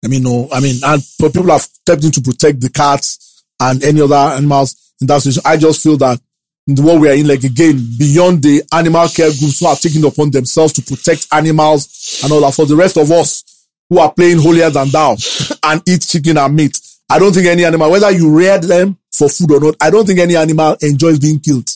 I 0.04 0.08
mean, 0.08 0.24
no, 0.24 0.48
I 0.52 0.60
mean, 0.60 0.76
and 0.84 1.02
but 1.20 1.34
people 1.34 1.52
have 1.52 1.62
stepped 1.62 2.04
in 2.04 2.12
to 2.12 2.22
protect 2.22 2.62
the 2.62 2.70
cats 2.70 3.44
and 3.60 3.84
any 3.84 4.02
other 4.02 4.16
animals 4.16 4.94
in 5.02 5.08
that 5.08 5.22
situation. 5.22 5.42
I 5.46 5.58
just 5.58 5.82
feel 5.82 5.98
that 5.98 6.20
in 6.68 6.76
the 6.76 6.82
world 6.82 7.02
we 7.02 7.10
are 7.10 7.14
in, 7.14 7.28
like 7.28 7.44
again, 7.44 7.84
beyond 7.98 8.44
the 8.44 8.64
animal 8.72 9.08
care 9.08 9.30
groups 9.30 9.60
who 9.60 9.68
are 9.68 9.76
taking 9.76 10.06
upon 10.06 10.32
themselves 10.32 10.74
to 10.74 10.82
protect 10.82 11.28
animals 11.32 12.22
and 12.24 12.32
all 12.32 12.42
that, 12.42 12.54
for 12.54 12.66
the 12.66 12.76
rest 12.76 12.98
of 12.98 13.12
us 13.12 13.44
who 13.90 14.00
are 14.00 14.12
playing 14.12 14.40
holier 14.40 14.70
than 14.70 14.90
thou 14.90 15.16
and 15.64 15.82
eat 15.88 16.02
chicken 16.02 16.38
and 16.38 16.56
meat, 16.56 16.80
I 17.10 17.20
don't 17.20 17.34
think 17.34 17.48
any 17.48 17.66
animal, 17.66 17.92
whether 17.92 18.12
you 18.12 18.36
reared 18.36 18.64
them 18.64 18.98
for 19.12 19.30
food 19.30 19.52
or 19.52 19.60
not, 19.60 19.76
I 19.80 19.90
don't 19.90 20.06
think 20.06 20.20
any 20.20 20.36
animal 20.36 20.76
enjoys 20.82 21.20
being 21.20 21.40
killed 21.40 21.70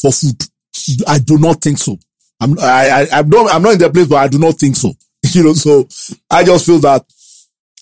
for 0.00 0.12
food. 0.12 0.42
I 1.06 1.18
do 1.18 1.38
not 1.38 1.60
think 1.60 1.78
so. 1.78 1.98
I'm, 2.40 2.58
I, 2.58 3.06
I, 3.12 3.18
I'm 3.18 3.28
not, 3.28 3.54
I'm 3.54 3.62
not 3.62 3.74
in 3.74 3.78
their 3.78 3.92
place, 3.92 4.08
but 4.08 4.16
I 4.16 4.28
do 4.28 4.38
not 4.38 4.54
think 4.54 4.76
so. 4.76 4.92
You 5.32 5.44
know, 5.44 5.52
so 5.52 5.86
I 6.30 6.42
just 6.42 6.64
feel 6.64 6.78
that, 6.78 7.04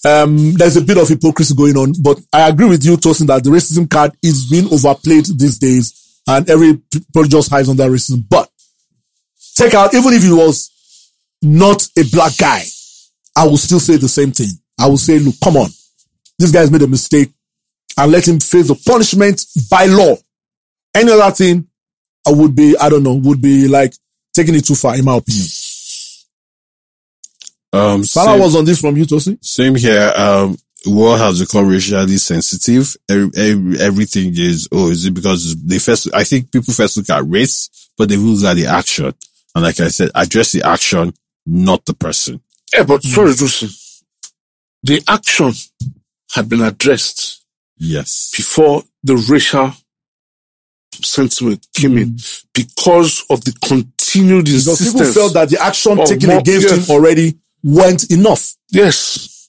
um, 0.04 0.54
there's 0.54 0.76
a 0.76 0.82
bit 0.82 0.98
of 0.98 1.08
hypocrisy 1.08 1.54
going 1.54 1.76
on, 1.76 1.92
but 2.02 2.20
I 2.32 2.48
agree 2.48 2.68
with 2.68 2.84
you, 2.84 2.96
Tosin, 2.96 3.26
that 3.28 3.44
the 3.44 3.50
racism 3.50 3.88
card 3.88 4.12
is 4.22 4.50
being 4.50 4.66
overplayed 4.72 5.26
these 5.26 5.58
days 5.58 6.20
and 6.26 6.48
every 6.50 6.76
people 6.76 7.24
just 7.24 7.50
hides 7.50 7.68
on 7.68 7.76
that 7.76 7.90
racism. 7.90 8.24
But 8.28 8.50
take 9.54 9.74
out, 9.74 9.94
even 9.94 10.12
if 10.12 10.24
it 10.24 10.32
was 10.32 10.70
not 11.42 11.86
a 11.96 12.02
black 12.12 12.36
guy, 12.36 12.62
I 13.36 13.46
will 13.46 13.56
still 13.56 13.80
say 13.80 13.96
the 13.96 14.08
same 14.08 14.32
thing. 14.32 14.48
I 14.78 14.88
will 14.88 14.98
say, 14.98 15.18
look, 15.18 15.36
come 15.42 15.56
on. 15.56 15.70
This 16.38 16.52
guy's 16.52 16.70
made 16.70 16.82
a 16.82 16.86
mistake 16.86 17.32
and 17.96 18.12
let 18.12 18.26
him 18.26 18.38
face 18.38 18.68
the 18.68 18.80
punishment 18.86 19.44
by 19.70 19.86
law. 19.86 20.16
Any 20.94 21.12
other 21.12 21.34
thing, 21.34 21.66
I 22.26 22.32
would 22.32 22.54
be, 22.54 22.76
I 22.78 22.88
don't 22.88 23.02
know, 23.02 23.14
would 23.14 23.42
be 23.42 23.66
like 23.68 23.92
taking 24.34 24.54
it 24.54 24.64
too 24.64 24.74
far, 24.74 24.96
in 24.96 25.04
my 25.04 25.16
opinion. 25.16 25.46
Um, 27.72 28.04
Salah 28.04 28.32
same, 28.32 28.40
was 28.40 28.56
on 28.56 28.64
this 28.64 28.80
from 28.80 28.96
you, 28.96 29.04
Tosi. 29.04 29.44
same 29.44 29.74
here. 29.74 30.12
Um, 30.16 30.56
world 30.86 31.18
has 31.18 31.40
become 31.40 31.68
racially 31.68 32.16
sensitive. 32.16 32.96
Every, 33.08 33.30
every, 33.36 33.80
everything 33.80 34.32
is, 34.36 34.68
oh, 34.72 34.90
is 34.90 35.06
it 35.06 35.14
because 35.14 35.56
they 35.64 35.78
first, 35.78 36.08
I 36.14 36.24
think 36.24 36.52
people 36.52 36.72
first 36.72 36.96
look 36.96 37.10
at 37.10 37.26
race, 37.26 37.90
but 37.98 38.08
they 38.08 38.16
will 38.16 38.24
look 38.24 38.50
at 38.50 38.54
the 38.54 38.66
action. 38.66 39.12
And 39.54 39.64
like 39.64 39.80
I 39.80 39.88
said, 39.88 40.10
address 40.14 40.52
the 40.52 40.62
action, 40.62 41.12
not 41.44 41.84
the 41.84 41.94
person. 41.94 42.40
Yeah, 42.72 42.84
but 42.84 43.02
sorry, 43.02 43.34
Joseph. 43.34 43.74
The 44.84 45.02
action 45.08 45.52
had 46.34 46.48
been 46.48 46.60
addressed 46.62 47.42
Yes. 47.78 48.32
before 48.36 48.82
the 49.04 49.16
racial 49.30 49.72
sentiment 51.02 51.66
came 51.74 51.96
in 51.98 52.18
because 52.54 53.24
of 53.30 53.44
the 53.44 53.52
continued 53.64 54.46
Because 54.46 54.92
people 54.92 55.12
felt 55.12 55.34
that 55.34 55.48
the 55.48 55.62
action 55.62 55.96
taken 56.04 56.30
more- 56.30 56.38
against 56.40 56.68
yes. 56.68 56.88
him 56.88 56.94
already 56.94 57.38
went 57.62 58.10
enough. 58.10 58.54
yes, 58.70 59.48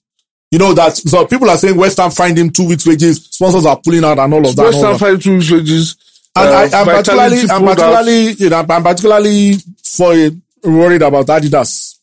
You 0.51 0.59
know 0.59 0.73
that, 0.73 0.97
so 0.97 1.25
people 1.27 1.49
are 1.49 1.57
saying 1.57 1.75
West 1.75 1.97
Ham 1.97 2.11
fined 2.11 2.37
him 2.37 2.49
two 2.49 2.67
weeks 2.67 2.85
wages, 2.85 3.23
sponsors 3.31 3.65
are 3.65 3.77
pulling 3.79 4.03
out 4.03 4.17
and 4.19 4.33
all 4.33 4.45
of 4.47 4.55
that. 4.55 4.63
West 4.63 5.01
Ham 5.01 5.19
two 5.19 5.35
weeks 5.37 5.51
wages. 5.51 5.95
And 6.35 6.47
uh, 6.49 6.77
I, 6.77 6.79
I'm 6.81 6.85
particularly, 6.85 7.41
I'm 7.49 7.63
particularly, 7.63 8.31
you 8.33 8.49
know, 8.49 8.65
I'm 8.69 8.83
particularly 8.83 9.55
for 9.83 10.13
worried 10.63 11.01
about 11.01 11.25
Adidas. 11.27 11.95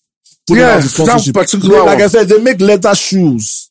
pulling 0.47 0.63
Yeah, 0.63 0.75
out 0.77 0.83
the 0.83 0.89
sponsorship. 0.89 1.35
that 1.35 1.41
particular 1.43 1.85
Like. 1.85 2.01
I 2.03 2.07
said, 2.09 2.29
they 2.29 2.41
make 2.41 2.61
leather 2.61 2.95
shoes. 2.95 3.66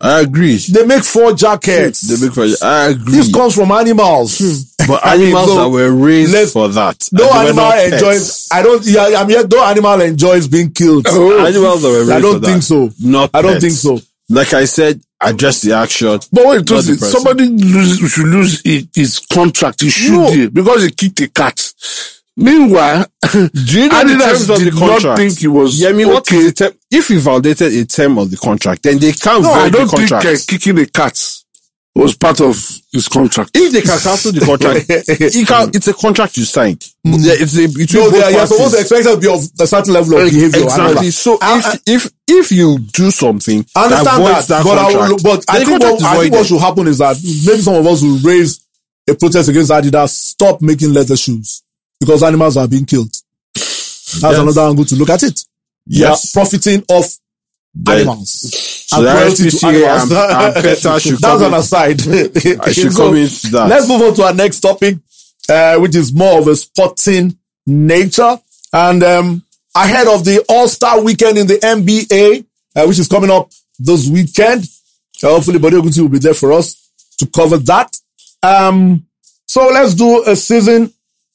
I 0.00 0.20
agree. 0.20 0.56
They 0.56 0.86
make 0.86 1.04
four 1.04 1.34
jackets. 1.34 2.00
They 2.00 2.26
make, 2.26 2.36
I 2.62 2.88
agree. 2.90 3.12
this 3.14 3.32
comes 3.32 3.54
from 3.54 3.70
animals. 3.72 4.38
Hmm. 4.38 4.86
but 4.88 5.06
animals 5.12 5.46
so 5.46 5.54
that 5.56 5.68
were 5.68 5.92
raised 5.92 6.52
for 6.52 6.68
that. 6.68 7.08
No 7.12 7.30
animal 7.30 7.70
enjoys. 7.72 8.48
I 8.50 8.62
don't. 8.62 8.84
Yeah, 8.86 9.20
I'm 9.20 9.28
yet. 9.30 9.50
No 9.50 9.62
animal 9.64 10.00
enjoys 10.00 10.48
being 10.48 10.70
killed. 10.72 11.06
Oh. 11.08 11.44
Animals 11.46 11.82
that 11.82 11.88
were 11.88 11.98
raised 12.00 12.10
I 12.10 12.20
don't 12.20 12.40
think 12.42 12.56
that. 12.56 12.62
so. 12.62 12.90
Not 13.00 13.30
I 13.34 13.42
don't 13.42 13.52
pets. 13.60 13.64
think 13.64 13.74
so. 13.74 14.00
Like 14.30 14.54
I 14.54 14.64
said, 14.64 15.02
address 15.20 15.60
the 15.60 15.74
action. 15.74 16.18
But 16.32 16.46
wait, 16.46 16.66
the 16.66 16.74
Tosin, 16.74 16.96
somebody 16.96 17.48
lose, 17.48 17.98
should 18.10 18.26
lose 18.26 18.62
his, 18.62 18.86
his 18.94 19.18
contract. 19.18 19.82
He 19.82 19.90
should 19.90 20.12
No. 20.12 20.50
because 20.50 20.84
he 20.84 20.90
kicked 20.90 21.20
a 21.20 21.28
cat. 21.28 21.72
Meanwhile, 22.36 23.06
Do 23.32 23.38
you 23.38 23.88
know 23.88 24.04
the 24.04 24.16
terms 24.18 24.48
Adidas 24.48 24.50
of 24.50 24.58
the 24.58 24.64
did 24.64 24.74
not 24.74 24.88
contract? 24.90 25.18
think 25.18 25.38
he 25.38 25.48
was 25.48 25.80
Yeah, 25.80 25.90
I 25.90 25.92
mean, 25.92 26.08
what 26.08 26.26
okay. 26.28 26.36
is 26.38 26.46
the 26.46 26.64
term? 26.70 26.72
If 26.90 27.08
he 27.08 27.18
violated 27.18 27.72
a 27.74 27.84
term 27.84 28.18
of 28.18 28.30
the 28.30 28.36
contract, 28.38 28.82
then 28.82 28.98
they 28.98 29.12
can't 29.12 29.42
No, 29.42 29.52
I 29.52 29.64
void 29.64 29.72
the 29.72 29.78
don't 29.78 29.88
think 29.90 30.08
contract. 30.10 30.26
uh, 30.26 30.36
kicking 30.48 30.78
a 30.78 30.86
cat 30.86 31.18
was 31.94 32.16
part 32.16 32.40
of 32.40 32.56
his 32.90 33.06
contract. 33.06 33.50
if 33.54 33.70
they 33.70 33.82
can 33.82 33.98
cancel 33.98 34.32
the 34.32 34.40
contract, 34.40 34.86
it 34.88 35.46
can, 35.46 35.70
it's 35.74 35.88
a 35.88 35.92
contract 35.92 36.38
you 36.38 36.44
signed. 36.44 36.82
Yeah, 37.04 37.34
It's 37.36 37.54
a, 37.58 37.66
between 37.68 38.04
No, 38.04 38.10
both 38.10 38.18
they 38.18 38.24
are, 38.24 38.30
you're 38.32 38.46
supposed 38.46 38.74
to 38.74 38.80
expect 38.80 39.04
to 39.04 39.16
be 39.18 39.28
of 39.28 39.40
a 39.60 39.66
certain 39.66 39.92
level 39.92 40.16
of 40.16 40.30
behavior. 40.30 40.62
Exactly. 40.64 41.10
So 41.10 41.36
I- 41.42 41.58
if, 41.58 42.06
if, 42.06 42.12
if 42.28 42.52
you 42.52 42.78
do 42.78 43.10
something 43.10 43.66
I 43.76 43.84
understand 43.84 44.24
that, 44.24 44.46
that, 44.48 44.64
but, 44.64 44.78
I, 44.78 45.08
will, 45.10 45.18
but 45.22 45.44
I 45.50 45.58
think, 45.64 45.68
contract 45.68 45.92
what, 45.92 46.00
is 46.00 46.02
I 46.04 46.20
think 46.22 46.34
what 46.34 46.46
should 46.46 46.60
happen 46.60 46.86
is 46.88 46.96
that 46.98 47.16
maybe 47.46 47.60
some 47.60 47.74
of 47.74 47.86
us 47.86 48.00
will 48.02 48.18
raise 48.20 48.66
a 49.10 49.14
protest 49.14 49.50
against 49.50 49.70
Adidas, 49.70 50.08
stop 50.08 50.62
making 50.62 50.94
leather 50.94 51.16
shoes 51.16 51.62
because 52.02 52.22
animals 52.24 52.56
are 52.56 52.66
being 52.66 52.84
killed. 52.84 53.12
That's 53.54 54.22
Yes. 54.22 54.38
another 54.38 54.62
angle 54.62 54.84
to 54.86 54.96
look 54.96 55.10
at 55.10 55.22
it. 55.22 55.44
Yes. 55.86 56.32
Profiting 56.32 56.82
off 56.88 57.16
Then- 57.74 57.98
animals. 58.00 58.30
So 58.88 58.96
and 58.98 59.06
the 59.06 59.12
cruelty 59.12 59.50
to 59.50 59.66
animals. 59.66 60.10
and- 60.12 60.56
and 60.56 60.64
That's 61.22 61.42
an 61.42 61.54
aside. 61.54 62.00
I 62.60 62.72
should 62.72 62.92
So, 62.98 63.12
that. 63.14 63.66
Let's 63.68 63.88
move 63.88 64.02
on 64.02 64.14
to 64.14 64.22
our 64.24 64.34
next 64.34 64.60
topic, 64.60 64.98
uh, 65.48 65.76
which 65.78 65.94
is 65.96 66.12
more 66.12 66.40
of 66.40 66.48
a 66.48 66.56
sporting 66.56 67.36
nature. 67.66 68.38
And 68.72 69.02
um, 69.04 69.44
ahead 69.76 70.08
of 70.08 70.24
the 70.24 70.44
All-Star 70.48 71.00
weekend 71.02 71.38
in 71.38 71.46
the 71.46 71.58
NBA, 71.58 72.44
uh, 72.76 72.84
which 72.86 72.98
is 72.98 73.06
coming 73.08 73.30
up 73.30 73.50
this 73.78 74.08
weekend, 74.08 74.66
uh, 75.22 75.28
hopefully 75.28 75.58
Bode 75.60 75.74
Oguti 75.74 76.00
will 76.00 76.08
be 76.08 76.18
there 76.18 76.34
for 76.34 76.52
us 76.52 76.76
to 77.18 77.26
cover 77.26 77.56
that. 77.58 77.96
Um, 78.42 79.06
so 79.46 79.68
let's 79.68 79.94
do 79.94 80.24
a 80.26 80.34
season 80.36 80.92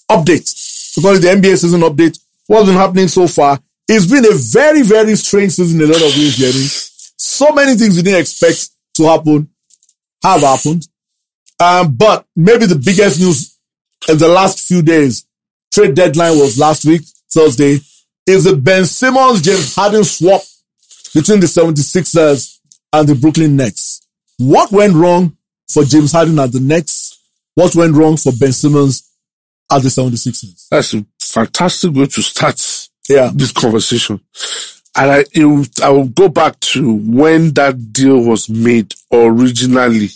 update. 0.10 0.98
It 0.98 1.22
the 1.22 1.28
NBA 1.28 1.58
season 1.58 1.82
update. 1.82 2.20
What's 2.48 2.68
been 2.68 2.76
happening 2.76 3.08
so 3.08 3.28
far? 3.28 3.60
It's 3.88 4.06
been 4.06 4.26
a 4.26 4.36
very, 4.36 4.82
very 4.82 5.16
strange 5.16 5.54
season 5.54 5.82
a 5.82 5.86
lot 5.86 5.96
of 5.96 6.16
ways, 6.18 6.38
Jerry. 6.38 6.52
So 7.18 7.52
many 7.54 7.76
things 7.76 7.96
we 7.96 8.04
didn't 8.04 8.22
expect 8.22 8.70
to 8.96 9.04
happen 9.06 9.50
have 10.24 10.42
happened. 10.42 10.88
Um, 11.60 11.96
but 11.96 12.26
maybe 12.36 12.66
the 12.66 12.76
biggest 12.76 13.20
news 13.20 13.58
in 14.08 14.18
the 14.18 14.28
last 14.28 14.68
few 14.68 14.82
days, 14.82 15.26
trade 15.74 15.96
deadline 15.96 16.38
was 16.38 16.58
last 16.58 16.86
week, 16.86 17.02
Thursday, 17.32 17.80
is 18.28 18.44
the 18.44 18.56
Ben 18.56 18.86
Simmons 18.86 19.42
James 19.42 19.76
Harden 19.76 20.04
swap 20.04 20.42
between 21.14 21.40
the 21.40 21.48
76ers 21.48 22.60
and 22.94 23.08
the 23.08 23.16
Brooklyn 23.16 23.56
Nets. 23.56 24.06
What 24.38 24.72
went 24.72 24.94
wrong 24.94 25.38
for 25.70 25.84
James 25.84 26.12
Harden 26.12 26.40
at 26.40 26.52
the 26.52 26.60
Nets? 26.60 27.20
What 27.56 27.76
went 27.76 27.96
wrong 27.96 28.18
for 28.18 28.32
Ben 28.34 28.52
Simmons 28.52 29.07
at 29.72 29.82
the 29.82 29.90
76ers? 29.90 30.68
That's 30.70 30.94
a 30.94 31.06
fantastic 31.20 31.92
way 31.94 32.06
to 32.08 32.22
start 32.22 32.62
Yeah. 33.10 33.32
this 33.34 33.52
conversation. 33.52 34.20
And 34.96 35.12
I, 35.12 35.26
it, 35.34 35.46
will- 35.46 35.66
I 35.84 35.90
will 35.90 36.08
go 36.08 36.28
back 36.30 36.60
to 36.72 36.94
when 36.94 37.54
that 37.54 37.94
deal 37.94 38.20
was 38.22 38.50
made 38.50 38.94
originally 39.12 40.10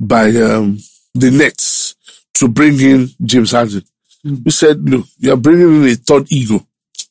by 0.00 0.28
um, 0.36 0.78
the 1.14 1.30
Nets 1.30 1.94
to 2.34 2.48
bring 2.48 2.78
in 2.80 3.08
James 3.24 3.52
Harden. 3.52 3.82
We 4.24 4.50
said, 4.50 4.88
look, 4.88 5.06
you're 5.18 5.36
bringing 5.36 5.82
in 5.84 5.88
a 5.88 5.94
third 5.94 6.30
ego 6.30 6.66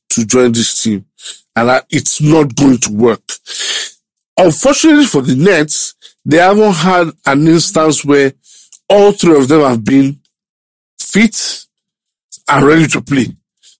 to 0.09 0.25
join 0.25 0.51
this 0.51 0.83
team, 0.83 1.05
and 1.55 1.71
I, 1.71 1.81
it's 1.89 2.21
not 2.21 2.53
going 2.55 2.77
to 2.79 2.91
work. 2.93 3.21
Unfortunately 4.37 5.05
for 5.05 5.21
the 5.21 5.35
Nets, 5.35 5.95
they 6.25 6.37
haven't 6.37 6.73
had 6.73 7.09
an 7.25 7.47
instance 7.47 8.05
where 8.05 8.33
all 8.89 9.11
three 9.13 9.35
of 9.37 9.47
them 9.47 9.61
have 9.61 9.83
been 9.83 10.19
fit 11.17 11.65
and 12.47 12.65
ready 12.65 12.87
to 12.87 13.01
play. 13.01 13.25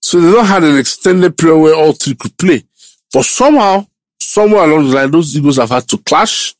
So 0.00 0.20
they 0.20 0.32
don't 0.32 0.46
have 0.46 0.64
an 0.64 0.76
extended 0.76 1.36
period 1.36 1.58
where 1.58 1.74
all 1.74 1.92
three 1.92 2.14
could 2.14 2.36
play. 2.36 2.64
But 3.12 3.24
somehow, 3.24 3.86
somewhere 4.18 4.64
along 4.64 4.88
the 4.88 4.96
line, 4.96 5.10
those 5.10 5.36
egos 5.36 5.56
have 5.58 5.70
had 5.70 5.86
to 5.88 5.98
clash. 5.98 6.54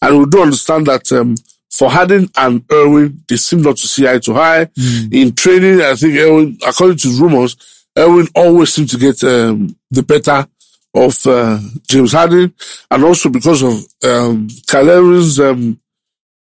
And 0.00 0.18
we 0.18 0.26
do 0.26 0.42
understand 0.42 0.86
that 0.86 1.10
um, 1.12 1.34
for 1.70 1.90
Harden 1.90 2.30
and 2.36 2.64
Irving, 2.70 3.22
they 3.28 3.36
seem 3.36 3.62
not 3.62 3.76
to 3.76 3.86
see 3.86 4.08
eye 4.08 4.18
to 4.20 4.34
eye. 4.34 4.68
In 5.10 5.34
training, 5.34 5.80
I 5.82 5.94
think 5.94 6.14
Irving, 6.16 6.58
according 6.66 6.98
to 6.98 7.08
rumors, 7.20 7.56
Irving 7.96 8.28
always 8.34 8.72
seems 8.72 8.90
to 8.92 8.98
get 8.98 9.22
um, 9.24 9.76
the 9.90 10.02
better 10.02 10.46
of 10.94 11.26
uh, 11.26 11.58
James 11.88 12.12
Harden. 12.12 12.54
And 12.90 13.04
also 13.04 13.28
because 13.28 13.62
of 13.62 13.84
um, 14.04 14.48
Kyrie 14.66 14.90
Irving's 14.90 15.40
um, 15.40 15.80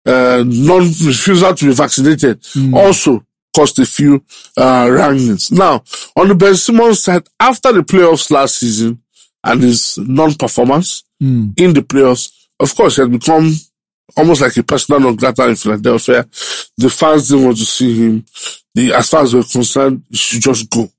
uh, 0.06 0.44
non-refusal 0.46 1.56
to 1.56 1.66
be 1.66 1.74
vaccinated 1.74 2.40
also 2.74 3.26
cost 3.56 3.80
a 3.80 3.86
few 3.86 4.16
uh, 4.58 4.86
rankings. 4.88 5.52
Now, 5.52 5.84
on 6.16 6.28
the 6.28 6.36
Ben 6.36 6.56
Simmons 6.56 7.04
side, 7.04 7.28
after 7.40 7.72
the 7.72 7.82
playoffs 7.82 8.30
last 8.30 8.60
season 8.60 9.02
and 9.44 9.62
his 9.64 9.98
non-performance 9.98 11.04
in 11.58 11.74
the 11.74 11.82
playoffs, 11.82 12.32
of 12.60 12.76
course, 12.76 12.96
he 12.98 13.02
had 13.02 13.12
become 13.12 13.52
almost 14.18 14.42
like 14.42 14.56
a 14.58 14.64
personal 14.64 15.00
non 15.00 15.16
grata 15.16 15.48
in 15.48 15.56
Philadelphia. 15.56 16.28
The 16.78 16.90
fans 16.90 17.30
didn't 17.30 17.46
want 17.46 17.58
to 17.58 17.66
see 17.66 17.96
him. 18.06 18.26
The, 18.74 18.94
as 18.94 19.10
far 19.10 19.24
as 19.24 19.34
we're 19.34 19.44
concerned, 19.44 20.04
he 20.10 20.18
should 20.18 20.42
just 20.42 20.70
go. 20.70 20.90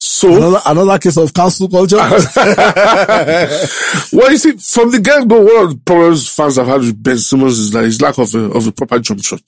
So 0.00 0.36
Another, 0.36 0.60
another 0.66 0.98
case 0.98 1.16
of 1.16 1.32
council 1.34 1.68
culture. 1.68 1.96
well, 4.12 4.30
you 4.30 4.38
see, 4.38 4.52
from 4.52 4.90
the 4.90 5.00
get 5.02 5.26
go, 5.26 5.40
one 5.42 5.64
of 5.64 5.70
the 5.70 5.80
problems 5.84 6.28
fans 6.28 6.56
have 6.56 6.66
had 6.68 6.80
with 6.80 7.02
Ben 7.02 7.18
Simmons 7.18 7.58
is 7.58 7.70
that 7.72 7.84
his 7.84 8.00
lack 8.00 8.16
of 8.18 8.32
a, 8.34 8.38
of 8.52 8.66
a 8.66 8.72
proper 8.72 8.98
jump 9.00 9.22
shot. 9.24 9.42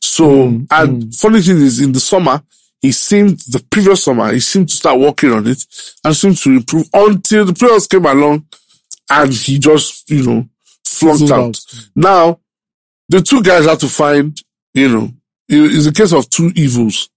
So, 0.00 0.24
mm, 0.28 0.66
and 0.70 1.04
mm. 1.04 1.14
funny 1.20 1.40
thing 1.40 1.56
is, 1.56 1.80
in 1.80 1.92
the 1.92 2.00
summer, 2.00 2.42
he 2.80 2.92
seemed, 2.92 3.38
the 3.40 3.64
previous 3.70 4.04
summer, 4.04 4.30
he 4.32 4.40
seemed 4.40 4.68
to 4.68 4.76
start 4.76 4.98
working 5.00 5.32
on 5.32 5.46
it 5.46 5.64
and 6.04 6.14
seemed 6.16 6.36
to 6.38 6.50
improve 6.50 6.88
until 6.92 7.44
the 7.46 7.54
players 7.54 7.86
came 7.86 8.04
along 8.06 8.46
and 9.10 9.32
he 9.32 9.58
just, 9.58 10.08
you 10.10 10.22
know, 10.26 10.48
flunked 10.84 11.30
out. 11.30 11.38
out. 11.40 11.58
Now, 11.96 12.40
the 13.08 13.20
two 13.22 13.42
guys 13.42 13.64
had 13.64 13.80
to 13.80 13.88
find, 13.88 14.38
you 14.74 14.88
know, 14.88 15.04
it- 15.48 15.72
it's 15.76 15.86
a 15.86 15.92
case 15.92 16.12
of 16.12 16.28
two 16.28 16.52
evils. 16.54 17.08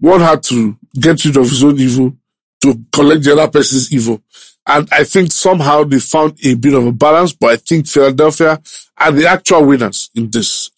One 0.00 0.20
had 0.20 0.42
to 0.44 0.76
get 0.98 1.24
rid 1.24 1.36
of 1.36 1.48
his 1.48 1.62
own 1.64 1.78
evil 1.78 2.16
to 2.62 2.80
collect 2.92 3.24
the 3.24 3.32
other 3.32 3.50
person's 3.50 3.92
evil. 3.92 4.22
And 4.66 4.88
I 4.90 5.04
think 5.04 5.30
somehow 5.30 5.84
they 5.84 5.98
found 6.00 6.38
a 6.42 6.54
bit 6.54 6.72
of 6.72 6.86
a 6.86 6.92
balance, 6.92 7.32
but 7.34 7.50
I 7.50 7.56
think 7.56 7.86
Philadelphia 7.86 8.60
are 8.96 9.12
the 9.12 9.26
actual 9.26 9.64
winners 9.66 10.10
in 10.14 10.30
this. 10.30 10.70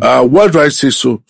Uh, 0.00 0.26
why 0.26 0.48
do 0.48 0.60
I 0.60 0.68
say 0.68 0.90
so? 0.90 1.22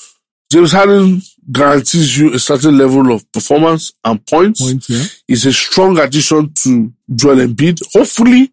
James 0.50 0.72
Harden 0.72 1.22
guarantees 1.52 2.18
you 2.18 2.34
a 2.34 2.38
certain 2.40 2.76
level 2.76 3.12
of 3.12 3.30
performance 3.30 3.92
and 4.04 4.24
points. 4.26 4.60
Point, 4.60 4.88
yeah. 4.88 5.04
Is 5.28 5.46
a 5.46 5.52
strong 5.52 5.98
addition 5.98 6.52
to 6.64 6.92
Joel 7.14 7.36
Embiid. 7.46 7.80
Hopefully 7.94 8.52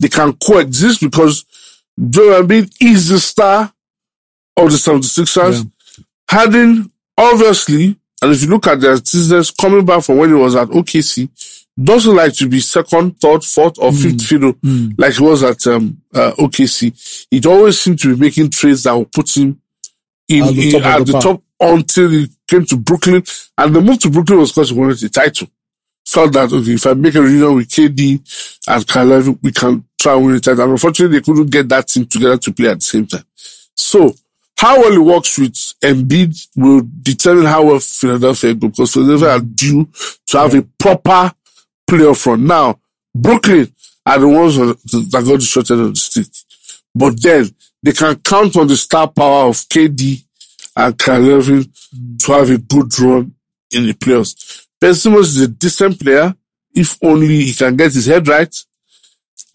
they 0.00 0.08
can 0.08 0.32
coexist 0.32 1.00
because 1.00 1.44
Joel 2.10 2.42
Embiid 2.42 2.72
is 2.80 3.08
the 3.08 3.20
star 3.20 3.72
of 4.56 4.70
the 4.72 4.76
76ers. 4.76 5.64
Yeah. 5.64 6.04
Harden, 6.28 6.90
obviously, 7.16 7.96
and 8.22 8.32
if 8.32 8.42
you 8.42 8.48
look 8.48 8.66
at 8.66 8.80
the 8.80 8.90
antecedents 8.90 9.50
coming 9.50 9.84
back 9.84 10.02
from 10.02 10.18
when 10.18 10.30
he 10.30 10.34
was 10.34 10.54
at 10.56 10.68
OKC, 10.68 11.28
doesn't 11.82 12.14
like 12.16 12.32
to 12.34 12.48
be 12.48 12.58
second, 12.60 13.20
third, 13.20 13.44
fourth, 13.44 13.78
or 13.78 13.92
fifth 13.92 14.22
fiddle 14.22 14.54
like 14.96 15.14
he 15.14 15.22
was 15.22 15.42
at 15.42 15.66
um, 15.66 16.00
uh, 16.14 16.32
OKC. 16.38 17.26
It 17.30 17.44
always 17.44 17.78
seemed 17.78 17.98
to 18.00 18.14
be 18.14 18.20
making 18.20 18.48
trades 18.50 18.84
that 18.84 18.96
would 18.96 19.12
put 19.12 19.36
him 19.36 19.60
in, 20.28 20.42
At 20.44 20.54
the 20.54 20.74
in- 20.76 20.82
top 20.82 20.84
at 20.84 20.98
the 21.06 21.12
the 21.12 21.20
top 21.20 21.42
until 21.60 22.08
he 22.10 22.30
came 22.48 22.64
to 22.66 22.76
Brooklyn. 22.76 23.22
And 23.58 23.76
the 23.76 23.80
move 23.82 23.98
to 24.00 24.10
Brooklyn 24.10 24.38
was 24.38 24.52
because 24.52 24.70
he 24.70 24.76
wanted 24.78 24.98
the 24.98 25.08
title. 25.10 25.48
Felt 26.06 26.32
that, 26.34 26.52
okay, 26.52 26.72
if 26.74 26.86
I 26.86 26.94
make 26.94 27.14
a 27.14 27.20
reunion 27.22 27.54
with 27.56 27.68
KD 27.68 28.60
and 28.68 28.86
Kyrie 28.86 29.36
we 29.42 29.52
can 29.52 29.84
try 30.00 30.14
and 30.14 30.24
win 30.24 30.34
the 30.36 30.40
title. 30.40 30.62
And 30.62 30.72
unfortunately, 30.72 31.18
they 31.18 31.22
couldn't 31.24 31.50
get 31.50 31.68
that 31.68 31.88
team 31.88 32.06
together 32.06 32.38
to 32.38 32.52
play 32.52 32.68
at 32.68 32.76
the 32.78 32.80
same 32.84 33.06
time. 33.06 33.24
So, 33.74 34.14
how 34.58 34.80
well 34.80 34.92
it 34.92 34.98
works 34.98 35.38
with 35.38 35.52
Embiid 35.82 36.48
will 36.56 36.82
determine 37.02 37.44
how 37.44 37.64
well 37.64 37.78
Philadelphia 37.80 38.54
go 38.54 38.68
because 38.68 38.92
Philadelphia 38.94 39.28
are 39.30 39.40
due 39.40 39.88
to 40.28 40.38
have 40.38 40.54
a 40.54 40.62
proper 40.78 41.32
playoff 41.88 42.24
run. 42.26 42.46
Now, 42.46 42.80
Brooklyn 43.14 43.72
are 44.04 44.18
the 44.18 44.28
ones 44.28 44.56
that 44.56 45.10
got 45.12 45.24
the 45.24 45.40
short 45.40 45.70
end 45.70 45.80
of 45.80 45.90
the 45.94 45.96
stick. 46.00 46.26
But 46.94 47.20
then 47.22 47.48
they 47.82 47.92
can 47.92 48.16
count 48.16 48.56
on 48.56 48.66
the 48.68 48.76
star 48.76 49.08
power 49.08 49.48
of 49.48 49.56
KD 49.56 50.24
and 50.76 50.98
Kyrie 50.98 51.30
Irving 51.32 51.70
to 52.20 52.32
have 52.32 52.50
a 52.50 52.58
good 52.58 52.98
run 52.98 53.34
in 53.72 53.86
the 53.86 53.92
playoffs. 53.94 54.66
Ben 54.80 54.94
Simmons 54.94 55.36
is 55.36 55.42
a 55.42 55.48
decent 55.48 56.00
player 56.00 56.34
if 56.74 56.96
only 57.02 57.26
he 57.44 57.52
can 57.54 57.76
get 57.76 57.92
his 57.92 58.06
head 58.06 58.26
right 58.28 58.54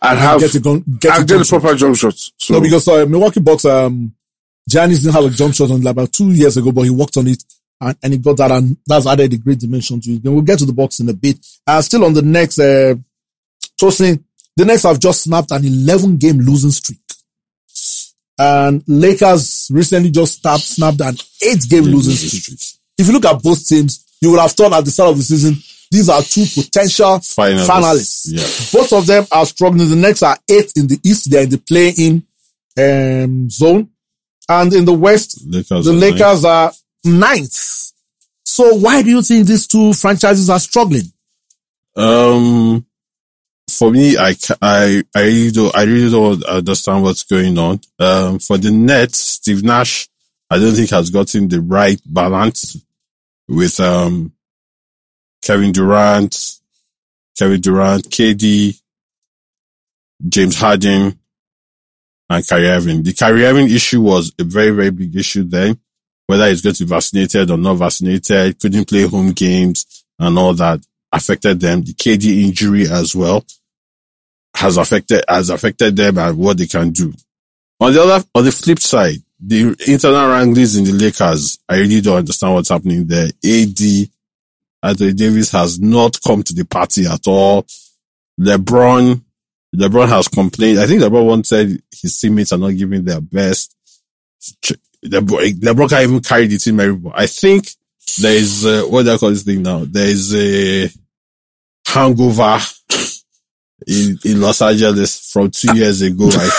and 0.02 0.20
have 0.20 0.40
get 0.40 0.56
it 0.56 0.64
gon- 0.64 0.84
get 1.00 1.14
and 1.16 1.24
it 1.24 1.28
get 1.34 1.38
the 1.40 1.60
proper 1.60 1.76
jump 1.76 1.96
shots. 1.96 2.32
So 2.38 2.56
No, 2.56 2.62
because 2.62 2.88
uh, 2.88 3.06
Milwaukee 3.06 3.40
Bucks, 3.40 3.66
um, 3.66 4.14
Giannis 4.70 5.02
didn't 5.02 5.14
have 5.14 5.26
a 5.26 5.30
jump 5.30 5.54
shot 5.54 5.72
on 5.72 5.82
it 5.82 5.90
about 5.90 6.12
two 6.14 6.32
years 6.32 6.58
ago, 6.58 6.72
but 6.72 6.84
he 6.84 6.90
worked 6.90 7.18
on 7.18 7.28
it 7.28 7.44
and, 7.82 7.98
and 8.04 8.14
he 8.14 8.20
got 8.20 8.38
that, 8.38 8.52
and 8.52 8.78
that's 8.86 9.08
added 9.08 9.34
a 9.34 9.38
great 9.38 9.60
dimension 9.60 10.00
to 10.02 10.12
it. 10.12 10.24
Then 10.24 10.34
we'll 10.34 10.44
get 10.44 10.60
to 10.60 10.66
the 10.66 10.74
box 10.74 11.00
in 11.00 11.10
a 11.10 11.14
bit. 11.14 11.38
Uh, 11.66 11.82
still 11.82 12.06
on 12.06 12.14
the 12.14 12.22
Nets, 12.22 12.60
uh, 12.60 12.94
Tosin, 13.82 14.24
the 14.56 14.66
Nets 14.66 14.84
have 14.84 15.00
just 15.00 15.24
snapped 15.24 15.52
an 15.52 15.66
11 15.66 16.18
game 16.18 16.40
losing 16.40 16.72
streak. 16.72 17.00
And 18.38 18.84
Lakers 18.88 19.70
recently 19.72 20.12
just 20.12 20.42
snapped, 20.42 20.64
snapped 20.64 21.02
an 21.02 21.16
eight 21.44 21.68
game 21.70 21.84
losing 21.86 22.14
streak. 22.14 22.60
If 22.98 23.08
you 23.08 23.14
look 23.14 23.26
at 23.26 23.42
both 23.42 23.68
teams, 23.68 24.06
you 24.22 24.32
would 24.32 24.40
have 24.40 24.52
thought 24.52 24.74
at 24.74 24.86
the 24.86 24.92
start 24.92 25.12
of 25.12 25.18
the 25.18 25.24
season, 25.24 25.56
these 25.92 26.08
are 26.10 26.22
two 26.22 26.46
potential 26.46 27.18
Finalists. 27.20 27.68
finalists. 27.68 28.28
Yeah. 28.28 28.80
Both 28.80 28.94
of 28.94 29.06
them 29.06 29.26
are 29.32 29.46
struggling. 29.46 29.90
The 29.90 29.96
Nets 29.96 30.24
are 30.24 30.38
eight 30.50 30.72
in 30.76 30.88
the 30.88 31.00
East. 31.04 31.30
They're 31.30 31.44
in 31.44 31.50
the 31.50 31.58
play-in 31.58 32.24
um, 32.78 33.50
zone. 33.50 33.90
And 34.52 34.74
in 34.74 34.86
the 34.86 34.94
West, 34.94 35.42
Lakers 35.48 35.86
the 35.86 35.94
Lakers 35.94 36.46
are 36.46 36.72
ninth. 37.04 37.92
So 38.46 38.76
why 38.76 39.02
do 39.02 39.10
you 39.10 39.22
think 39.22 39.48
these 39.48 39.66
two 39.66 39.94
franchises 39.94 40.50
are 40.50 40.60
struggling? 40.60 41.12
Um, 41.96 42.86
for 43.70 43.92
me, 43.92 44.18
I, 44.18 44.36
I, 44.62 45.04
I 45.16 45.22
really 45.22 45.52
don't, 45.52 45.76
I 45.76 45.84
really 45.84 46.12
don't 46.12 46.44
understand 46.44 47.04
what's 47.04 47.24
going 47.24 47.58
on. 47.58 47.80
Um, 48.00 48.40
for 48.40 48.58
the 48.58 48.72
Nets, 48.72 49.18
Steve 49.18 49.64
Nash, 49.64 50.10
I 50.50 50.60
don't 50.60 50.74
think 50.74 50.90
has 50.90 51.10
gotten 51.10 51.48
the 51.48 51.62
right 51.62 52.00
balance 52.06 52.78
with, 53.48 53.80
um, 53.80 54.34
Kevin 55.42 55.72
Durant, 55.72 56.60
Kevin 57.38 57.62
Durant, 57.62 58.10
KD, 58.10 58.80
James 60.28 60.56
Harden, 60.60 61.18
and 62.32 62.48
Kyrie 62.48 62.70
Irving. 62.70 63.04
The 63.04 63.14
Kyrie 63.14 63.46
Irving 63.46 63.70
issue 63.70 64.02
was 64.02 64.32
a 64.40 64.46
very, 64.46 64.72
very 64.72 64.90
big 64.90 65.14
issue 65.16 65.44
then. 65.44 65.78
Whether 66.28 66.48
he's 66.48 66.62
going 66.62 66.76
to 66.76 66.86
be 66.86 66.90
vaccinated 66.90 67.52
or 67.52 67.58
not 67.58 67.74
vaccinated, 67.74 68.58
couldn't 68.58 68.88
play 68.88 69.06
home 69.06 69.32
games 69.34 70.06
and 70.18 70.40
all 70.40 70.54
that 70.54 70.80
affected 71.12 71.60
them. 71.60 71.82
The 71.82 71.94
KD 71.94 72.46
injury 72.46 72.88
as 72.90 73.14
well 73.14 73.44
has 74.56 74.78
affected, 74.78 75.26
has 75.28 75.50
affected 75.50 75.98
them 75.98 76.18
and 76.18 76.38
what 76.38 76.58
they 76.58 76.68
can 76.68 76.92
do. 76.92 77.14
On 77.82 77.92
the 77.92 78.02
other, 78.02 78.24
on 78.34 78.46
the 78.46 78.52
flip 78.52 78.80
side, 78.80 79.18
the 79.38 79.76
internal 79.88 80.30
rankings 80.30 80.78
in 80.78 80.86
the 80.86 80.94
Lakers, 80.94 81.60
I 81.68 81.80
really 81.80 82.00
don't 82.00 82.18
understand 82.18 82.54
what's 82.54 82.70
happening 82.70 83.08
there. 83.08 83.26
AD, 83.44 84.10
Anthony 84.84 85.14
Davis 85.14 85.52
has 85.52 85.82
not 85.82 86.18
come 86.26 86.44
to 86.44 86.54
the 86.54 86.64
party 86.64 87.08
at 87.08 87.28
all. 87.28 87.66
LeBron, 88.40 89.22
LeBron 89.76 90.10
has 90.10 90.28
complained. 90.28 90.80
I 90.80 90.86
think 90.86 91.02
LeBron 91.02 91.26
once 91.26 91.50
said 91.50 91.82
his 92.02 92.20
teammates 92.20 92.52
are 92.52 92.58
not 92.58 92.76
giving 92.76 93.06
their 93.06 93.22
best. 93.22 93.76
LeBron, 95.06 95.54
LeBron 95.60 95.90
can't 95.90 96.04
even 96.04 96.22
carry 96.22 96.48
the 96.48 96.58
team. 96.58 97.12
I 97.14 97.28
think 97.28 97.70
there 98.20 98.36
is, 98.36 98.66
uh, 98.66 98.84
what 98.88 99.04
do 99.04 99.14
I 99.14 99.18
call 99.18 99.30
this 99.30 99.44
thing 99.44 99.64
now? 99.64 99.86
There 99.86 100.08
is 100.08 100.36
a 100.36 100.90
hangover 101.88 102.60
in, 103.88 104.20
in 104.26 104.42
Los 104.42 104.62
Angeles 104.62 105.32
from 105.32 105.50
two 105.52 105.76
years 105.76 106.02
ago, 106.02 106.30
I 106.32 106.50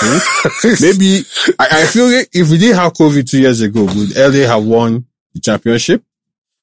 think. 0.63 0.81
Maybe, 0.81 1.23
I, 1.59 1.83
I 1.83 1.87
feel 1.87 2.07
like 2.07 2.29
if 2.33 2.51
we 2.51 2.59
didn't 2.59 2.77
have 2.77 2.93
COVID 2.95 3.29
two 3.29 3.41
years 3.41 3.61
ago, 3.61 3.85
would 3.85 4.17
LA 4.17 4.47
have 4.47 4.65
won 4.65 5.07
the 5.35 5.41
championship? 5.41 6.03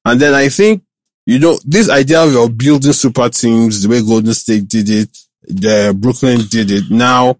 And 0.04 0.20
then 0.20 0.34
I 0.34 0.48
think, 0.48 0.82
you 1.26 1.38
know, 1.38 1.58
this 1.64 1.88
idea 1.88 2.22
of 2.22 2.58
building 2.58 2.92
super 2.92 3.28
teams, 3.28 3.82
the 3.82 3.88
way 3.88 4.02
Golden 4.02 4.34
State 4.34 4.68
did 4.68 4.88
it, 4.88 5.16
the 5.44 5.94
Brooklyn 5.96 6.40
did 6.48 6.70
it. 6.70 6.90
Now, 6.90 7.36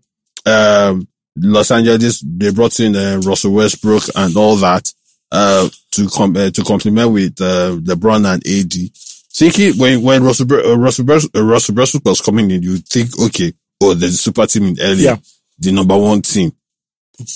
um, 0.47 1.07
Los 1.37 1.71
Angeles, 1.71 2.21
they 2.27 2.51
brought 2.51 2.79
in 2.81 2.97
uh, 2.97 3.21
Russell 3.25 3.53
Westbrook 3.53 4.05
and 4.17 4.37
all 4.37 4.57
that, 4.57 4.93
uh, 5.33 5.69
to 5.93 6.09
com- 6.09 6.37
uh, 6.37 6.51
to 6.51 6.65
complement 6.65 7.13
with, 7.13 7.41
uh, 7.41 7.77
LeBron 7.81 8.25
and 8.33 8.47
AD. 8.47 8.91
Thinking 9.33 9.79
when, 9.79 10.03
when 10.03 10.25
Russell, 10.25 10.53
uh, 10.53 10.77
Russell, 10.77 11.07
uh, 11.35 11.43
Russell 11.45 11.75
Westbrook 11.75 12.05
was 12.05 12.21
coming 12.21 12.51
in, 12.51 12.63
you 12.63 12.79
think, 12.79 13.11
okay, 13.21 13.53
oh, 13.81 13.95
there's 13.95 14.15
a 14.15 14.19
super 14.19 14.47
team 14.47 14.65
in 14.65 14.77
LA, 14.77 14.93
Yeah. 14.95 15.17
the 15.59 15.73
number 15.73 15.97
one 15.97 16.21
team. 16.23 16.53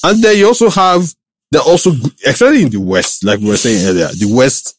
And 0.03 0.23
then 0.23 0.37
you 0.37 0.47
also 0.49 0.71
have, 0.71 1.15
they're 1.51 1.63
also, 1.63 1.93
especially 2.27 2.63
in 2.65 2.71
the 2.71 2.81
West, 2.81 3.23
like 3.23 3.39
we 3.39 3.47
were 3.47 3.57
saying 3.57 3.87
earlier, 3.87 4.09
the 4.09 4.33
West, 4.35 4.77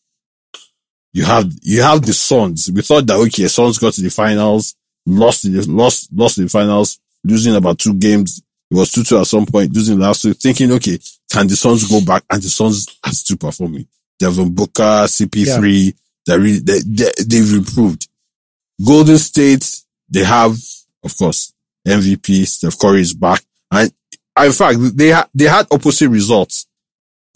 you 1.14 1.24
have, 1.24 1.50
you 1.62 1.82
have 1.82 2.02
the 2.06 2.12
Suns. 2.14 2.70
We 2.70 2.82
thought 2.82 3.08
that, 3.08 3.16
okay, 3.16 3.48
Suns 3.48 3.78
got 3.78 3.94
to 3.94 4.02
the 4.02 4.10
finals, 4.10 4.76
lost 5.06 5.46
in 5.46 5.54
the, 5.54 5.70
lost, 5.70 6.10
lost 6.14 6.38
in 6.38 6.50
finals, 6.50 7.00
losing 7.24 7.56
about 7.56 7.80
two 7.80 7.94
games. 7.94 8.42
It 8.72 8.76
was 8.76 8.92
2-2 8.92 9.22
at 9.22 9.28
some 9.28 9.46
point, 9.46 9.74
losing 9.74 10.00
last 10.00 10.26
week, 10.26 10.38
thinking, 10.38 10.72
okay, 10.74 10.98
can 11.32 11.48
the 11.48 11.56
Suns 11.56 11.88
go 11.88 12.04
back? 12.04 12.24
And 12.30 12.42
the 12.42 12.50
Suns 12.50 12.88
are 13.06 13.12
still 13.12 13.38
performing. 13.38 13.88
Devin 14.20 14.54
Booker, 14.54 15.06
CP3, 15.06 15.94
they're 16.26 16.40
really, 16.40 16.60
they, 16.60 16.80
they, 16.80 17.12
they've 17.28 17.54
improved. 17.54 18.08
Golden 18.86 19.18
State, 19.18 19.82
they 20.10 20.24
have, 20.24 20.58
of 21.04 21.18
course, 21.18 21.54
MVP, 21.88 22.48
Steph 22.48 22.80
Curry 22.80 23.02
is 23.02 23.14
back. 23.14 23.42
And 23.72 23.92
in 24.44 24.52
fact, 24.52 24.80
they 24.96 25.10
had, 25.10 25.30
they 25.34 25.46
had 25.46 25.68
opposite 25.72 26.10
results. 26.10 26.66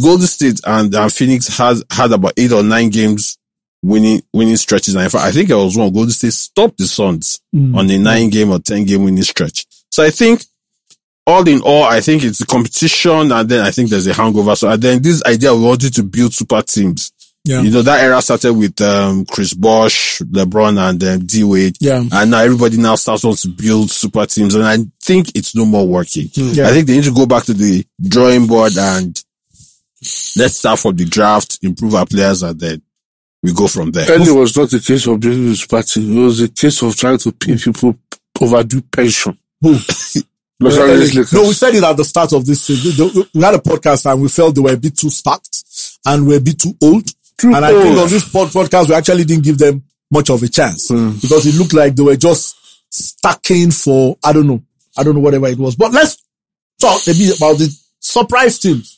Golden 0.02 0.28
State 0.28 0.62
and, 0.66 0.94
and 0.96 1.14
Phoenix 1.14 1.58
has 1.58 1.84
had 1.90 2.12
about 2.12 2.34
eight 2.38 2.52
or 2.52 2.64
nine 2.64 2.90
games 2.90 3.38
winning, 3.82 4.22
winning 4.34 4.58
stretches. 4.58 4.96
And 4.96 5.04
in 5.04 5.10
fact, 5.10 5.26
I 5.26 5.32
think 5.32 5.52
I 5.52 5.56
was 5.56 5.78
one 5.78 5.92
Golden 5.92 6.12
State 6.12 6.34
stopped 6.34 6.78
the 6.78 6.88
Suns 6.88 7.42
on 7.54 7.89
a 7.89 7.98
nine 7.98 8.30
game 8.30 8.52
or 8.52 8.60
10 8.60 8.86
game 8.86 9.04
winning 9.04 9.24
stretch. 9.24 9.65
So 9.92 10.04
I 10.04 10.10
think 10.10 10.44
all 11.26 11.48
in 11.48 11.62
all, 11.62 11.84
I 11.84 12.02
think 12.02 12.24
it's 12.24 12.42
a 12.42 12.46
competition 12.46 13.32
and 13.32 13.50
then 13.50 13.65
I 13.65 13.72
think 13.72 13.89
there's 13.89 14.08
a 14.08 14.13
hangover. 14.13 14.56
So 14.56 14.70
and 14.70 14.82
then 14.82 15.02
this 15.02 15.24
idea 15.26 15.54
we 15.54 15.63
wanted 15.63 15.94
to 15.96 16.04
build 16.04 16.34
super 16.34 16.62
teams. 16.62 17.12
Yeah. 17.46 17.62
You 17.62 17.72
know, 17.72 17.82
that 17.84 18.04
era 18.04 18.22
started 18.22 18.54
with, 18.54 18.80
um, 18.82 19.26
Chris 19.26 19.54
Bosh, 19.54 20.20
LeBron 20.20 20.78
and 20.78 21.04
um, 21.04 21.26
D 21.26 21.44
Wade. 21.44 21.78
Yeah. 21.80 22.04
And 22.12 22.32
now 22.32 22.39
everybody 22.39 22.78
now 22.78 22.96
starts 22.96 23.24
wants 23.24 23.44
to 23.44 23.50
build 23.50 23.89
super 23.89 24.26
teams. 24.26 24.56
And 24.56 24.65
I 24.65 24.78
think 25.02 25.30
it's 25.36 25.56
no 25.56 25.65
more 25.65 25.88
working. 25.88 26.30
Yeah. 26.34 26.68
I 26.68 26.72
think 26.72 26.88
they 26.88 26.96
need 26.96 27.06
to 27.06 27.13
go 27.13 27.26
back 27.26 27.46
to 27.46 27.54
the 27.54 27.86
drawing 28.02 28.46
board 28.46 28.78
and 28.78 29.24
let's 30.36 30.58
start 30.58 30.80
from 30.80 30.96
the 30.96 31.06
draft, 31.06 31.60
improve 31.62 31.96
our 31.96 32.06
players 32.06 32.44
and 32.44 32.60
then 32.60 32.82
we 33.43 33.54
go 33.54 33.67
from 33.67 33.91
there. 33.91 34.06
Early 34.12 34.32
was 34.32 34.56
not 34.58 34.71
a 34.73 34.80
case 34.80 35.08
of 35.08 35.19
building 35.19 35.49
this 35.49 35.65
party. 35.65 36.02
It 36.02 36.23
was 36.23 36.41
a 36.41 36.49
case 36.49 36.82
of 36.82 36.95
trying 36.95 37.17
to 37.19 37.32
pay 37.32 37.56
people 37.58 37.95
overdue 38.41 38.82
pension. 38.82 39.38
Los 39.62 40.78
Uh, 40.78 40.82
Angeles 40.84 41.13
Lakers. 41.15 41.34
no, 41.34 41.43
we 41.43 41.54
said 41.54 41.73
it 41.75 41.84
at 41.84 41.95
the 41.95 42.04
start 42.04 42.34
of 42.34 42.45
this. 42.45 42.67
We 42.69 43.41
had 43.41 43.54
a 43.56 43.60
podcast 43.60 44.12
and 44.12 44.21
we 44.21 44.28
felt 44.28 44.56
they 44.56 44.62
were 44.62 44.73
a 44.73 44.78
bit 44.78 44.97
too 44.97 45.10
stacked 45.10 45.63
and 46.06 46.28
were 46.28 46.36
a 46.36 46.39
bit 46.41 46.60
too 46.60 46.75
old. 46.82 47.08
Too 47.38 47.54
and 47.54 47.63
I 47.65 47.71
think 47.71 47.97
on 47.97 48.10
this 48.10 48.28
pod- 48.30 48.49
podcast, 48.49 48.89
we 48.89 48.95
actually 48.95 49.23
didn't 49.23 49.45
give 49.45 49.58
them 49.58 49.84
much 50.12 50.30
of 50.30 50.43
a 50.43 50.47
chance 50.49 50.89
because 50.89 51.45
it 51.45 51.56
looked 51.56 51.73
like 51.73 51.95
they 51.95 52.04
were 52.04 52.17
just 52.17 52.56
stacking 52.91 53.71
for, 53.71 54.17
I 54.23 54.34
don't 54.34 54.47
know, 54.47 54.62
I 54.97 55.04
don't 55.04 55.15
know 55.15 55.21
whatever 55.21 55.47
it 55.47 55.58
was. 55.58 55.75
But 55.78 55.93
let's 55.93 56.17
talk 56.82 57.02
a 57.08 57.13
bit 57.13 57.38
about 57.38 57.58
the 57.58 57.73
surprise 58.02 58.60
teams. 58.60 58.97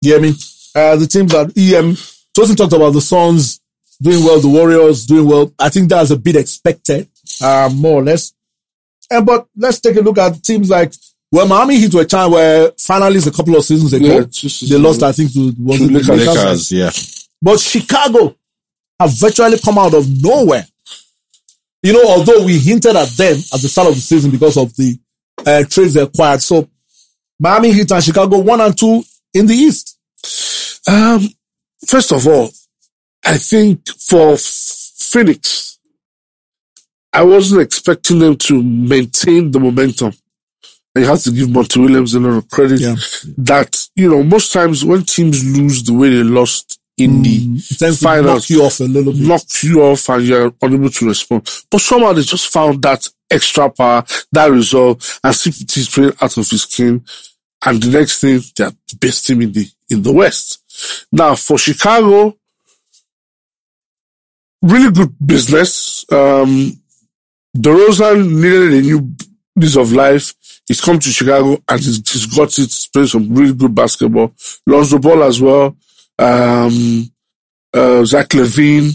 You 0.00 0.12
hear 0.14 0.20
me? 0.22 0.34
Uh, 0.74 0.96
the 0.96 1.06
teams 1.06 1.30
that 1.32 1.46
EM, 1.56 1.94
Tosin 2.36 2.56
talked 2.56 2.72
about 2.72 2.90
the 2.92 3.00
Suns 3.00 3.57
doing 4.00 4.24
well, 4.24 4.40
the 4.40 4.48
Warriors 4.48 5.06
doing 5.06 5.26
well. 5.26 5.52
I 5.58 5.68
think 5.68 5.88
that's 5.88 6.10
a 6.10 6.16
bit 6.16 6.36
expected, 6.36 7.08
uh, 7.42 7.70
more 7.74 8.00
or 8.00 8.04
less. 8.04 8.32
Uh, 9.10 9.20
but 9.22 9.48
let's 9.56 9.80
take 9.80 9.96
a 9.96 10.00
look 10.00 10.18
at 10.18 10.42
teams 10.42 10.70
like, 10.70 10.92
well, 11.32 11.46
Miami 11.46 11.78
Heat 11.78 11.92
were 11.94 12.02
a 12.02 12.06
time 12.06 12.30
where 12.30 12.70
finalists 12.72 13.26
a 13.26 13.30
couple 13.30 13.56
of 13.56 13.64
seasons 13.64 13.92
ago, 13.92 14.06
Yeah, 14.06 14.24
two 14.30 14.48
they 14.66 14.78
lost. 14.78 15.02
I 15.02 15.12
think, 15.12 15.32
to, 15.32 15.54
was 15.58 15.78
To 15.78 15.84
it 15.84 15.88
the 15.88 15.92
Lakers. 15.92 16.08
Lakers? 16.08 16.36
Lakers, 16.36 16.72
yeah. 16.72 16.90
But 17.40 17.60
Chicago 17.60 18.34
have 18.98 19.12
virtually 19.18 19.58
come 19.58 19.78
out 19.78 19.94
of 19.94 20.06
nowhere. 20.22 20.66
You 21.82 21.92
know, 21.92 22.04
although 22.08 22.44
we 22.44 22.58
hinted 22.58 22.96
at 22.96 23.08
them 23.10 23.36
at 23.36 23.60
the 23.60 23.68
start 23.68 23.88
of 23.88 23.94
the 23.94 24.00
season 24.00 24.30
because 24.30 24.56
of 24.56 24.74
the 24.76 24.98
uh, 25.46 25.64
trades 25.64 25.94
they 25.94 26.02
acquired. 26.02 26.42
So 26.42 26.68
Miami 27.38 27.72
Heat 27.72 27.90
and 27.92 28.02
Chicago 28.02 28.38
one 28.38 28.60
and 28.60 28.76
two 28.76 29.02
in 29.34 29.46
the 29.46 29.54
East. 29.54 29.96
Um, 30.88 31.20
first 31.86 32.10
of 32.12 32.26
all, 32.26 32.50
I 33.24 33.36
think 33.36 33.88
for 33.88 34.36
Phoenix, 34.38 35.78
I 37.12 37.22
wasn't 37.22 37.62
expecting 37.62 38.18
them 38.18 38.36
to 38.36 38.62
maintain 38.62 39.50
the 39.50 39.60
momentum. 39.60 40.12
And 40.94 41.04
you 41.04 41.10
have 41.10 41.22
to 41.22 41.30
give 41.30 41.50
Monty 41.50 41.80
Williams 41.80 42.14
a 42.14 42.20
lot 42.20 42.36
of 42.36 42.48
credit 42.48 42.80
Yeah. 42.80 42.96
that, 43.38 43.88
you 43.94 44.10
know, 44.10 44.22
most 44.22 44.52
times 44.52 44.84
when 44.84 45.02
teams 45.04 45.44
lose 45.56 45.82
the 45.82 45.92
way 45.94 46.10
they 46.10 46.22
lost 46.22 46.78
in 46.96 47.22
the 47.22 47.38
mm. 47.38 47.70
It 47.70 47.78
tends 47.78 48.00
finals, 48.00 48.50
knock 48.50 48.50
you 48.50 48.62
off 48.64 48.80
a 48.80 48.84
little 48.84 49.12
bit. 49.12 49.22
knock 49.22 49.42
you 49.62 49.82
off 49.82 50.08
and 50.08 50.24
you're 50.26 50.52
unable 50.60 50.90
to 50.90 51.06
respond. 51.06 51.48
But 51.70 51.80
somehow 51.80 52.12
they 52.12 52.22
just 52.22 52.52
found 52.52 52.82
that 52.82 53.08
extra 53.30 53.70
power, 53.70 54.04
that 54.32 54.50
resolve, 54.50 55.20
and 55.22 55.34
CP3 55.34 55.76
is 55.78 55.88
playing 55.88 56.12
out 56.20 56.36
of 56.36 56.48
his 56.50 56.62
skin. 56.62 57.04
And 57.64 57.82
the 57.82 57.98
next 57.98 58.20
thing, 58.20 58.40
they're 58.56 58.70
the 58.70 58.96
best 59.00 59.26
team 59.26 59.42
in 59.42 59.52
the, 59.52 59.66
in 59.90 60.02
the 60.02 60.12
West. 60.12 61.06
Now 61.12 61.36
for 61.36 61.58
Chicago, 61.58 62.36
really 64.62 64.90
good 64.90 65.14
business. 65.24 66.04
Um, 66.10 66.80
DeRozan 67.56 68.30
needed 68.34 68.72
a 68.74 68.80
new 68.82 69.14
lease 69.56 69.76
of 69.76 69.92
life. 69.92 70.34
He's 70.66 70.80
come 70.80 70.98
to 70.98 71.10
Chicago 71.10 71.62
and 71.68 71.80
he's, 71.80 72.10
he's 72.10 72.26
got 72.26 72.48
it. 72.50 72.56
He's 72.56 72.88
playing 72.88 73.08
some 73.08 73.34
really 73.34 73.54
good 73.54 73.74
basketball. 73.74 74.34
Lonzo 74.66 74.98
Ball 74.98 75.22
as 75.24 75.40
well. 75.40 75.76
Um, 76.18 77.10
uh, 77.72 78.04
Zach 78.04 78.28
LaVine, 78.28 78.92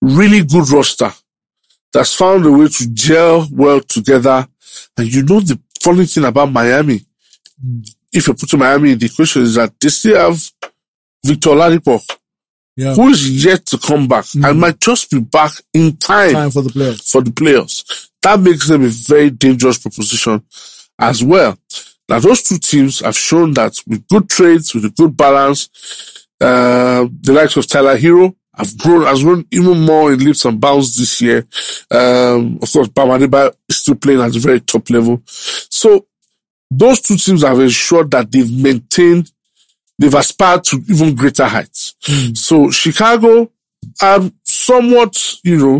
really 0.00 0.44
good 0.44 0.68
roster 0.70 1.12
that's 1.92 2.14
found 2.14 2.46
a 2.46 2.52
way 2.52 2.68
to 2.68 2.90
gel 2.92 3.46
well 3.50 3.80
together. 3.80 4.46
And 4.96 5.12
you 5.12 5.22
know 5.22 5.40
the 5.40 5.58
funny 5.80 6.06
thing 6.06 6.24
about 6.24 6.52
Miami, 6.52 7.00
if 8.12 8.28
you 8.28 8.34
put 8.34 8.52
Miami 8.54 8.92
in 8.92 8.98
the 8.98 9.06
equation 9.06 9.42
is 9.42 9.54
that 9.54 9.72
they 9.80 9.88
still 9.88 10.16
have 10.16 10.50
Victor 11.24 11.50
Oladipo, 11.50 12.00
Yeah. 12.80 12.94
who 12.94 13.08
is 13.08 13.44
yet 13.44 13.66
to 13.66 13.78
come 13.78 14.08
back 14.08 14.24
and 14.42 14.58
might 14.58 14.80
just 14.80 15.10
be 15.10 15.20
back 15.20 15.52
in 15.74 15.96
time, 15.98 16.32
Time 16.32 16.50
for 16.50 16.62
the 16.62 16.70
players. 16.70 17.10
for 17.10 17.20
the 17.22 17.30
players. 17.32 17.84
That 18.22 18.40
makes 18.40 18.68
them 18.68 18.82
a 18.84 18.88
very 18.88 19.28
dangerous 19.30 19.78
proposition 19.78 20.42
as 20.98 21.22
well. 21.22 21.58
Now 22.08 22.20
those 22.20 22.42
two 22.42 22.58
teams 22.58 23.00
have 23.00 23.16
shown 23.16 23.52
that 23.54 23.74
with 23.86 24.06
good 24.08 24.28
trades, 24.30 24.74
with 24.74 24.84
a 24.86 24.90
good 24.90 25.14
balance, 25.16 25.68
uh, 26.40 27.06
the 27.20 27.32
likes 27.34 27.56
of 27.56 27.66
Tyler 27.66 27.98
Herro 27.98 28.34
have 28.56 28.76
grown, 28.78 29.02
has 29.06 29.22
grown 29.22 29.44
even 29.50 29.80
more 29.80 30.12
in 30.12 30.18
leaps 30.24 30.44
and 30.46 30.60
bounds 30.60 30.96
this 30.96 31.20
year. 31.20 31.46
Um, 31.90 32.58
of 32.62 32.72
course, 32.72 32.88
Bam 32.88 33.08
Adebayo 33.08 33.54
is 33.68 33.76
still 33.76 33.94
playing 33.94 34.20
at 34.20 34.34
a 34.34 34.38
very 34.38 34.60
top 34.60 34.88
level. 34.90 35.22
So 35.26 36.06
those 36.70 37.00
two 37.00 37.16
teams 37.16 37.42
have 37.42 37.60
ensured 37.60 38.10
that 38.12 38.30
they've 38.32 38.50
maintained, 38.50 39.30
they've 40.00 40.14
aspired 40.14 40.64
to 40.64 40.82
even 40.88 41.14
greater 41.14 41.44
heights. 41.44 41.94
So 42.34 42.70
Chicago 42.70 43.52
are 44.02 44.20
somewhat, 44.42 45.36
you 45.44 45.58
know, 45.58 45.76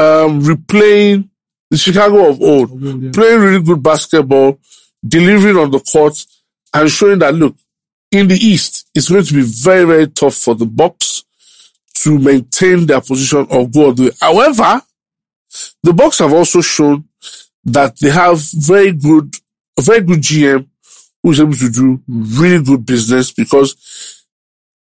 um, 0.00 0.40
replaying 0.40 1.28
the 1.70 1.76
Chicago 1.76 2.30
of 2.30 2.40
old, 2.40 2.80
yeah. 2.80 3.10
playing 3.12 3.40
really 3.40 3.62
good 3.62 3.82
basketball, 3.82 4.60
delivering 5.06 5.56
on 5.56 5.72
the 5.72 5.80
court, 5.80 6.14
and 6.72 6.88
showing 6.88 7.18
that 7.18 7.34
look, 7.34 7.56
in 8.12 8.28
the 8.28 8.36
East, 8.36 8.88
it's 8.94 9.08
going 9.08 9.24
to 9.24 9.34
be 9.34 9.42
very, 9.42 9.84
very 9.84 10.06
tough 10.06 10.34
for 10.36 10.54
the 10.54 10.66
Bucks 10.66 11.24
to 11.94 12.18
maintain 12.18 12.86
their 12.86 13.00
position 13.00 13.46
or 13.50 13.68
go 13.68 13.86
all 13.86 13.92
the 13.92 14.04
way. 14.04 14.10
However, 14.20 14.80
the 15.82 15.92
Bucks 15.92 16.20
have 16.20 16.32
also 16.32 16.60
shown 16.60 17.04
that 17.64 17.98
they 17.98 18.10
have 18.10 18.40
very 18.54 18.92
good, 18.92 19.34
a 19.76 19.82
very 19.82 20.02
good 20.02 20.20
GM 20.20 20.68
who 21.26 21.32
is 21.32 21.40
able 21.40 21.52
to 21.54 21.68
do 21.68 22.00
really 22.08 22.62
good 22.62 22.86
business 22.86 23.32
because 23.32 24.24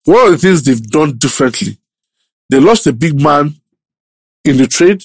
one 0.05 0.25
of 0.27 0.31
the 0.31 0.37
things 0.37 0.63
they've 0.63 0.87
done 0.89 1.17
differently, 1.17 1.77
they 2.49 2.61
lost 2.61 2.87
a 2.87 2.93
big 2.93 3.19
man 3.21 3.55
in 4.45 4.55
the 4.55 4.65
trade, 4.65 5.03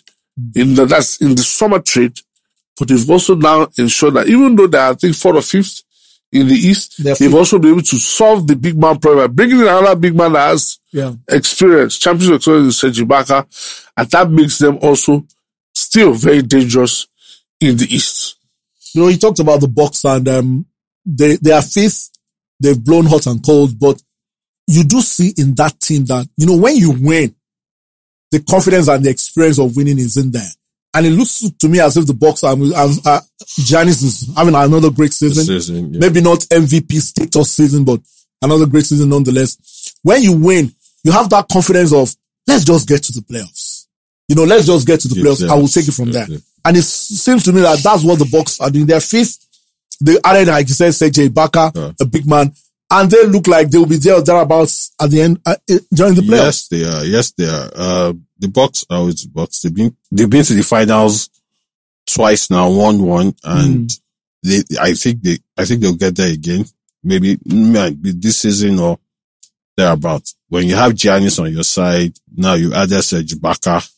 in 0.54 0.76
the, 0.76 0.86
that's 0.86 1.20
in 1.20 1.34
the 1.34 1.42
summer 1.42 1.80
trade, 1.80 2.16
but 2.78 2.86
they've 2.86 3.10
also 3.10 3.34
now 3.34 3.66
ensured 3.76 4.14
that 4.14 4.28
even 4.28 4.54
though 4.54 4.68
they're, 4.68 4.90
I 4.90 4.94
think, 4.94 5.16
fourth 5.16 5.36
or 5.36 5.42
fifth 5.42 5.82
in 6.30 6.46
the 6.46 6.54
East, 6.54 7.02
They're 7.02 7.16
they've 7.16 7.28
fifth. 7.30 7.34
also 7.34 7.58
been 7.58 7.72
able 7.72 7.82
to 7.82 7.96
solve 7.98 8.46
the 8.46 8.54
big 8.54 8.78
man 8.78 9.00
problem 9.00 9.26
by 9.28 9.32
bringing 9.34 9.56
in 9.58 9.62
another 9.66 9.96
big 9.96 10.14
man 10.14 10.32
that 10.34 10.48
has 10.50 10.78
Yeah. 10.92 11.14
experience, 11.28 11.98
championship 11.98 12.36
experience 12.36 12.66
in 12.84 12.92
Serge 12.92 13.00
Ibaka, 13.08 13.90
and 13.96 14.08
that 14.08 14.30
makes 14.30 14.58
them 14.58 14.78
also 14.80 15.26
still 15.74 16.12
very 16.12 16.42
dangerous 16.42 17.08
in 17.60 17.76
the 17.76 17.92
East. 17.92 18.36
You 18.92 19.00
know, 19.02 19.08
he 19.08 19.18
talked 19.18 19.40
about 19.40 19.60
the 19.60 19.66
box 19.68 20.04
and 20.04 20.28
um, 20.28 20.66
they 21.04 21.36
they 21.36 21.52
are 21.52 21.62
fifth. 21.62 22.10
They've 22.60 22.82
blown 22.82 23.06
hot 23.06 23.26
and 23.26 23.44
cold, 23.44 23.78
but 23.78 24.00
you 24.66 24.84
do 24.84 25.00
see 25.00 25.34
in 25.36 25.54
that 25.56 25.78
team 25.80 26.04
that 26.06 26.26
you 26.36 26.46
know 26.46 26.56
when 26.56 26.76
you 26.76 26.92
win, 26.92 27.34
the 28.30 28.42
confidence 28.42 28.88
and 28.88 29.04
the 29.04 29.10
experience 29.10 29.58
of 29.58 29.76
winning 29.76 29.98
is 29.98 30.16
in 30.16 30.30
there, 30.30 30.48
and 30.94 31.06
it 31.06 31.10
looks 31.10 31.50
to 31.50 31.68
me 31.68 31.80
as 31.80 31.96
if 31.96 32.06
the 32.06 32.14
are. 32.42 32.82
As, 32.84 33.06
uh, 33.06 33.20
Giannis 33.44 34.02
is 34.02 34.32
having 34.36 34.54
another 34.54 34.90
great 34.90 35.12
season. 35.12 35.44
Season, 35.44 35.92
yeah. 35.94 36.00
Maybe 36.00 36.20
not 36.20 36.38
MVP 36.40 36.94
status 37.00 37.52
season, 37.52 37.84
but 37.84 38.00
another 38.40 38.66
great 38.66 38.86
season 38.86 39.10
nonetheless. 39.10 39.94
When 40.02 40.22
you 40.22 40.32
win, 40.32 40.72
you 41.02 41.12
have 41.12 41.28
that 41.30 41.48
confidence 41.48 41.92
of 41.92 42.14
let's 42.46 42.64
just 42.64 42.88
get 42.88 43.02
to 43.04 43.12
the 43.12 43.20
playoffs. 43.20 43.86
You 44.28 44.36
know, 44.36 44.44
let's 44.44 44.66
just 44.66 44.86
get 44.86 45.00
to 45.00 45.08
the 45.08 45.16
playoffs. 45.16 45.48
I 45.48 45.54
will 45.54 45.68
take 45.68 45.88
it 45.88 45.92
from 45.94 46.12
there. 46.12 46.26
And 46.64 46.76
it 46.76 46.82
seems 46.82 47.44
to 47.44 47.52
me 47.52 47.60
that 47.60 47.80
that's 47.80 48.04
what 48.04 48.18
the 48.18 48.24
box 48.24 48.58
are 48.60 48.70
doing. 48.70 48.86
They're 48.86 49.00
fifth. 49.00 49.43
They 50.00 50.16
added, 50.24 50.48
like 50.48 50.68
you 50.68 50.74
said, 50.74 50.94
Sergey 50.94 51.28
Ibaka, 51.28 51.74
Yeah. 51.74 51.92
a 52.00 52.04
big 52.04 52.26
man, 52.26 52.52
and 52.90 53.10
they 53.10 53.26
look 53.26 53.46
like 53.46 53.70
they 53.70 53.78
will 53.78 53.86
be 53.86 53.96
there 53.96 54.14
or 54.16 54.22
thereabouts 54.22 54.92
at 55.00 55.10
the 55.10 55.22
end 55.22 55.40
uh, 55.46 55.56
uh, 55.70 55.78
during 55.92 56.14
the 56.14 56.22
playoffs. 56.22 56.44
Yes, 56.44 56.68
they 56.68 56.84
are. 56.84 57.04
Yes, 57.04 57.30
they 57.32 57.46
are. 57.48 57.70
Uh, 57.74 58.12
the 58.38 58.48
Bucks 58.48 58.84
are 58.90 58.98
always 58.98 59.22
the 59.22 59.28
Bucks. 59.28 59.60
They've 59.62 59.74
been 59.74 59.96
they've 60.10 60.28
been 60.28 60.44
to 60.44 60.54
the 60.54 60.62
finals 60.62 61.30
twice 62.06 62.50
now, 62.50 62.70
one 62.70 63.02
one, 63.02 63.34
and 63.44 63.90
they. 64.42 64.62
I 64.80 64.94
think 64.94 65.22
they. 65.22 65.38
I 65.56 65.64
think 65.64 65.80
they'll 65.80 65.94
get 65.94 66.16
there 66.16 66.32
again. 66.32 66.64
Maybe 67.02 67.36
be 67.36 68.12
this 68.12 68.38
season 68.38 68.78
or 68.78 68.98
thereabout. 69.76 70.32
When 70.48 70.66
you 70.68 70.76
have 70.76 70.92
Giannis 70.92 71.40
on 71.42 71.52
your 71.52 71.64
side, 71.64 72.14
now 72.36 72.54
you 72.54 72.72
added 72.74 73.02
Serge 73.02 73.34
Ibaka. 73.34 73.88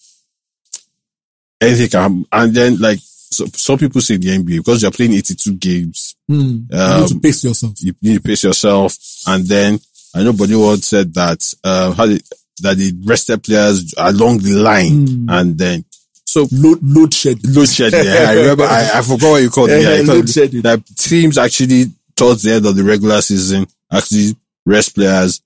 Anything 1.61 1.89
can 1.89 2.01
happen. 2.01 2.27
And 2.33 2.55
then 2.55 2.79
like 2.81 2.99
so, 3.37 3.47
some 3.55 3.79
people 3.79 4.01
say 4.01 4.17
the 4.17 4.29
NBA 4.39 4.59
because 4.59 4.83
you're 4.83 4.91
playing 4.91 5.13
82 5.15 5.55
games, 5.55 6.15
Hmm. 6.29 6.41
you 6.41 6.47
need 6.71 6.75
Um, 6.75 7.09
to 7.09 7.21
pace 7.21 7.45
yourself. 7.45 7.75
you 7.81 7.95
need 8.03 8.15
to 8.15 8.21
pace 8.21 8.45
yourself. 8.45 8.97
And 9.27 9.47
then 9.47 9.79
I 10.15 10.23
know 10.23 10.33
Body 10.33 10.55
World 10.57 10.83
said 10.83 11.13
that, 11.15 11.55
uh, 11.65 11.93
how 11.93 12.07
they, 12.07 12.21
that 12.63 12.77
they 12.79 12.93
rested 13.05 13.43
players 13.43 13.95
along 13.99 14.39
the 14.39 14.53
line. 14.55 15.07
Hmm. 15.07 15.31
And 15.31 15.59
then, 15.59 15.85
so 16.25 16.49
Load, 16.51 16.79
load 16.83 17.15
shedding. 17.15 17.53
load 17.55 17.69
shedding. 17.69 18.01
I 18.09 18.33
remember, 18.35 18.65
I, 18.65 18.99
I 18.99 19.03
forgot 19.03 19.31
what 19.31 19.43
you 19.43 19.51
called 19.51 19.71
it. 19.71 19.81
Yeah, 19.83 19.91
Yeah, 19.97 20.01
yeah, 20.03 20.13
load 20.13 20.29
shedding. 20.29 20.63
that 20.63 20.85
teams 20.97 21.39
actually 21.39 21.87
towards 22.17 22.43
the 22.43 22.53
end 22.55 22.67
of 22.67 22.75
the 22.75 22.83
regular 22.83 23.21
season 23.23 23.67
actually 23.93 24.35
rest 24.65 24.95
players, 24.95 25.41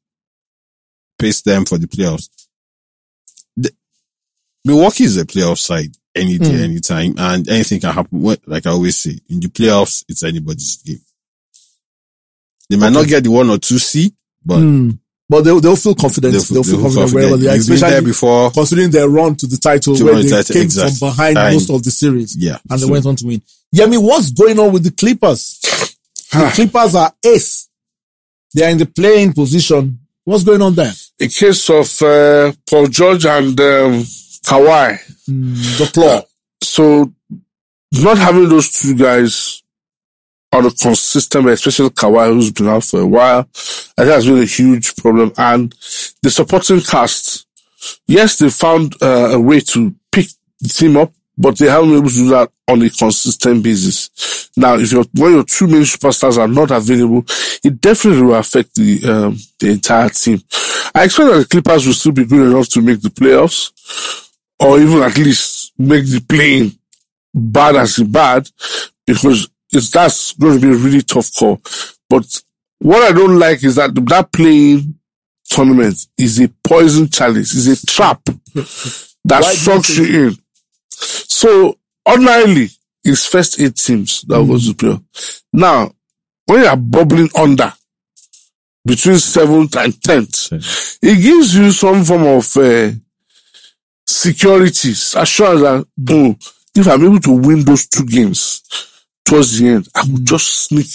pace 1.18 1.42
them 1.42 1.64
for 1.66 1.76
the 1.78 1.86
playoffs. 1.86 2.28
Milwaukee 4.64 5.04
is 5.04 5.16
a 5.16 5.24
playoff 5.24 5.58
side 5.58 5.90
any 6.14 6.38
day, 6.38 6.50
Mm. 6.50 6.62
anytime, 6.64 7.14
and 7.18 7.48
anything 7.48 7.80
can 7.80 7.92
happen. 7.94 8.20
What- 8.20 8.40
Like 8.46 8.66
I 8.66 8.70
always 8.70 8.96
say, 8.98 9.18
in 9.28 9.40
the 9.40 9.48
playoffs, 9.48 10.04
it's 10.08 10.22
anybody's 10.22 10.76
game. 10.76 11.00
They 12.68 12.76
might 12.76 12.92
not 12.92 13.06
get 13.08 13.24
the 13.24 13.30
one 13.30 13.50
or 13.50 13.58
two 13.58 13.78
seed, 13.78 14.12
but 14.44 14.58
Hmm. 14.58 14.90
But 15.28 15.42
they'll, 15.42 15.60
they'll 15.60 15.76
feel 15.76 15.94
confident. 15.94 16.32
they'll, 16.32 16.42
They'll, 16.42 16.62
they'll 16.64 16.72
feel 16.72 16.82
confident 16.82 17.12
wherever 17.14 17.36
they 17.36 17.48
are, 17.48 17.54
You've 17.56 17.68
been 17.68 17.78
there 17.78 18.02
before. 18.02 18.50
considering 18.50 18.90
their 18.90 19.08
run 19.08 19.36
to 19.36 19.46
the 19.46 19.58
title 19.58 19.94
To 19.94 20.02
where 20.04 20.14
run 20.14 20.22
they 20.22 20.28
the 20.28 20.36
title, 20.38 20.54
came 20.54 20.62
exactly. 20.64 20.98
from 20.98 21.08
behind 21.10 21.38
And- 21.38 21.54
most 21.54 21.70
of 21.70 21.84
the 21.84 21.90
series 21.92 22.34
Yeah. 22.36 22.58
and 22.68 22.80
they 22.82 22.86
went 22.86 23.06
on 23.06 23.14
to 23.14 23.26
win. 23.26 23.40
Yeah, 23.70 23.84
I 23.84 23.86
mean, 23.86 24.02
what's 24.02 24.32
going 24.32 24.58
on 24.58 24.72
with 24.72 24.82
the 24.82 24.90
Clippers? 24.90 25.60
The 26.32 26.50
Clippers 26.54 26.96
are 26.96 27.14
ace. 27.24 27.68
They 28.54 28.64
are 28.66 28.70
in 28.70 28.78
the 28.78 28.86
play-in 28.86 29.32
position. 29.32 30.00
What's 30.24 30.42
going 30.42 30.62
on 30.62 30.74
there? 30.74 30.92
A 31.20 31.28
case 31.28 31.70
of 31.70 32.02
uh, 32.02 32.52
Paul 32.68 32.88
George 32.88 33.24
and 33.26 33.60
um, 33.60 34.04
Kawhi. 34.50 34.98
The 35.78 35.90
claw. 35.92 36.22
So 36.62 37.12
not 37.92 38.18
having 38.18 38.48
those 38.48 38.70
two 38.72 38.96
guys 38.96 39.62
on 40.52 40.66
a 40.66 40.70
consistent, 40.72 41.44
basis, 41.44 41.66
especially 41.66 41.90
Kawhi, 41.90 42.32
who's 42.32 42.50
been 42.50 42.68
out 42.68 42.84
for 42.84 43.00
a 43.00 43.06
while, 43.06 43.48
I 43.96 44.02
think 44.02 44.08
has 44.14 44.26
been 44.26 44.42
a 44.42 44.44
huge 44.44 44.96
problem. 44.96 45.32
And 45.36 45.72
the 46.22 46.30
supporting 46.30 46.80
cast, 46.80 47.46
yes, 48.06 48.38
they 48.38 48.50
found 48.50 48.96
uh, 49.00 49.30
a 49.32 49.40
way 49.40 49.60
to 49.60 49.94
pick 50.10 50.26
the 50.60 50.68
team 50.68 50.96
up, 50.96 51.12
but 51.38 51.56
they 51.56 51.66
haven't 51.66 51.90
been 51.90 51.98
able 51.98 52.10
to 52.10 52.14
do 52.16 52.28
that 52.30 52.50
on 52.68 52.82
a 52.82 52.90
consistent 52.90 53.62
basis. 53.62 54.50
Now, 54.56 54.74
if 54.74 54.90
your 54.90 55.04
when 55.14 55.32
your 55.34 55.44
two 55.44 55.68
main 55.68 55.82
superstars 55.82 56.38
are 56.38 56.48
not 56.48 56.72
available, 56.72 57.24
it 57.62 57.80
definitely 57.80 58.22
will 58.22 58.34
affect 58.34 58.74
the 58.74 59.00
um, 59.08 59.36
the 59.60 59.70
entire 59.70 60.08
team. 60.08 60.42
I 60.92 61.04
expect 61.04 61.30
that 61.30 61.38
the 61.38 61.46
Clippers 61.48 61.86
will 61.86 61.94
still 61.94 62.12
be 62.12 62.24
good 62.24 62.50
enough 62.50 62.68
to 62.70 62.82
make 62.82 63.00
the 63.00 63.10
playoffs, 63.10 63.70
or 64.60 64.78
even 64.78 65.02
at 65.02 65.16
least 65.16 65.72
make 65.78 66.04
the 66.04 66.20
playing 66.28 66.72
bad 67.34 67.76
as 67.76 67.98
bad, 67.98 68.48
because 69.06 69.48
it's 69.72 69.90
that's 69.90 70.34
going 70.34 70.60
to 70.60 70.66
be 70.66 70.72
a 70.72 70.76
really 70.76 71.02
tough 71.02 71.30
call. 71.34 71.60
But 72.08 72.42
what 72.78 73.02
I 73.02 73.12
don't 73.12 73.38
like 73.38 73.62
is 73.64 73.76
that 73.76 73.94
that 73.94 74.32
play-in 74.32 74.98
tournament 75.44 76.06
is 76.18 76.40
a 76.40 76.48
poison 76.62 77.08
chalice, 77.08 77.54
is 77.54 77.82
a 77.82 77.86
trap 77.86 78.22
that 79.24 79.42
Why 79.42 79.42
do 79.42 79.48
you 79.48 79.54
sucks 79.56 79.96
you 79.96 80.28
in. 80.28 80.36
So 80.90 81.78
ordinarily, 82.08 82.68
it's 83.04 83.26
first 83.26 83.60
eight 83.60 83.76
teams 83.76 84.22
that 84.22 84.46
goes 84.46 84.68
to 84.68 84.74
play. 84.74 84.98
Now, 85.52 85.92
when 86.46 86.60
you 86.60 86.66
are 86.66 86.76
bubbling 86.76 87.30
under 87.36 87.72
between 88.84 89.18
seventh 89.18 89.76
and 89.76 90.02
tenth, 90.02 90.48
it 91.02 91.22
gives 91.22 91.56
you 91.56 91.70
some 91.70 92.04
form 92.04 92.24
of 92.24 92.56
uh, 92.56 92.90
security, 94.10 94.90
assurance 94.90 95.60
that 95.62 95.86
oh, 96.10 96.36
if 96.74 96.86
I'm 96.88 97.04
able 97.04 97.20
to 97.20 97.32
win 97.32 97.64
those 97.64 97.86
two 97.86 98.04
games 98.04 98.62
towards 99.24 99.58
the 99.58 99.68
end, 99.68 99.88
I 99.94 100.02
will 100.10 100.18
just 100.18 100.66
sneak 100.66 100.86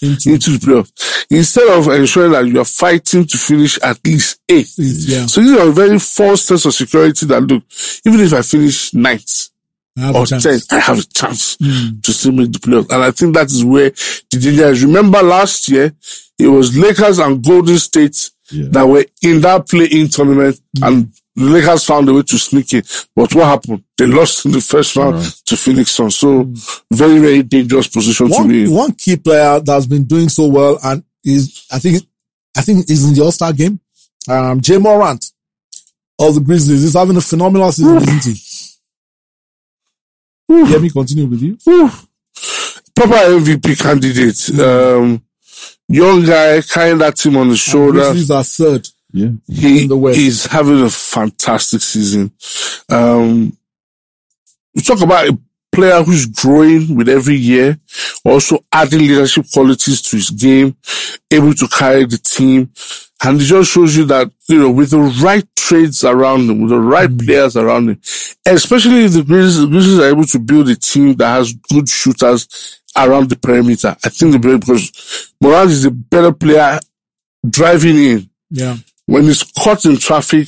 Into 0.00 0.30
into 0.32 0.50
the 0.52 0.58
playoffs 0.58 1.26
instead 1.30 1.68
of 1.76 1.88
ensuring 1.88 2.32
that 2.32 2.46
you 2.46 2.60
are 2.60 2.64
fighting 2.64 3.26
to 3.26 3.36
finish 3.36 3.78
at 3.82 3.98
least 4.04 4.38
eighth. 4.48 4.74
yeah. 4.78 5.26
So 5.26 5.40
this 5.40 5.50
is 5.50 5.68
a 5.68 5.72
very 5.72 5.98
false 5.98 6.44
sense 6.44 6.64
of 6.66 6.74
security 6.74 7.26
that 7.26 7.42
look, 7.42 7.64
even 8.06 8.20
if 8.20 8.32
I 8.32 8.42
finish 8.42 8.94
ninth 8.94 9.48
I 9.96 10.02
have 10.02 10.14
a 10.14 10.18
or 10.18 10.26
chance. 10.26 10.42
tenth, 10.44 10.72
I 10.72 10.78
have 10.78 10.98
a 11.00 11.02
chance 11.02 11.56
Mm. 11.56 12.00
to 12.04 12.12
still 12.12 12.30
make 12.32 12.52
the 12.52 12.60
playoffs. 12.60 12.90
And 12.92 13.02
I 13.02 13.10
think 13.10 13.34
that 13.34 13.46
is 13.50 13.64
where 13.64 13.90
the 14.30 14.38
danger 14.40 14.68
is. 14.70 14.84
Remember 14.84 15.20
last 15.22 15.68
year, 15.68 15.92
it 16.38 16.46
was 16.46 16.76
Lakers 16.76 17.18
and 17.18 17.42
Golden 17.44 17.78
State 17.78 18.30
Yeah. 18.52 18.68
that 18.70 18.84
were 18.88 19.04
in 19.22 19.40
that 19.40 19.66
play-in 19.68 20.08
tournament 20.08 20.60
and 20.80 21.10
the 21.38 21.44
Lakers 21.44 21.84
found 21.84 22.08
a 22.08 22.12
way 22.14 22.22
to 22.22 22.38
sneak 22.38 22.72
in. 22.74 22.82
But 23.14 23.34
what 23.34 23.46
happened? 23.46 23.84
They 23.96 24.06
lost 24.06 24.44
in 24.46 24.52
the 24.52 24.60
first 24.60 24.96
round 24.96 25.22
to 25.46 25.56
Phoenix 25.56 25.92
Suns. 25.92 26.16
So 26.16 26.44
very, 26.92 27.18
very 27.18 27.42
dangerous 27.42 27.86
position 27.88 28.26
to 28.28 28.32
be 28.32 28.38
One, 28.38 28.50
in. 28.50 28.70
one 28.70 28.92
key 28.92 29.16
player 29.16 29.60
that's 29.60 29.86
been 29.86 30.04
doing 30.04 30.28
so 30.28 30.46
well 30.48 30.78
and 30.82 31.02
is, 31.24 31.64
I 31.72 31.78
think, 31.78 32.02
I 32.56 32.62
think 32.62 32.90
is 32.90 33.04
in 33.08 33.14
the 33.14 33.22
All-Star 33.22 33.52
game. 33.52 33.80
Um, 34.28 34.60
Ja 34.64 34.78
Morant 34.78 35.24
of 36.18 36.34
the 36.34 36.40
Grizzlies 36.40 36.82
is 36.84 36.94
having 36.94 37.16
a 37.16 37.20
phenomenal 37.20 37.70
season, 37.72 37.96
isn't 37.96 38.24
he? 38.24 38.34
Let 40.48 40.82
me 40.82 40.90
continue 40.90 41.26
with 41.26 41.42
you. 41.42 41.56
Proper 42.94 43.14
MVP 43.14 43.78
candidate. 43.80 44.60
Um, 44.60 45.22
young 45.88 46.24
guy 46.24 46.60
carrying 46.62 46.98
that 46.98 47.16
team 47.16 47.36
on 47.36 47.48
his 47.48 47.60
shoulder. 47.60 48.00
Grizzlies 48.00 48.30
are 48.30 48.42
third. 48.44 48.88
Yeah. 49.12 49.30
He 49.48 49.82
in 49.82 49.88
the 49.88 49.96
West. 49.96 50.18
is 50.18 50.46
having 50.46 50.82
a 50.82 50.90
fantastic 50.90 51.80
season. 51.80 52.32
Um, 52.90 53.56
we 54.74 54.82
talk 54.82 55.00
about 55.00 55.28
a 55.28 55.38
player 55.72 56.02
who's 56.02 56.26
growing 56.26 56.94
with 56.96 57.08
every 57.08 57.36
year, 57.36 57.78
also 58.24 58.58
adding 58.72 59.00
leadership 59.00 59.46
qualities 59.52 60.02
to 60.02 60.16
his 60.16 60.30
game, 60.30 60.76
able 61.30 61.54
to 61.54 61.68
carry 61.68 62.04
the 62.04 62.18
team. 62.18 62.70
And 63.24 63.40
it 63.40 63.44
just 63.44 63.72
shows 63.72 63.96
you 63.96 64.04
that, 64.06 64.30
you 64.48 64.58
know, 64.58 64.70
with 64.70 64.90
the 64.90 65.00
right 65.00 65.44
trades 65.56 66.04
around 66.04 66.48
him, 66.48 66.60
with 66.60 66.70
the 66.70 66.78
right 66.78 67.10
players 67.18 67.56
around 67.56 67.90
him, 67.90 68.00
especially 68.46 69.04
if 69.04 69.12
the 69.12 69.22
Grizzlies, 69.24 69.60
the 69.60 69.66
Grizzlies 69.66 69.98
are 69.98 70.08
able 70.10 70.24
to 70.24 70.38
build 70.38 70.68
a 70.68 70.76
team 70.76 71.14
that 71.14 71.26
has 71.28 71.52
good 71.52 71.88
shooters 71.88 72.80
around 72.96 73.28
the 73.30 73.36
perimeter. 73.36 73.96
I 74.04 74.08
think 74.08 74.32
the 74.32 74.38
because 74.58 75.32
Morant 75.40 75.70
is 75.70 75.84
a 75.84 75.90
better 75.90 76.32
player 76.32 76.78
driving 77.48 77.96
in 77.96 78.30
Yeah. 78.50 78.76
When 79.08 79.26
it's 79.26 79.42
caught 79.42 79.86
in 79.86 79.96
traffic, 79.96 80.46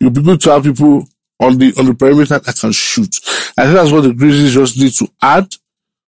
it'll 0.00 0.12
be 0.12 0.22
good 0.22 0.40
to 0.42 0.52
have 0.52 0.62
people 0.62 1.06
on 1.40 1.58
the 1.58 1.74
on 1.76 1.86
the 1.86 1.94
perimeter 1.94 2.38
that 2.38 2.56
can 2.56 2.70
shoot. 2.70 3.18
I 3.58 3.64
think 3.64 3.74
that's 3.74 3.90
what 3.90 4.02
the 4.02 4.14
Grizzlies 4.14 4.54
just 4.54 4.78
need 4.78 4.92
to 4.92 5.08
add 5.20 5.52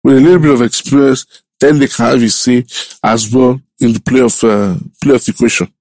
with 0.04 0.18
a 0.18 0.20
little 0.20 0.40
bit 0.40 0.52
of 0.52 0.62
experience. 0.64 1.26
Then 1.60 1.78
they 1.78 1.88
can 1.88 2.06
have 2.06 2.22
a 2.24 2.30
say 2.30 2.66
as 3.04 3.32
well 3.34 3.62
in 3.80 3.94
the 3.94 4.00
playoff 4.00 4.44
uh, 4.44 4.76
playoff 5.04 5.30
equation. 5.30 5.72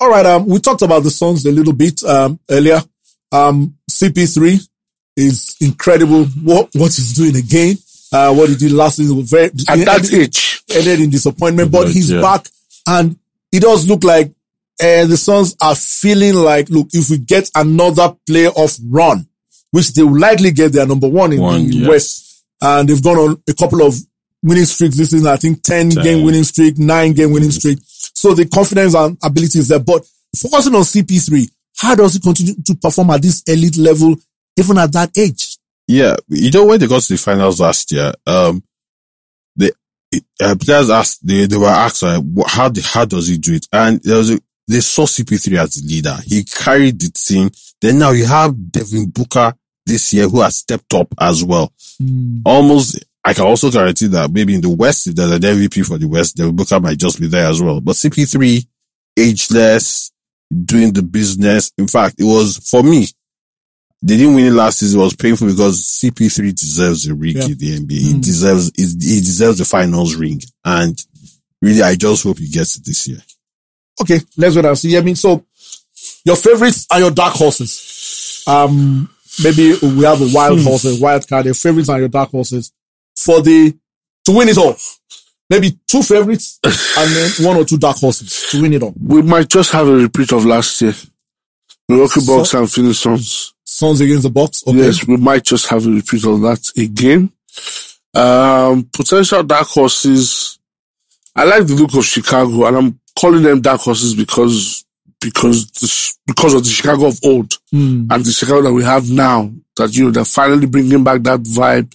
All 0.00 0.10
right. 0.10 0.26
Um, 0.26 0.46
we 0.46 0.58
talked 0.58 0.82
about 0.82 1.04
the 1.04 1.10
Suns 1.10 1.46
a 1.46 1.52
little 1.52 1.72
bit, 1.72 2.02
um, 2.02 2.38
earlier. 2.50 2.80
Um, 3.32 3.76
CP3 3.90 4.68
is 5.16 5.56
incredible. 5.60 6.26
What, 6.26 6.68
what 6.74 6.92
he's 6.92 7.14
doing 7.14 7.36
again. 7.36 7.76
Uh, 8.12 8.34
what 8.34 8.48
he 8.48 8.56
did 8.56 8.72
last 8.72 8.96
season 8.96 9.16
was 9.16 9.30
very, 9.30 9.46
At 9.46 9.84
that 9.86 10.12
age, 10.12 10.62
ended 10.74 11.00
in 11.00 11.10
disappointment, 11.10 11.70
but 11.72 11.84
Right, 11.84 11.94
he's 11.94 12.10
yeah. 12.12 12.20
back 12.20 12.46
and 12.86 13.16
it 13.50 13.60
does 13.60 13.88
look 13.88 14.04
like 14.04 14.32
uh, 14.80 15.06
the 15.06 15.16
Suns 15.16 15.56
are 15.60 15.74
feeling 15.74 16.34
like, 16.34 16.68
look, 16.68 16.88
if 16.92 17.10
we 17.10 17.18
get 17.18 17.50
another 17.54 18.14
playoff 18.28 18.78
run, 18.84 19.26
which 19.70 19.92
they 19.94 20.02
will 20.02 20.18
likely 20.18 20.50
get 20.50 20.72
their 20.72 20.86
number 20.86 21.08
one 21.08 21.32
in 21.32 21.40
One, 21.40 21.66
the 21.66 21.76
yes. 21.76 21.88
West, 21.88 22.44
and 22.60 22.88
they've 22.88 23.02
gone 23.02 23.18
on 23.18 23.42
a 23.48 23.54
couple 23.54 23.82
of 23.82 23.94
winning 24.42 24.64
streaks 24.64 24.96
this 24.96 25.10
season. 25.10 25.26
I 25.26 25.36
think 25.36 25.62
10 25.62 25.90
Ten. 25.90 26.02
game 26.02 26.24
winning 26.24 26.44
streak, 26.44 26.78
nine 26.78 27.12
game 27.12 27.32
winning 27.32 27.50
streak. 27.50 27.78
So 27.82 28.34
the 28.34 28.46
confidence 28.46 28.94
and 28.94 29.18
ability 29.22 29.58
is 29.58 29.68
there, 29.68 29.78
but 29.80 30.06
focusing 30.36 30.74
on 30.74 30.82
CP3, 30.82 31.50
how 31.78 31.94
does 31.94 32.14
he 32.14 32.20
continue 32.20 32.54
to 32.64 32.74
perform 32.74 33.10
at 33.10 33.22
this 33.22 33.42
elite 33.46 33.76
level, 33.76 34.16
even 34.58 34.78
at 34.78 34.92
that 34.92 35.16
age? 35.16 35.58
Yeah, 35.88 36.16
you 36.28 36.50
know 36.50 36.66
when 36.66 36.80
they 36.80 36.86
got 36.86 37.02
to 37.02 37.12
the 37.12 37.18
finals 37.18 37.60
last 37.60 37.92
year, 37.92 38.12
um, 38.26 38.62
the 39.56 39.72
uh, 40.40 40.56
players 40.60 40.90
asked 40.90 41.24
they 41.26 41.46
they 41.46 41.56
were 41.56 41.66
asked 41.66 42.02
uh, 42.02 42.20
how 42.46 42.68
the, 42.68 42.80
how 42.82 43.04
does 43.04 43.28
he 43.28 43.38
do 43.38 43.54
it, 43.54 43.66
and 43.72 44.02
there 44.02 44.18
was 44.18 44.30
a, 44.32 44.40
they 44.68 44.80
saw 44.80 45.04
CP3 45.06 45.58
as 45.58 45.74
the 45.74 45.86
leader. 45.86 46.16
He 46.24 46.44
carried 46.44 47.00
the 47.00 47.10
team. 47.10 47.50
Then 47.80 47.98
now 47.98 48.10
you 48.10 48.26
have 48.26 48.72
Devin 48.72 49.10
Booker 49.10 49.54
this 49.84 50.12
year 50.12 50.28
who 50.28 50.40
has 50.40 50.56
stepped 50.56 50.92
up 50.94 51.08
as 51.20 51.44
well. 51.44 51.72
Hmm. 51.98 52.40
Almost, 52.44 53.04
I 53.24 53.32
can 53.34 53.44
also 53.44 53.70
guarantee 53.70 54.08
that 54.08 54.30
maybe 54.30 54.54
in 54.54 54.60
the 54.60 54.68
West, 54.68 55.06
if 55.06 55.14
there's 55.14 55.30
an 55.30 55.40
MVP 55.40 55.86
for 55.86 55.98
the 55.98 56.08
West, 56.08 56.36
Devin 56.36 56.56
Booker 56.56 56.80
might 56.80 56.98
just 56.98 57.20
be 57.20 57.28
there 57.28 57.46
as 57.48 57.62
well. 57.62 57.80
But 57.80 57.94
CP3, 57.94 58.66
ageless, 59.16 60.10
doing 60.64 60.92
the 60.92 61.02
business. 61.02 61.70
In 61.78 61.86
fact, 61.86 62.16
it 62.18 62.24
was 62.24 62.58
for 62.68 62.82
me. 62.82 63.06
They 64.02 64.16
didn't 64.18 64.34
win 64.34 64.46
it 64.46 64.52
last 64.52 64.78
season. 64.78 65.00
It 65.00 65.04
was 65.04 65.16
painful 65.16 65.48
because 65.48 65.82
CP3 65.82 66.54
deserves 66.54 67.06
a 67.06 67.14
ring 67.14 67.36
Yeah. 67.36 67.46
in 67.46 67.58
the 67.58 67.76
NBA. 67.80 67.98
He 67.98 68.12
hmm. 68.14 68.20
deserves, 68.20 68.72
he 68.76 68.82
he 68.84 69.20
deserves 69.20 69.58
the 69.58 69.64
finals 69.64 70.16
ring. 70.16 70.40
And 70.64 71.00
really, 71.62 71.82
I 71.82 71.94
just 71.94 72.24
hope 72.24 72.38
he 72.38 72.48
gets 72.48 72.76
it 72.76 72.84
this 72.84 73.08
year. 73.08 73.22
Okay, 74.00 74.20
let's 74.36 74.56
wait 74.56 74.64
and 74.64 74.78
see. 74.78 74.96
I 74.96 75.00
mean, 75.00 75.16
so 75.16 75.44
your 76.24 76.36
favorites 76.36 76.86
are 76.90 77.00
your 77.00 77.10
dark 77.10 77.34
horses. 77.34 78.42
Um, 78.46 79.08
maybe 79.42 79.74
we 79.82 80.04
have 80.04 80.20
a 80.20 80.28
wild 80.32 80.60
horse, 80.62 80.84
a 80.84 81.00
wild 81.02 81.26
card. 81.28 81.46
Your 81.46 81.54
favorites 81.54 81.88
and 81.88 81.98
your 82.00 82.08
dark 82.08 82.30
horses 82.30 82.72
for 83.16 83.40
the 83.42 83.74
to 84.24 84.32
win 84.32 84.48
it 84.48 84.58
all. 84.58 84.76
Maybe 85.48 85.78
two 85.86 86.02
favorites 86.02 86.58
and 86.64 87.10
then 87.12 87.30
one 87.46 87.56
or 87.56 87.64
two 87.64 87.78
dark 87.78 87.96
horses 87.98 88.48
to 88.50 88.60
win 88.62 88.72
it 88.74 88.82
all. 88.82 88.92
we 89.00 89.22
might 89.22 89.48
just 89.48 89.70
have 89.72 89.86
a 89.88 89.92
repeat 89.94 90.32
of 90.32 90.44
last 90.44 90.82
year. 90.82 90.94
Milwaukee 91.88 92.20
So- 92.20 92.36
Bucks 92.38 92.54
and 92.54 92.70
Phoenix 92.70 92.98
Suns. 92.98 93.54
Suns 93.64 94.00
against 94.00 94.22
the 94.24 94.30
Bucks. 94.30 94.62
Okay. 94.66 94.76
Yes, 94.78 95.06
we 95.06 95.16
might 95.16 95.44
just 95.44 95.66
have 95.68 95.86
a 95.86 95.90
repeat 95.90 96.24
of 96.24 96.40
that 96.42 96.70
again. 96.76 97.30
Um, 98.14 98.88
potential 98.92 99.42
dark 99.42 99.66
horses. 99.68 100.55
I 101.36 101.44
like 101.44 101.66
the 101.66 101.74
look 101.74 101.94
of 101.94 102.04
Chicago, 102.04 102.66
and 102.66 102.76
I'm 102.76 103.00
calling 103.18 103.42
them 103.42 103.60
dark 103.60 103.80
horses 103.82 104.14
because 104.14 104.84
because 105.20 105.66
the, 105.72 106.14
because 106.26 106.54
of 106.54 106.62
the 106.64 106.70
Chicago 106.70 107.06
of 107.06 107.18
old 107.24 107.52
Hmm. 107.70 108.06
and 108.10 108.24
the 108.24 108.32
Chicago 108.32 108.62
that 108.62 108.72
we 108.72 108.84
have 108.84 109.10
now. 109.10 109.52
That 109.76 109.94
you 109.94 110.04
know, 110.04 110.10
they're 110.10 110.24
finally 110.24 110.66
bringing 110.66 111.04
back 111.04 111.22
that 111.24 111.40
vibe 111.42 111.92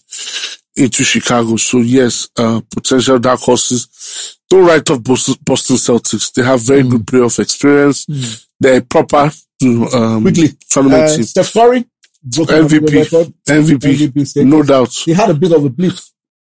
into 0.76 1.04
Chicago. 1.04 1.56
So 1.58 1.80
yes, 1.80 2.30
uh, 2.38 2.62
potential 2.70 3.18
dark 3.20 3.40
horses. 3.40 4.38
Don't 4.50 4.66
write 4.68 4.88
off 4.92 5.02
Boston, 5.04 5.36
Boston 5.44 5.78
Celtics. 5.78 6.32
They 6.34 6.44
have 6.44 6.62
very 6.62 6.84
good 6.84 7.06
playoff 7.06 7.40
experience. 7.40 8.06
They're 8.60 8.82
proper 8.82 9.32
to 9.62 9.88
um, 9.94 10.22
Quickly, 10.24 10.50
tournament 10.70 11.04
Uh, 11.04 11.16
team. 11.16 11.24
Steph 11.24 11.54
Curry, 11.54 11.86
another 12.38 12.64
MVP. 12.64 13.34
MVP, 13.48 14.12
MVP 14.12 14.46
no 14.46 14.62
doubt. 14.62 14.92
He 14.94 15.14
had 15.14 15.30
a 15.30 15.34
bit 15.34 15.52
of 15.54 15.64
a 15.66 15.70
blip 15.70 15.94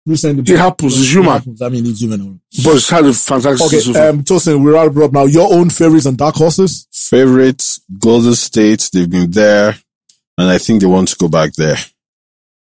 recently. 0.08 0.42
It 0.52 0.58
happens. 0.58 0.98
It's 0.98 1.12
human. 1.12 1.30
happens. 1.32 1.62
I 1.62 1.68
mean, 1.68 1.86
it's 1.86 2.00
human. 2.00 2.40
But 2.64 2.76
it's 2.76 2.88
had 2.90 3.04
a 3.04 3.12
fantastic 3.12 3.66
Okay, 3.66 3.78
season. 3.80 3.96
um, 3.96 4.24
Tosin, 4.24 4.62
we're 4.64 4.76
out 4.76 4.96
up 4.96 5.12
now. 5.12 5.24
Your 5.24 5.52
own 5.52 5.70
favorites 5.70 6.06
and 6.06 6.16
dark 6.18 6.34
horses? 6.34 6.86
Favorites, 6.92 7.80
Golden 7.98 8.34
State. 8.34 8.88
They've 8.92 9.08
been 9.10 9.30
there, 9.30 9.76
and 10.36 10.48
I 10.48 10.58
think 10.58 10.80
they 10.80 10.86
want 10.86 11.08
to 11.08 11.16
go 11.16 11.28
back 11.28 11.52
there. 11.54 11.76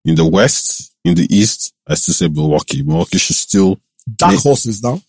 In 0.05 0.15
the 0.15 0.25
West, 0.25 0.93
in 1.03 1.15
the 1.15 1.27
East, 1.35 1.73
I 1.87 1.95
still 1.95 2.13
say 2.13 2.27
Milwaukee. 2.27 2.83
Milwaukee 2.83 3.17
should 3.17 3.35
still 3.35 3.79
Dark 4.15 4.33
Yeah. 4.33 4.39
horses 4.39 4.83
now. 4.83 5.01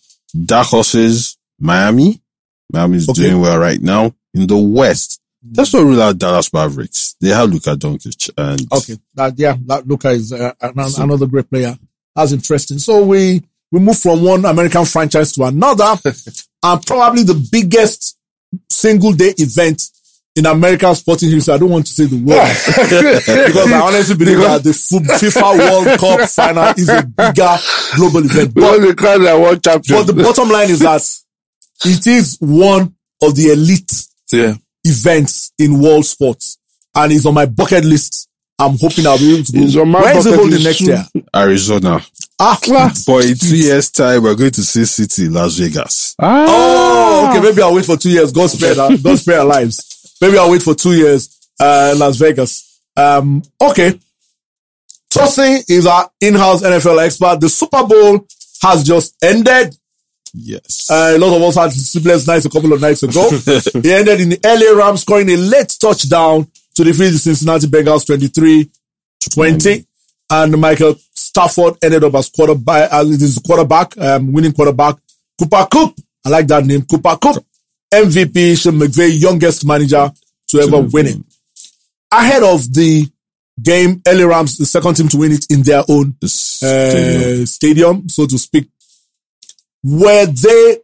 dark 0.45 0.67
horses. 0.69 1.37
Miami. 1.61 2.21
Miami 2.73 2.97
is 2.99 3.09
Okay. 3.09 3.23
doing 3.23 3.41
well 3.41 3.59
right 3.59 3.81
now. 3.81 4.13
In 4.35 4.47
the 4.47 4.57
West, 4.59 5.21
that's 5.43 5.73
not 5.73 5.85
rule 5.85 6.03
out 6.03 6.19
Dallas 6.19 6.53
Mavericks. 6.53 7.15
They 7.21 7.29
have 7.29 7.51
Luka 7.53 7.77
Doncic, 7.77 8.31
and 8.37 8.67
Okay, 8.73 8.97
that 9.15 9.39
yeah, 9.39 9.57
that 9.67 9.87
Luka 9.87 10.11
is 10.11 10.33
uh, 10.33 10.53
an- 10.61 10.75
another 10.99 11.27
great 11.27 11.49
player. 11.49 11.79
That's 12.17 12.33
interesting. 12.33 12.79
So 12.79 13.05
we 13.05 13.43
we 13.71 13.81
move 13.81 13.99
from 13.99 14.25
one 14.25 14.45
American 14.45 14.85
franchise 14.85 15.33
to 15.33 15.45
another, 15.45 15.95
and 16.63 16.87
probably 16.87 17.23
the 17.23 17.49
biggest 17.53 18.19
single 18.71 19.13
day 19.13 19.35
event 19.37 19.83
in 20.37 20.47
American 20.47 20.95
sporting 20.95 21.31
history. 21.31 21.55
I 21.55 21.59
don't 21.59 21.71
want 21.71 21.87
to 21.87 21.93
say 21.93 22.05
the 22.05 22.17
world 22.17 22.49
because 23.47 23.73
I 23.73 23.81
honestly 23.81 24.17
believe 24.17 24.39
that 24.39 24.63
the 24.63 24.71
FIFA 24.71 25.59
World 25.59 25.99
Cup 25.99 26.29
final 26.29 26.65
is 26.77 26.89
a 26.89 27.03
bigger 27.03 27.57
global 27.97 28.25
event. 28.25 28.55
But 28.55 28.61
Because 28.61 28.81
they 28.81 28.95
call 28.95 29.19
that 29.19 29.41
but 29.89 30.07
the 30.07 30.23
bottom 30.23 30.49
line 30.51 30.71
is 30.71 30.81
that 30.81 31.03
it 31.85 32.07
is 32.07 32.37
one 32.41 32.95
of 33.23 33.35
the 33.35 33.53
elite 33.53 34.07
yeah. 34.33 34.55
events 34.85 35.53
in 35.59 35.81
world 35.81 36.05
sports, 36.05 36.59
and 36.95 37.13
it's 37.13 37.27
on 37.27 37.35
my 37.35 37.47
bucket 37.47 37.85
list. 37.85 38.26
I'm 38.59 38.79
hoping 38.79 39.07
I'll 39.07 39.19
be 39.19 39.35
able 39.35 39.45
to 39.45 39.53
go. 39.53 39.59
It's 39.61 39.77
on 39.77 39.89
my 39.91 40.01
Where 40.01 40.17
is 40.17 40.27
it 40.27 40.31
bucket 40.31 40.41
holding 40.45 40.63
next 40.65 40.81
year? 40.81 41.05
Arizona. 41.35 42.01
Ah, 42.41 42.59
But 43.07 43.25
in 43.27 43.37
two 43.37 43.57
years' 43.57 43.91
time, 43.91 44.23
we're 44.23 44.35
going 44.35 44.51
to 44.53 44.63
see 44.63 44.85
City, 44.87 45.29
Las 45.29 45.57
Vegas. 45.57 46.15
oh, 46.19 47.29
okay. 47.31 47.41
Maybe 47.43 47.61
I'll 47.63 47.75
wait 47.75 47.85
for 47.85 47.97
two 47.97 48.11
years. 48.11 48.33
God 48.33 48.49
spare 48.49 48.75
that. 48.75 49.03
God 49.03 49.19
spare 49.19 49.41
our 49.41 49.45
lives. 49.47 50.17
Maybe 50.21 50.39
I'll 50.39 50.51
wait 50.51 50.63
for 50.63 50.75
two 50.75 50.93
years. 50.95 51.49
Uh, 51.61 51.95
Las 51.97 52.17
Vegas. 52.17 52.81
Um, 52.97 53.43
okay. 53.61 53.99
Tosin 55.13 55.63
is 55.71 55.87
our 55.87 56.11
in-house 56.21 56.63
NFL 56.63 57.05
expert. 57.05 57.41
The 57.41 57.49
Super 57.49 57.85
Bowl 57.87 58.27
has 58.63 58.83
just 58.85 59.17
ended. 59.23 59.77
Yes. 60.35 60.91
Uh, 60.91 61.13
a 61.17 61.19
lot 61.19 61.35
of 61.37 61.43
us 61.43 61.55
had 61.57 61.73
sleepless 61.73 62.27
nights 62.27 62.45
a 62.45 62.51
couple 62.51 62.73
of 62.73 62.81
nights 62.81 63.03
ago. 63.03 63.31
he 63.83 63.93
ended 63.93 64.21
in 64.21 64.29
the 64.31 64.41
LA 64.45 64.79
Rams 64.79 65.03
scoring 65.03 65.29
a 65.31 65.37
late 65.37 65.75
touchdown 65.81 66.51
to 66.77 66.85
defeat 66.85 67.11
the 67.11 67.19
Cincinnati 67.19 67.67
Bengals 67.67 68.07
23 68.07 68.71
20. 69.33 69.87
And 70.31 70.61
Michael 70.61 70.97
Stafford 71.15 71.75
ended 71.83 72.05
up 72.05 72.15
as 72.15 72.29
quarterback, 72.31 72.93
as 72.93 73.11
it 73.11 73.23
is 73.23 73.39
quarterback, 73.45 73.97
um, 73.99 74.33
winning 74.33 74.53
quarterback. 74.53 74.97
Cooper 75.39 75.67
Kupp. 75.71 75.95
I 76.25 76.29
like 76.31 76.47
that 76.49 76.65
name. 76.67 76.83
Cooper 76.83 77.17
Kupp. 77.21 77.45
MVP, 77.93 78.61
Sean 78.61 78.75
McVay, 78.75 79.21
youngest 79.21 79.65
manager 79.65 80.11
to 80.49 80.59
ever 80.61 80.81
win 80.81 81.07
it. 81.07 81.17
Ahead 82.13 82.43
of 82.43 82.73
the 82.75 83.07
game, 83.63 84.03
LA 84.07 84.25
Rams, 84.27 84.59
the 84.59 84.67
second 84.67 84.95
team 84.95 85.09
to 85.09 85.17
win 85.19 85.33
it 85.33 85.47
in 85.51 85.63
their 85.63 85.83
own 85.89 86.17
This 86.21 86.35
stadium. 86.35 87.43
uh, 87.43 87.47
stadium, 87.47 88.09
so 88.09 88.27
to 88.27 88.39
speak. 88.39 88.69
Were 89.85 90.27
they 90.27 90.79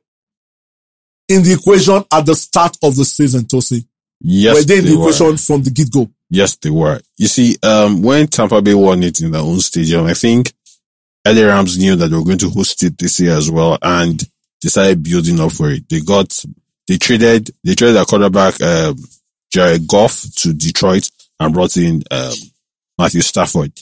in 1.28 1.42
the 1.42 1.54
equation 1.58 2.04
at 2.12 2.24
the 2.26 2.34
start 2.36 2.76
of 2.82 2.94
the 2.96 3.04
season, 3.04 3.42
Tosi? 3.42 3.84
Yes, 4.22 4.56
were 4.56 4.62
they 4.62 4.78
in 4.78 4.84
the 4.84 4.90
they 4.90 4.96
were. 4.96 5.02
equation 5.10 5.36
from 5.36 5.62
the 5.62 5.70
get-go? 5.70 6.10
Yes, 6.30 6.56
they 6.56 6.70
were. 6.70 7.00
You 7.18 7.28
see, 7.28 7.56
um, 7.62 8.02
when 8.02 8.26
Tampa 8.26 8.62
Bay 8.62 8.74
won 8.74 9.02
it 9.02 9.20
in 9.20 9.32
their 9.32 9.42
own 9.42 9.60
stadium, 9.60 10.06
I 10.06 10.14
think 10.14 10.52
LA 11.26 11.42
Rams 11.42 11.78
knew 11.78 11.96
that 11.96 12.08
they 12.08 12.16
were 12.16 12.24
going 12.24 12.38
to 12.38 12.50
host 12.50 12.82
it 12.82 12.98
this 12.98 13.20
year 13.20 13.36
as 13.36 13.50
well 13.50 13.78
and 13.82 14.22
decided 14.60 15.02
building 15.02 15.40
up 15.40 15.52
for 15.52 15.70
it. 15.70 15.88
They 15.88 16.00
got, 16.00 16.44
they 16.88 16.96
traded, 16.96 17.50
they 17.64 17.74
traded 17.74 17.96
their 17.96 18.04
quarterback, 18.04 18.60
um, 18.62 18.96
Jared 19.52 19.86
Goff 19.86 20.22
to 20.36 20.52
Detroit 20.54 21.10
and 21.38 21.52
brought 21.52 21.76
in, 21.76 22.02
um, 22.10 22.32
Matthew 22.98 23.20
Stafford. 23.20 23.72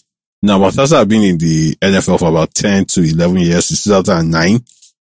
Now, 0.43 0.59
Matassa 0.59 0.99
have 0.99 1.09
been 1.09 1.23
in 1.23 1.39
the 1.39 1.77
NFL 1.77 2.19
for 2.19 2.31
about 2.31 2.55
10 2.55 2.87
to 2.87 3.03
11 3.03 3.37
years, 3.39 3.67
since 3.67 3.85
2009 3.85 4.65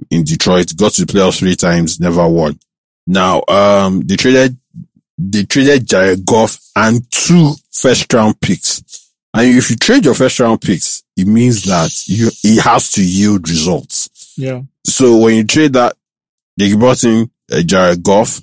in 0.10 0.24
Detroit, 0.24 0.76
got 0.76 0.94
to 0.94 1.06
the 1.06 1.14
playoffs 1.14 1.40
three 1.40 1.56
times, 1.56 2.00
never 2.00 2.28
won. 2.28 2.60
Now, 3.06 3.44
um, 3.48 4.02
they 4.02 4.16
traded 4.16 4.58
they 5.30 5.44
traded 5.44 5.88
Jared 5.88 6.26
Goff 6.26 6.58
and 6.76 7.10
two 7.12 7.54
first 7.72 8.12
round 8.14 8.40
picks. 8.42 8.82
And 9.34 9.58
if 9.58 9.70
you 9.70 9.76
trade 9.78 10.06
your 10.06 10.14
first 10.16 10.40
round 10.40 10.62
picks, 10.62 11.04
it 11.16 11.28
means 11.28 11.64
that 11.64 11.92
you, 12.08 12.30
it 12.44 12.62
has 12.64 12.92
to 12.94 13.04
yield 13.04 13.48
results. 13.48 14.34
Yeah. 14.38 14.62
So 14.86 15.18
when 15.18 15.36
you 15.38 15.44
trade 15.46 15.74
that, 15.74 15.96
they 16.58 16.76
brought 16.76 17.04
in 17.04 17.30
uh, 17.52 17.62
Jared 17.62 18.04
Goff. 18.04 18.42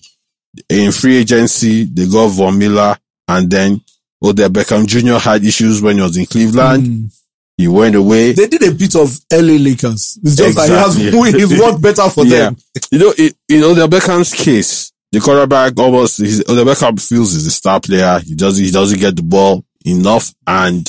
In 0.69 0.93
free 0.93 1.19
agency, 1.19 1.85
they 1.85 2.07
got 2.07 2.29
Von 2.29 2.59
Miller 2.59 2.97
and 3.29 3.51
then 3.51 3.81
Odell 4.23 4.49
Beckham 4.49 4.87
Jr. 4.87 5.19
had 5.19 5.45
issues 5.45 5.83
when 5.83 5.97
he 5.97 6.03
was 6.03 6.17
in 6.17 6.27
Cleveland. 6.27 6.85
Mm. 6.85 7.15
He 7.59 7.69
went 7.69 7.95
away. 7.97 8.33
They 8.33 8.47
did 8.47 8.63
a 8.63 8.73
bit 8.73 8.95
of 8.97 9.19
LA 9.33 9.57
Lakers. 9.59 10.19
It's 10.23 10.37
just 10.37 10.57
that 10.57 10.69
Exactly. 10.71 11.11
he 11.11 11.11
has 11.11 11.35
he's 11.51 11.61
worked 11.61 11.83
better 11.83 12.09
for 12.09 12.25
yeah. 12.25 12.39
them. 12.51 12.57
You 12.91 12.99
know, 12.99 13.15
it, 13.19 13.37
in 13.49 13.63
Odell 13.65 13.89
Beckham's 13.89 14.33
case, 14.33 14.93
the 15.13 15.21
quarterback 15.21 15.79
almost, 15.79 16.19
he's, 16.19 16.41
Odell 16.49 16.65
Beckham 16.65 17.01
feels 17.01 17.33
he's 17.33 17.47
a 17.47 17.51
star 17.51 17.81
player. 17.81 18.21
He 18.21 18.35
doesn't, 18.35 18.65
he 18.65 18.71
doesn't 18.71 19.01
get 19.01 19.17
the 19.17 19.23
ball 19.23 19.65
enough 19.85 20.35
and 20.47 20.87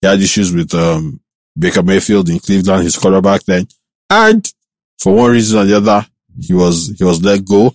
he 0.00 0.06
had 0.06 0.20
issues 0.20 0.52
with, 0.52 0.74
um, 0.74 1.20
Baker 1.58 1.82
Mayfield 1.82 2.28
in 2.30 2.38
Cleveland, 2.38 2.84
his 2.84 2.96
quarterback 2.96 3.42
then. 3.44 3.66
And 4.10 4.50
for 4.98 5.14
one 5.14 5.32
reason 5.32 5.58
or 5.60 5.64
the 5.64 5.76
other, 5.76 6.06
he 6.40 6.54
was, 6.54 6.94
he 6.96 7.04
was 7.04 7.22
let 7.22 7.44
go. 7.44 7.74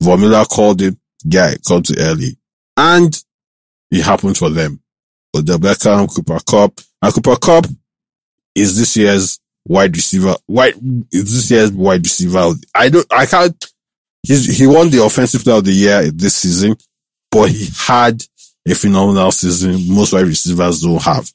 Von 0.00 0.20
Miller 0.20 0.44
called 0.44 0.80
him, 0.80 0.98
guy, 1.28 1.56
come 1.66 1.82
to 1.82 1.96
early. 2.00 2.36
And 2.76 3.16
it 3.90 4.02
happened 4.02 4.36
for 4.36 4.50
them. 4.50 4.80
Odell 5.34 5.58
Beckham, 5.58 6.14
Cooper 6.14 6.38
Kupp, 6.46 6.80
and 7.00 7.14
Cooper 7.14 7.36
Kupp 7.36 7.66
is 8.54 8.76
this 8.76 8.96
year's 8.96 9.40
wide 9.64 9.94
receiver. 9.96 10.34
Wide 10.48 10.74
is 11.10 11.32
this 11.32 11.50
year's 11.50 11.72
wide 11.72 12.04
receiver. 12.04 12.52
I 12.74 12.88
don't. 12.88 13.06
I 13.10 13.26
can't. 13.26 13.71
He's, 14.22 14.58
he 14.58 14.66
won 14.66 14.90
the 14.90 15.04
offensive 15.04 15.42
player 15.42 15.56
of 15.56 15.64
the 15.64 15.72
year 15.72 16.10
this 16.10 16.36
season, 16.36 16.76
but 17.30 17.50
he 17.50 17.68
had 17.76 18.22
a 18.66 18.74
phenomenal 18.74 19.32
season. 19.32 19.94
Most 19.94 20.12
wide 20.12 20.26
receivers 20.26 20.82
don't 20.82 21.02
have. 21.02 21.30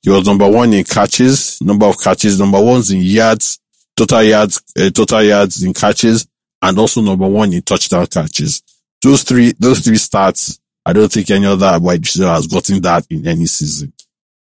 He 0.00 0.10
was 0.10 0.26
number 0.26 0.48
one 0.50 0.72
in 0.72 0.84
catches, 0.84 1.60
number 1.60 1.86
of 1.86 2.00
catches, 2.00 2.38
number 2.38 2.60
ones 2.60 2.90
in 2.90 3.00
yards, 3.02 3.60
total 3.96 4.22
yards, 4.22 4.62
uh, 4.78 4.90
total 4.90 5.22
yards 5.22 5.62
in 5.62 5.74
catches, 5.74 6.26
and 6.62 6.78
also 6.78 7.00
number 7.02 7.28
one 7.28 7.52
in 7.52 7.62
touchdown 7.62 8.06
catches. 8.06 8.62
Those 9.02 9.22
three, 9.24 9.52
those 9.58 9.80
three 9.80 9.96
stats, 9.96 10.58
I 10.86 10.92
don't 10.92 11.10
think 11.12 11.30
any 11.30 11.46
other 11.46 11.78
wide 11.80 12.00
receiver 12.00 12.28
has 12.28 12.46
gotten 12.46 12.80
that 12.82 13.06
in 13.10 13.26
any 13.26 13.46
season. 13.46 13.92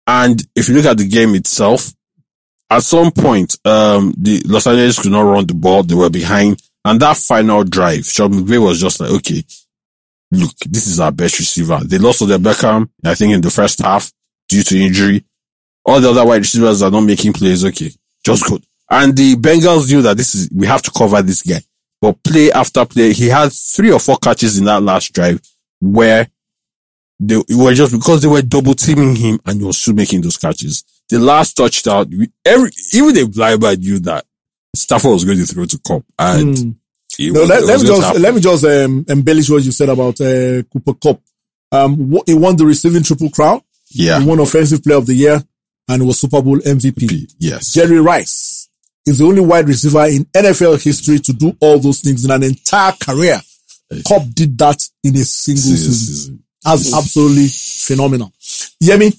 And 0.06 0.44
if 0.54 0.68
you 0.68 0.74
look 0.74 0.86
at 0.86 0.98
the 0.98 1.08
game 1.08 1.34
itself, 1.34 1.92
at 2.68 2.82
some 2.82 3.10
point, 3.10 3.56
um, 3.64 4.14
the 4.16 4.42
Los 4.46 4.66
Angeles 4.66 5.00
could 5.00 5.12
not 5.12 5.22
run 5.22 5.46
the 5.46 5.54
ball. 5.54 5.82
They 5.82 5.94
were 5.94 6.10
behind. 6.10 6.60
And 6.84 7.00
that 7.00 7.16
final 7.16 7.64
drive, 7.64 8.06
Sean 8.06 8.32
McVay 8.32 8.62
was 8.62 8.80
just 8.80 9.00
like, 9.00 9.10
okay, 9.10 9.44
look, 10.32 10.54
this 10.68 10.86
is 10.86 11.00
our 11.00 11.12
best 11.12 11.38
receiver. 11.38 11.80
They 11.84 11.98
lost 11.98 12.26
their 12.26 12.38
Beckham, 12.38 12.88
I 13.04 13.14
think 13.14 13.34
in 13.34 13.40
the 13.40 13.50
first 13.50 13.80
half 13.80 14.10
due 14.48 14.62
to 14.62 14.78
injury. 14.78 15.24
All 15.84 16.00
the 16.00 16.10
other 16.10 16.26
wide 16.26 16.38
receivers 16.38 16.82
are 16.82 16.90
not 16.90 17.02
making 17.02 17.32
plays. 17.32 17.64
Okay, 17.64 17.90
just 18.24 18.46
good. 18.46 18.62
And 18.90 19.16
the 19.16 19.36
Bengals 19.36 19.90
knew 19.90 20.02
that 20.02 20.16
this 20.16 20.34
is, 20.34 20.50
we 20.54 20.66
have 20.66 20.82
to 20.82 20.90
cover 20.90 21.22
this 21.22 21.42
guy. 21.42 21.60
But 22.00 22.22
play 22.22 22.50
after 22.50 22.84
play, 22.86 23.12
he 23.12 23.28
had 23.28 23.52
three 23.52 23.92
or 23.92 24.00
four 24.00 24.16
catches 24.16 24.58
in 24.58 24.64
that 24.64 24.82
last 24.82 25.12
drive 25.12 25.40
where 25.80 26.28
they 27.18 27.36
were 27.54 27.74
just 27.74 27.92
because 27.92 28.22
they 28.22 28.28
were 28.28 28.42
double 28.42 28.74
teaming 28.74 29.14
him 29.14 29.38
and 29.44 29.60
he 29.60 29.66
was 29.66 29.78
still 29.78 29.94
making 29.94 30.22
those 30.22 30.38
catches. 30.38 30.84
The 31.10 31.18
last 31.18 31.54
touchdown, 31.54 32.10
every 32.44 32.70
even 32.94 33.14
the 33.14 33.28
blinder 33.28 33.76
knew 33.76 33.98
that 34.00 34.24
Stafford 34.74 35.12
was 35.12 35.24
going 35.24 35.38
to 35.38 35.46
throw 35.46 35.64
to 35.66 35.78
Cup, 35.78 36.02
and 36.18 36.56
Mm. 36.56 36.74
No, 37.32 37.40
was- 37.40 37.48
let, 37.50 37.64
let 37.64 37.80
me 37.80 37.86
just 37.86 38.02
happen. 38.02 38.22
let 38.22 38.34
me 38.34 38.40
just 38.40 38.64
um, 38.64 39.04
embellish 39.08 39.50
what 39.50 39.62
you 39.64 39.72
said 39.72 39.88
about 39.88 40.20
uh, 40.20 40.62
Cooper 40.72 40.94
Kupp. 40.94 41.20
Um, 41.72 42.18
he 42.26 42.34
won 42.34 42.56
the 42.56 42.64
receiving 42.64 43.02
triple 43.02 43.30
crown. 43.30 43.60
yeah, 43.90 44.20
He 44.20 44.26
won 44.26 44.38
Offensive 44.40 44.82
Player 44.82 44.96
of 44.98 45.06
the 45.06 45.14
Year 45.14 45.42
and 45.88 46.06
was 46.06 46.20
Super 46.20 46.40
Bowl 46.40 46.58
MVP. 46.58 47.32
yes, 47.38 47.72
Jerry 47.72 48.00
Rice 48.00 48.68
is 49.06 49.18
the 49.18 49.24
only 49.24 49.40
wide 49.40 49.66
receiver 49.66 50.06
in 50.06 50.24
NFL 50.26 50.82
history 50.82 51.18
to 51.18 51.32
do 51.32 51.54
all 51.60 51.78
those 51.78 52.00
things 52.00 52.24
in 52.24 52.30
an 52.30 52.42
entire 52.44 52.92
career. 52.92 53.40
Cup 54.06 54.22
did 54.32 54.56
that 54.58 54.88
in 55.02 55.16
a 55.16 55.24
single 55.24 55.62
season. 55.62 55.92
season. 55.92 56.42
That's 56.64 56.94
absolutely 56.94 57.48
phenomenal. 57.48 58.32
Yemi, 58.82 59.12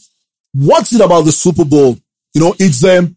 what's 0.53 0.93
it 0.93 1.01
about 1.01 1.23
the 1.23 1.31
Super 1.33 1.65
Bowl? 1.65 1.97
You 2.33 2.41
know, 2.41 2.55
it's 2.57 2.83
um, 2.85 3.15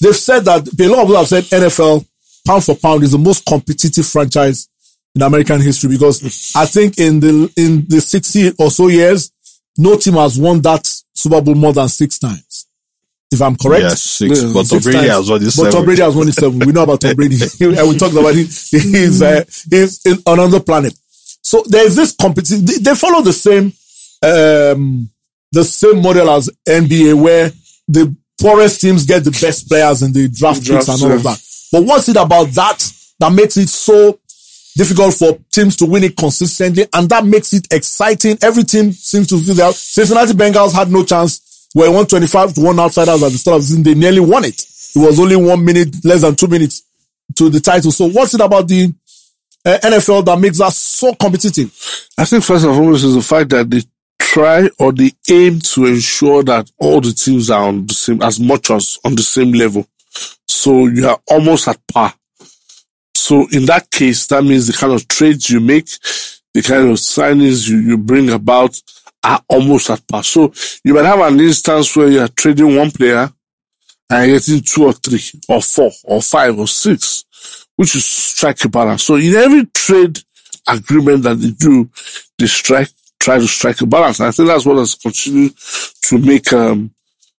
they've 0.00 0.16
said 0.16 0.44
that 0.44 0.68
a 0.78 0.88
lot 0.88 1.00
of 1.00 1.06
people 1.06 1.16
have 1.16 1.28
said 1.28 1.44
NFL 1.44 2.06
pound 2.46 2.64
for 2.64 2.76
pound 2.76 3.02
is 3.02 3.12
the 3.12 3.18
most 3.18 3.44
competitive 3.44 4.06
franchise 4.06 4.68
in 5.14 5.22
American 5.22 5.60
history 5.60 5.90
because 5.90 6.52
I 6.54 6.66
think 6.66 6.98
in 6.98 7.20
the 7.20 7.52
in 7.56 7.86
the 7.88 8.00
60 8.00 8.52
or 8.58 8.70
so 8.70 8.88
years, 8.88 9.32
no 9.76 9.96
team 9.96 10.14
has 10.14 10.38
won 10.38 10.60
that 10.62 10.86
Super 11.14 11.40
Bowl 11.40 11.54
more 11.54 11.72
than 11.72 11.88
six 11.88 12.18
times. 12.18 12.66
If 13.32 13.40
I'm 13.40 13.56
correct. 13.56 13.82
Yes, 13.82 14.02
six. 14.02 14.42
Yeah, 14.42 14.50
but 14.52 14.64
Tom 14.64 14.80
Brady 14.80 14.98
times. 14.98 15.10
has 15.10 15.30
won 15.30 15.40
this 15.40 15.56
But 15.56 15.70
Tom. 15.70 15.84
Brady 15.84 16.02
has 16.02 16.16
won 16.16 16.28
it 16.28 16.32
seven. 16.32 16.58
We 16.58 16.72
know 16.72 16.82
about 16.82 17.00
Tom 17.00 17.14
Brady. 17.14 17.36
and 17.60 17.88
we 17.88 17.96
talked 17.96 18.14
about 18.14 18.34
it. 18.34 18.46
He's, 18.70 19.22
uh, 19.22 19.44
he's 19.70 20.04
in 20.04 20.18
another 20.26 20.60
planet. 20.60 20.94
So 21.42 21.62
there's 21.66 21.94
this 21.94 22.14
competition. 22.14 22.64
They, 22.64 22.78
they 22.78 22.94
follow 22.94 23.22
the 23.22 23.32
same, 23.32 23.72
um, 24.22 25.08
the 25.52 25.64
same 25.64 26.02
model 26.02 26.30
as 26.30 26.50
NBA 26.66 27.14
where 27.20 27.52
the 27.86 28.14
poorest 28.40 28.80
teams 28.80 29.04
get 29.04 29.24
the 29.24 29.30
best 29.30 29.68
players 29.68 30.02
in 30.02 30.12
the 30.12 30.28
draft 30.28 30.66
picks 30.66 30.88
and 30.88 31.02
all 31.02 31.12
of 31.12 31.22
that. 31.22 31.40
But 31.72 31.84
what's 31.84 32.08
it 32.08 32.16
about 32.16 32.48
that 32.48 32.92
that 33.20 33.32
makes 33.32 33.56
it 33.56 33.68
so 33.68 34.18
difficult 34.76 35.14
for 35.14 35.38
teams 35.50 35.76
to 35.76 35.86
win 35.86 36.04
it 36.04 36.16
consistently, 36.16 36.86
and 36.92 37.08
that 37.10 37.24
makes 37.24 37.52
it 37.52 37.68
exciting. 37.72 38.38
Every 38.42 38.64
team 38.64 38.92
seems 38.92 39.28
to 39.28 39.38
feel 39.38 39.54
that 39.56 39.74
Cincinnati 39.74 40.32
Bengals 40.32 40.72
had 40.74 40.90
no 40.90 41.04
chance. 41.04 41.46
Were 41.72 41.84
125 41.84 42.54
to 42.54 42.60
one 42.62 42.80
outsiders 42.80 43.22
at 43.22 43.30
the 43.30 43.38
start 43.38 43.56
of 43.56 43.62
the 43.62 43.66
season. 43.68 43.84
They 43.84 43.94
nearly 43.94 44.18
won 44.18 44.44
it. 44.44 44.60
It 44.60 44.98
was 44.98 45.20
only 45.20 45.36
one 45.36 45.64
minute, 45.64 46.04
less 46.04 46.22
than 46.22 46.34
two 46.34 46.48
minutes 46.48 46.82
to 47.36 47.48
the 47.48 47.60
title. 47.60 47.92
So 47.92 48.08
what's 48.08 48.34
it 48.34 48.40
about 48.40 48.66
the 48.66 48.92
uh, 49.64 49.78
NFL 49.84 50.24
that 50.24 50.40
makes 50.40 50.60
us 50.60 50.76
so 50.76 51.14
competitive? 51.14 51.68
I 52.18 52.24
think 52.24 52.42
first 52.42 52.64
and 52.64 52.74
foremost 52.74 53.04
is 53.04 53.14
the 53.14 53.22
fact 53.22 53.50
that 53.50 53.70
they 53.70 53.82
try 54.20 54.68
or 54.78 54.92
they 54.92 55.12
aim 55.28 55.58
to 55.58 55.86
ensure 55.86 56.44
that 56.44 56.70
all 56.78 57.00
the 57.00 57.12
teams 57.12 57.50
are 57.50 57.64
on 57.64 57.86
the 57.86 57.94
same, 57.94 58.22
as 58.22 58.38
much 58.38 58.70
as 58.70 58.98
on 59.04 59.16
the 59.16 59.22
same 59.22 59.52
level. 59.52 59.86
So 60.46 60.86
you 60.86 61.08
are 61.08 61.18
almost 61.28 61.66
at 61.66 61.78
par. 61.92 62.14
So 63.14 63.48
in 63.50 63.66
that 63.66 63.90
case, 63.90 64.26
that 64.28 64.44
means 64.44 64.66
the 64.66 64.72
kind 64.72 64.92
of 64.92 65.08
trades 65.08 65.50
you 65.50 65.60
make, 65.60 65.88
the 66.54 66.62
kind 66.62 66.88
of 66.88 66.96
signings 66.96 67.68
you, 67.68 67.78
you 67.78 67.98
bring 67.98 68.30
about 68.30 68.80
are 69.22 69.42
almost 69.48 69.90
at 69.90 70.06
par. 70.06 70.22
So 70.22 70.52
you 70.84 70.94
might 70.94 71.06
have 71.06 71.20
an 71.20 71.40
instance 71.40 71.96
where 71.96 72.08
you 72.08 72.20
are 72.20 72.28
trading 72.28 72.76
one 72.76 72.90
player 72.90 73.32
and 74.10 74.30
getting 74.30 74.60
two 74.60 74.86
or 74.86 74.92
three 74.92 75.22
or 75.48 75.62
four 75.62 75.90
or 76.04 76.20
five 76.22 76.58
or 76.58 76.66
six, 76.66 77.24
which 77.76 77.94
is 77.94 78.04
strike 78.04 78.64
a 78.64 78.68
balance. 78.68 79.04
So 79.04 79.16
in 79.16 79.34
every 79.34 79.66
trade 79.66 80.18
agreement 80.66 81.22
that 81.22 81.36
they 81.36 81.50
do, 81.50 81.88
they 82.38 82.46
strike, 82.46 82.90
try 83.20 83.38
to 83.38 83.46
strike 83.46 83.80
a 83.82 83.86
balance. 83.86 84.20
I 84.20 84.30
think 84.30 84.48
that's 84.48 84.66
what 84.66 84.78
has 84.78 84.94
continued 84.94 85.54
to 86.02 86.18
make, 86.18 86.52
um, 86.52 86.92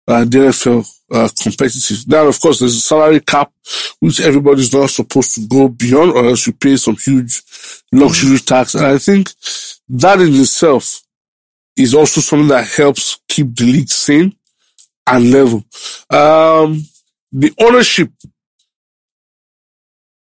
uh, 0.06 0.24
the 0.24 0.38
NFL, 0.38 0.86
uh, 1.10 1.28
competitive. 1.42 2.06
Now, 2.06 2.26
of 2.26 2.40
course, 2.40 2.60
there's 2.60 2.76
a 2.76 2.80
salary 2.80 3.20
cap, 3.20 3.50
which 3.98 4.20
everybody's 4.20 4.72
not 4.72 4.90
supposed 4.90 5.34
to 5.34 5.46
go 5.46 5.68
beyond 5.68 6.12
or 6.12 6.26
else 6.26 6.46
you 6.46 6.52
pay 6.52 6.76
some 6.76 6.96
huge 6.96 7.42
luxury 7.90 8.38
tax. 8.38 8.74
And 8.74 8.86
I 8.86 8.98
think 8.98 9.30
that 9.88 10.20
in 10.20 10.34
itself 10.34 11.00
is 11.76 11.94
also 11.94 12.20
something 12.20 12.48
that 12.48 12.68
helps 12.68 13.20
keep 13.28 13.56
the 13.56 13.64
league 13.64 13.88
sane 13.88 14.34
and 15.06 15.30
level. 15.30 15.64
Um, 16.10 16.84
the 17.32 17.52
ownership 17.58 18.10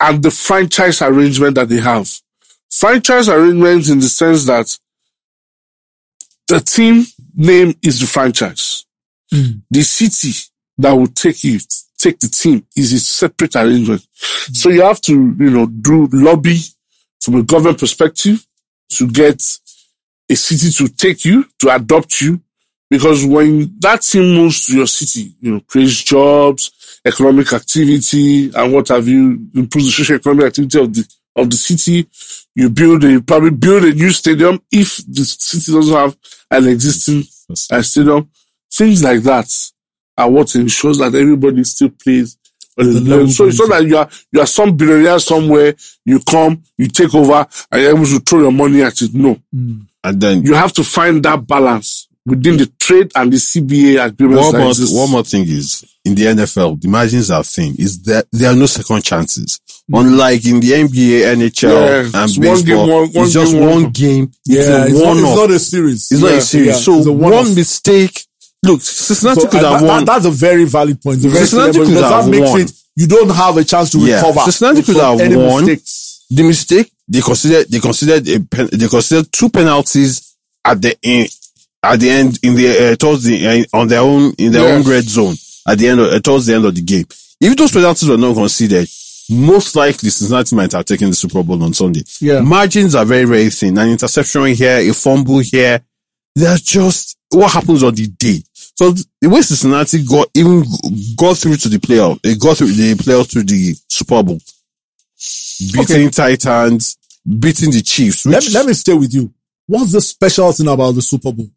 and 0.00 0.22
the 0.22 0.30
franchise 0.30 1.02
arrangement 1.02 1.54
that 1.56 1.68
they 1.68 1.80
have. 1.80 2.08
Franchise 2.70 3.28
arrangement 3.28 3.88
in 3.88 4.00
the 4.00 4.08
sense 4.08 4.46
that 4.46 4.78
the 6.50 6.60
team 6.60 7.06
name 7.34 7.74
is 7.80 8.00
the 8.00 8.06
franchise. 8.06 8.84
Hmm. 9.32 9.60
The 9.70 9.82
city 9.82 10.32
that 10.78 10.92
will 10.92 11.06
take 11.06 11.44
you, 11.44 11.60
take 11.96 12.18
the 12.18 12.26
team 12.28 12.66
is 12.76 12.92
a 12.92 12.98
separate 12.98 13.54
arrangement. 13.54 14.04
Hmm. 14.18 14.52
So 14.54 14.68
you 14.70 14.82
have 14.82 15.00
to, 15.02 15.12
you 15.12 15.50
know, 15.50 15.66
do 15.66 16.08
lobby 16.12 16.58
from 17.20 17.36
a 17.36 17.42
government 17.44 17.78
perspective 17.78 18.44
to 18.94 19.06
get 19.08 19.40
a 20.28 20.34
city 20.34 20.70
to 20.72 20.92
take 20.92 21.24
you, 21.24 21.44
to 21.60 21.72
adopt 21.74 22.20
you. 22.20 22.40
Because 22.90 23.24
when 23.24 23.76
that 23.78 24.02
team 24.02 24.34
moves 24.34 24.66
to 24.66 24.76
your 24.78 24.88
city, 24.88 25.36
you 25.40 25.52
know, 25.52 25.60
creates 25.60 26.02
jobs, 26.02 26.72
economic 27.04 27.52
activity, 27.52 28.50
and 28.52 28.72
what 28.72 28.88
have 28.88 29.06
you, 29.06 29.46
improves 29.54 29.86
the 29.86 29.92
social 29.92 30.16
economic 30.16 30.46
activity 30.46 30.80
of 30.80 30.92
the, 30.92 31.06
of 31.36 31.50
the 31.50 31.56
city. 31.56 32.08
You 32.54 32.70
build 32.70 33.04
a, 33.04 33.20
probably 33.20 33.50
build 33.50 33.84
a 33.84 33.92
new 33.94 34.10
stadium 34.10 34.60
if 34.70 34.98
the 35.06 35.24
city 35.24 35.72
doesn't 35.72 35.94
have 35.94 36.16
an 36.50 36.68
existing 36.68 37.24
uh, 37.70 37.82
stadium. 37.82 38.30
Things 38.72 39.02
like 39.02 39.22
that 39.22 39.48
are 40.16 40.30
what 40.30 40.54
ensures 40.54 40.98
that 40.98 41.14
everybody 41.14 41.64
still 41.64 41.90
plays. 41.90 42.36
on 42.78 42.86
a 42.86 42.88
The 42.88 43.00
level. 43.00 43.16
level 43.18 43.28
So 43.28 43.46
it's 43.46 43.58
not 43.58 43.68
that 43.70 43.84
you 43.86 43.96
are, 43.96 44.08
you 44.32 44.40
are 44.40 44.46
some 44.46 44.76
billionaire 44.76 45.18
somewhere, 45.18 45.74
you 46.04 46.20
come, 46.20 46.62
you 46.76 46.88
take 46.88 47.14
over, 47.14 47.46
and 47.70 47.82
you're 47.82 47.94
able 47.96 48.06
to 48.06 48.20
throw 48.20 48.40
your 48.40 48.52
money 48.52 48.82
at 48.82 49.00
it. 49.02 49.14
No 49.14 49.40
And 49.52 50.20
then 50.20 50.42
you 50.44 50.54
have 50.54 50.72
to 50.74 50.84
find 50.84 51.22
that 51.24 51.46
balance 51.46 52.08
within 52.26 52.56
the 52.58 52.66
trade 52.78 53.10
and 53.16 53.32
the 53.32 53.36
CBA 53.38 54.04
agreements 54.04 54.52
one 54.52 54.60
more, 54.60 54.74
one 55.02 55.10
more 55.10 55.24
thing 55.24 55.42
is 55.48 55.84
in 56.04 56.14
the 56.14 56.22
NFL, 56.24 56.80
the 56.80 56.88
margins 56.88 57.30
are 57.30 57.42
thin. 57.44 57.74
Is 57.78 58.02
that 58.02 58.26
there 58.30 58.50
are 58.52 58.56
no 58.56 58.66
second 58.66 59.02
chances. 59.02 59.60
Unlike 59.92 60.44
in 60.46 60.60
the 60.60 60.70
NBA, 60.72 61.24
NHL, 61.36 61.70
Yeah, 61.72 62.20
and 62.22 62.30
it's 62.30 62.38
one 62.38 62.62
game, 62.62 62.76
one- 62.78 62.88
one 62.88 63.24
it's 63.24 63.32
just 63.32 63.52
game, 63.52 63.60
one- 63.64 63.82
one 63.82 63.90
game. 63.90 64.30
Yeah, 64.46 64.60
it's 64.60 64.68
a 64.68 64.84
it's, 64.86 65.00
not, 65.00 65.16
it's 65.16 65.36
not 65.36 65.50
a 65.50 65.58
series. 65.58 66.08
It's 66.12 66.20
not 66.22 66.32
a 66.32 66.40
series. 66.40 66.66
yeah, 66.68 66.72
so 66.74 67.12
one 67.12 67.54
mistake. 67.54 68.24
Look, 68.62 68.82
Cincinnati 68.82 69.40
So, 69.40 69.48
could 69.48 69.64
uh, 69.64 69.70
have 69.72 69.80
that- 69.80 69.86
won. 69.86 70.04
that's 70.04 70.24
a 70.26 70.30
very 70.30 70.64
valid 70.64 71.00
point. 71.02 71.18
Very 71.20 71.34
Cincinnati 71.46 71.78
could 71.78 71.88
have 72.04 72.24
that 72.24 72.28
makes 72.30 72.50
won. 72.50 72.60
it 72.60 72.72
you 72.96 73.06
don't 73.06 73.30
have 73.30 73.56
a 73.56 73.64
chance 73.64 73.90
to 73.92 73.98
Yeah, 73.98 74.16
recover. 74.16 74.40
Cincinnati 74.50 74.82
could 74.82 74.96
have 74.96 75.20
any 75.20 75.36
won. 75.36 75.64
mistakes. 75.64 76.24
the 76.30 76.42
mistake 76.44 76.92
they 77.08 77.20
considered 77.20 77.66
they 77.70 77.80
considered 77.80 78.28
a 78.28 78.38
pen, 78.40 78.68
they 78.72 78.86
considered 78.86 79.32
two 79.32 79.48
penalties 79.48 80.34
at 80.64 80.80
the 80.80 80.96
end 81.02 81.28
at 81.82 81.98
the 81.98 82.08
end 82.10 82.38
in 82.42 82.54
the 82.54 82.92
uh, 82.92 82.96
towards 82.96 83.24
the 83.24 83.46
uh, 83.48 83.64
on 83.78 83.88
their 83.88 84.00
own 84.00 84.32
in 84.38 84.52
their 84.52 84.68
Yeah. 84.68 84.74
own 84.74 84.82
red 84.82 85.04
zone 85.04 85.34
at 85.66 85.78
the 85.78 85.88
end 85.88 85.98
of, 86.00 86.12
uh, 86.12 86.20
towards 86.20 86.46
the 86.46 86.54
end 86.54 86.64
of 86.66 86.74
the 86.74 86.82
game. 86.82 87.06
If 87.40 87.56
those 87.56 87.72
penalties 87.72 88.08
were 88.08 88.18
not 88.18 88.34
considered, 88.34 88.86
most 89.30 89.76
likely 89.76 90.10
Cincinnati 90.10 90.54
might 90.56 90.72
have 90.72 90.84
taken 90.84 91.08
the 91.08 91.14
Super 91.14 91.42
Bowl 91.42 91.62
on 91.62 91.72
Sunday. 91.72 92.02
Yeah. 92.20 92.40
margins 92.40 92.94
are 92.94 93.04
very 93.04 93.24
very 93.24 93.50
thin. 93.50 93.78
An 93.78 93.88
interception 93.88 94.46
here, 94.46 94.78
a 94.78 94.92
fumble 94.92 95.38
here. 95.38 95.80
They're 96.34 96.56
just 96.56 97.16
what 97.30 97.52
happens 97.52 97.82
on 97.82 97.94
the 97.94 98.06
day. 98.06 98.42
So 98.52 98.92
the 99.20 99.28
way 99.28 99.42
Cincinnati 99.42 100.04
got 100.04 100.28
even 100.34 100.64
got 101.16 101.36
through 101.36 101.56
to 101.56 101.68
the 101.68 101.78
playoff, 101.78 102.20
they 102.22 102.34
got 102.34 102.56
through 102.56 102.72
the 102.72 102.94
playoff 102.94 103.30
to 103.30 103.42
the 103.42 103.74
Super 103.88 104.22
Bowl, 104.22 104.38
beating 105.72 106.10
Titans, 106.10 106.96
beating 107.26 107.70
the 107.70 107.82
Chiefs. 107.82 108.24
Which, 108.24 108.32
Let 108.34 108.44
me, 108.44 108.52
let 108.54 108.66
me 108.66 108.72
stay 108.72 108.94
with 108.94 109.12
you. 109.12 109.32
What's 109.66 109.92
the 109.92 110.00
special 110.00 110.50
thing 110.52 110.68
about 110.68 110.92
the 110.92 111.02
Super 111.02 111.32
Bowl? 111.32 111.48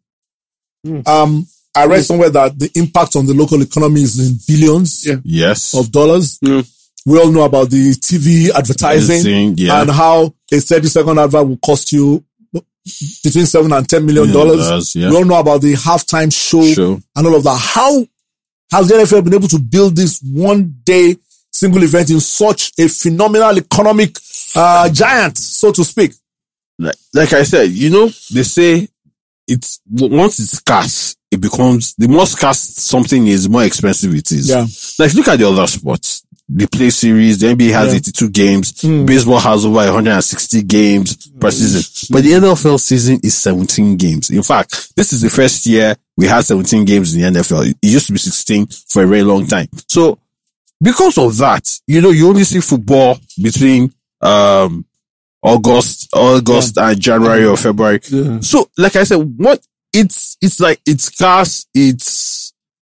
Hmm. 0.84 1.00
Um, 1.06 1.46
I 1.74 1.86
read 1.86 1.98
hmm. 1.98 2.02
somewhere 2.02 2.30
that 2.30 2.58
the 2.58 2.70
impact 2.74 3.16
on 3.16 3.26
the 3.26 3.34
local 3.34 3.60
economy 3.62 4.02
is 4.02 4.18
in 4.20 4.38
billions 4.46 5.06
Yeah. 5.06 5.16
yes, 5.24 5.74
of 5.74 5.90
dollars. 5.90 6.38
Yeah. 6.42 6.62
We 7.06 7.18
all 7.18 7.30
know 7.30 7.44
about 7.44 7.70
the 7.70 7.90
TV 7.92 8.50
advertising 8.50 9.54
yeah. 9.58 9.82
and 9.82 9.90
how 9.90 10.34
a 10.50 10.58
30 10.60 10.86
second 10.88 11.18
advert 11.18 11.46
will 11.46 11.58
cost 11.58 11.92
you 11.92 12.24
between 13.22 13.46
seven 13.46 13.72
and 13.72 13.88
10 13.88 14.04
million 14.04 14.32
dollars. 14.32 14.94
yeah. 14.94 15.10
We 15.10 15.16
all 15.16 15.24
know 15.24 15.38
about 15.38 15.60
the 15.62 15.72
halftime 15.74 16.32
show 16.32 16.64
Show. 16.72 17.00
and 17.16 17.26
all 17.26 17.36
of 17.36 17.42
that. 17.44 17.58
How 17.58 18.06
has 18.72 18.88
the 18.88 18.94
NFL 18.94 19.24
been 19.24 19.34
able 19.34 19.48
to 19.48 19.58
build 19.58 19.96
this 19.96 20.20
one 20.22 20.76
day 20.84 21.16
single 21.50 21.82
event 21.82 22.10
in 22.10 22.20
such 22.20 22.72
a 22.78 22.88
phenomenal 22.88 23.56
economic 23.56 24.16
uh, 24.56 24.88
giant, 24.90 25.38
so 25.38 25.72
to 25.72 25.84
speak? 25.84 26.12
like, 26.78 26.96
like 27.12 27.32
I 27.32 27.42
said, 27.44 27.70
you 27.70 27.90
know, 27.90 28.06
they 28.32 28.42
say 28.42 28.88
it's 29.46 29.80
once 29.90 30.38
it's 30.40 30.52
scarce, 30.52 31.16
it 31.30 31.40
becomes 31.40 31.94
the 31.96 32.08
more 32.08 32.26
scarce 32.26 32.60
something 32.60 33.26
is, 33.26 33.44
the 33.44 33.50
more 33.50 33.64
expensive 33.64 34.14
it 34.14 34.30
is. 34.32 34.48
Yeah. 34.48 34.66
Like 34.98 35.14
look 35.14 35.28
at 35.28 35.38
the 35.38 35.48
other 35.48 35.66
sports. 35.66 36.24
The 36.48 36.66
play 36.68 36.90
series, 36.90 37.38
the 37.38 37.48
NBA 37.54 37.72
has 37.72 37.88
Yeah. 37.92 37.96
82 37.96 38.28
games, 38.28 38.80
Hmm. 38.80 39.06
baseball 39.06 39.38
has 39.40 39.64
over 39.64 39.80
160 39.80 40.62
games 40.62 41.16
per 41.40 41.50
season. 41.50 41.82
But 42.10 42.22
the 42.22 42.32
NFL 42.34 42.78
season 42.78 43.18
is 43.22 43.34
17 43.34 43.96
games. 43.96 44.28
In 44.30 44.42
fact, 44.42 44.94
this 44.94 45.12
is 45.14 45.22
the 45.22 45.30
first 45.30 45.64
year 45.66 45.96
we 46.16 46.26
had 46.26 46.44
17 46.44 46.84
games 46.84 47.14
in 47.14 47.20
the 47.22 47.26
NFL. 47.40 47.62
It 47.62 47.76
used 47.82 48.06
to 48.06 48.12
be 48.12 48.18
16 48.18 48.66
for 48.88 49.02
a 49.04 49.06
very 49.06 49.22
long 49.22 49.46
time. 49.46 49.68
So 49.88 50.18
because 50.82 51.16
of 51.16 51.36
that, 51.38 51.66
you 51.86 52.00
know, 52.02 52.10
you 52.10 52.28
only 52.28 52.44
see 52.44 52.60
football 52.60 53.18
between, 53.42 53.92
um, 54.20 54.84
August, 55.42 56.08
August 56.14 56.76
and 56.78 56.98
January 57.00 57.44
or 57.46 57.56
February. 57.56 58.00
So, 58.42 58.68
like 58.78 58.96
I 58.96 59.04
said, 59.04 59.16
what 59.36 59.60
it's 59.92 60.36
it's 60.40 60.58
like 60.58 60.80
it's 60.86 61.04
scarce. 61.04 61.66
It's 61.74 62.04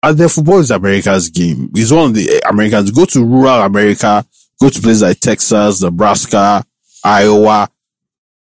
and 0.02 0.16
the 0.18 0.28
football 0.28 0.58
is 0.58 0.70
America's 0.70 1.28
game. 1.28 1.70
It's 1.74 1.90
one 1.92 2.10
of 2.10 2.14
the 2.14 2.40
Americans 2.48 2.90
go 2.90 3.04
to 3.06 3.24
rural 3.24 3.62
America, 3.62 4.24
go 4.60 4.68
to 4.70 4.80
places 4.80 5.02
like 5.02 5.20
Texas, 5.20 5.82
Nebraska, 5.82 6.64
Iowa. 7.04 7.68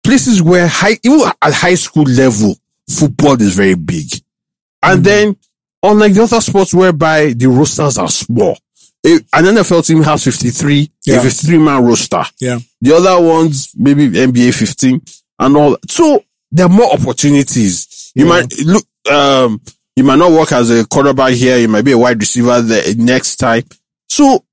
places 0.03 0.41
where 0.41 0.67
high, 0.67 0.97
even 1.03 1.21
at 1.41 1.53
high 1.53 1.75
school 1.75 2.03
level, 2.03 2.55
football 2.89 3.41
is 3.41 3.55
very 3.55 3.75
big. 3.75 4.05
And 4.81 4.99
Mm. 4.99 5.03
then, 5.05 5.35
unlike 5.81 6.13
the 6.13 6.23
other 6.23 6.41
sports 6.41 6.73
whereby 6.73 7.31
the 7.31 7.47
rosters 7.47 7.97
are 7.97 8.09
small, 8.09 8.57
an 9.05 9.21
NFL 9.33 9.81
team 9.81 10.03
has 10.03 10.23
53, 10.25 10.91
Yeah. 11.05 11.15
a 11.19 11.21
53 11.21 11.57
man 11.57 11.83
roster. 11.85 12.25
Yeah. 12.41 12.59
The 12.81 12.93
other 12.95 13.21
ones, 13.21 13.69
maybe 13.77 14.09
NBA 14.09 14.51
15 14.53 15.01
and 15.39 15.55
all. 15.55 15.77
So 15.89 16.21
there 16.51 16.65
are 16.65 16.69
more 16.69 16.91
opportunities. 16.93 18.11
You 18.13 18.25
Yeah. 18.25 18.29
might 18.29 18.59
look, 18.65 18.85
um, 19.09 19.61
you 19.95 20.03
might 20.03 20.17
not 20.19 20.31
work 20.31 20.51
as 20.51 20.69
a 20.71 20.85
quarterback 20.87 21.33
here. 21.33 21.57
You 21.57 21.67
might 21.67 21.85
be 21.85 21.91
a 21.91 21.97
wide 21.97 22.19
receiver 22.19 22.61
the 22.61 22.95
next 22.97 23.35
time. 23.37 23.63
So 24.09 24.43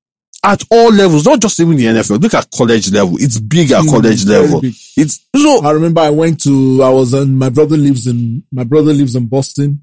at 0.44 0.62
all 0.70 0.92
levels, 0.92 1.26
not 1.26 1.40
just 1.40 1.60
even 1.60 1.76
the 1.76 1.84
NFL, 1.86 2.20
look 2.22 2.34
at 2.34 2.50
college 2.50 2.90
level. 2.92 3.16
It's 3.18 3.38
big 3.38 3.70
at 3.72 3.82
Mm, 3.84 3.90
college 3.90 4.24
level. 4.24 4.60
big. 4.62 4.74
It's 4.96 5.20
so 5.36 5.62
I 5.64 5.70
remember 5.72 6.00
I 6.00 6.10
went 6.10 6.42
to, 6.44 6.82
I 6.82 6.88
was 6.90 7.12
in, 7.14 7.36
my 7.36 7.48
brother 7.50 7.76
lives 7.76 8.06
in, 8.06 8.42
my 8.52 8.64
brother 8.64 8.92
lives 8.92 9.14
in 9.16 9.26
Boston. 9.26 9.82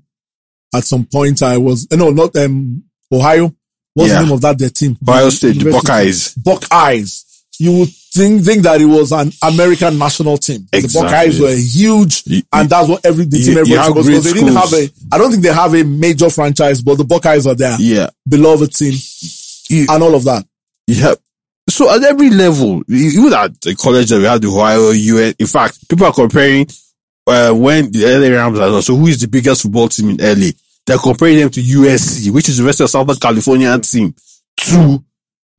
At 0.76 0.84
some 0.84 1.06
point 1.06 1.42
I 1.44 1.58
was, 1.58 1.88
eh, 1.92 1.96
no, 1.96 2.10
not, 2.10 2.36
um, 2.38 2.84
Ohio. 3.12 3.54
What's 3.94 4.10
Yeah. 4.12 4.20
the 4.20 4.26
name 4.26 4.34
of 4.34 4.42
that, 4.42 4.58
their 4.58 4.70
team? 4.70 4.98
Ohio 5.08 5.30
State, 5.30 5.60
the 5.64 5.72
Buckeyes. 5.72 6.34
Buckeyes. 6.36 7.24
You 7.60 7.80
would 7.80 7.90
think, 7.90 8.44
think 8.44 8.64
that 8.64 8.80
it 8.82 8.86
was 8.86 9.12
an 9.12 9.32
American 9.44 9.98
national 9.98 10.38
team. 10.38 10.68
The 10.72 10.92
Buckeyes 10.94 11.40
were 11.40 11.56
huge, 11.56 12.24
You- 12.26 12.44
and 12.54 12.70
that's 12.70 12.88
what 12.88 13.06
every 13.06 13.26
the 13.26 13.38
team 13.40 13.58
everybody 13.58 13.94
was. 13.94 14.06
great 14.08 14.24
They 14.24 14.34
didn't 14.34 14.56
have 14.56 14.74
a. 14.74 14.90
I 15.12 15.18
don't 15.18 15.32
think 15.32 15.44
they 15.44 15.54
have 15.54 15.74
a 15.74 15.84
major 15.84 16.30
franchise, 16.30 16.82
but 16.82 16.96
the 16.98 17.04
Buckeyes 17.06 17.48
are 17.48 17.56
there. 17.56 17.76
Yeah. 17.80 18.10
beloved 18.28 18.74
team, 18.74 18.94
You- 19.70 19.88
and 19.90 20.04
all 20.04 20.14
of 20.16 20.24
that. 20.26 20.46
Yeah. 20.88 21.16
So 21.70 21.94
at 21.94 22.04
every 22.04 22.30
level, 22.30 22.82
even 22.88 23.34
at 23.34 23.60
the 23.62 23.76
college 23.76 24.10
that 24.10 24.20
we 24.20 24.24
had 24.26 24.42
the 24.42 24.48
Ohio, 24.48 24.92
US, 24.92 25.34
in 25.38 25.48
fact, 25.48 25.88
people 25.90 26.06
are 26.06 26.14
comparing, 26.14 26.66
uh, 27.28 27.52
when 27.52 27.92
the 27.92 28.06
LA 28.06 28.30
Rams 28.36 28.58
are, 28.60 28.82
so 28.82 28.96
who 28.96 29.08
is 29.08 29.20
the 29.20 29.28
biggest 29.28 29.64
football 29.64 29.90
team 29.90 30.12
in 30.12 30.18
LA? 30.22 30.52
They're 30.86 30.98
comparing 30.98 31.38
them 31.40 31.50
to 31.50 31.62
USC, 31.62 32.30
which 32.32 32.48
is 32.48 32.58
the 32.58 32.64
rest 32.64 32.80
of 32.80 32.90
Southern 32.90 33.18
California 33.18 33.78
team, 33.80 34.16
to 34.58 35.04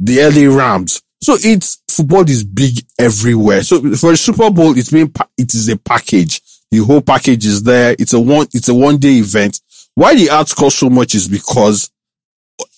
the 0.01 0.21
LA 0.23 0.47
Rams. 0.49 1.03
So 1.21 1.37
it's, 1.39 1.83
football 1.89 2.29
is 2.29 2.45
big 2.45 2.85
everywhere. 2.99 3.63
So 3.63 3.81
for 3.97 4.11
the 4.11 4.17
Super 4.17 4.51
Bowl, 4.51 4.77
it's 4.77 4.91
been, 4.91 5.11
pa- 5.11 5.29
it 5.37 5.55
is 5.55 5.69
a 5.69 5.77
package. 5.77 6.41
The 6.71 6.79
whole 6.79 7.01
package 7.01 7.47
is 7.47 7.63
there. 7.63 7.97
It's 7.99 8.13
a 8.13 8.21
one, 8.21 8.47
it's 8.53 8.69
a 8.69 8.75
one 8.75 8.99
day 8.99 9.15
event. 9.15 9.61
Why 9.95 10.15
the 10.15 10.31
ads 10.31 10.55
cost 10.55 10.79
so 10.79 10.91
much 10.91 11.15
is 11.15 11.27
because 11.27 11.91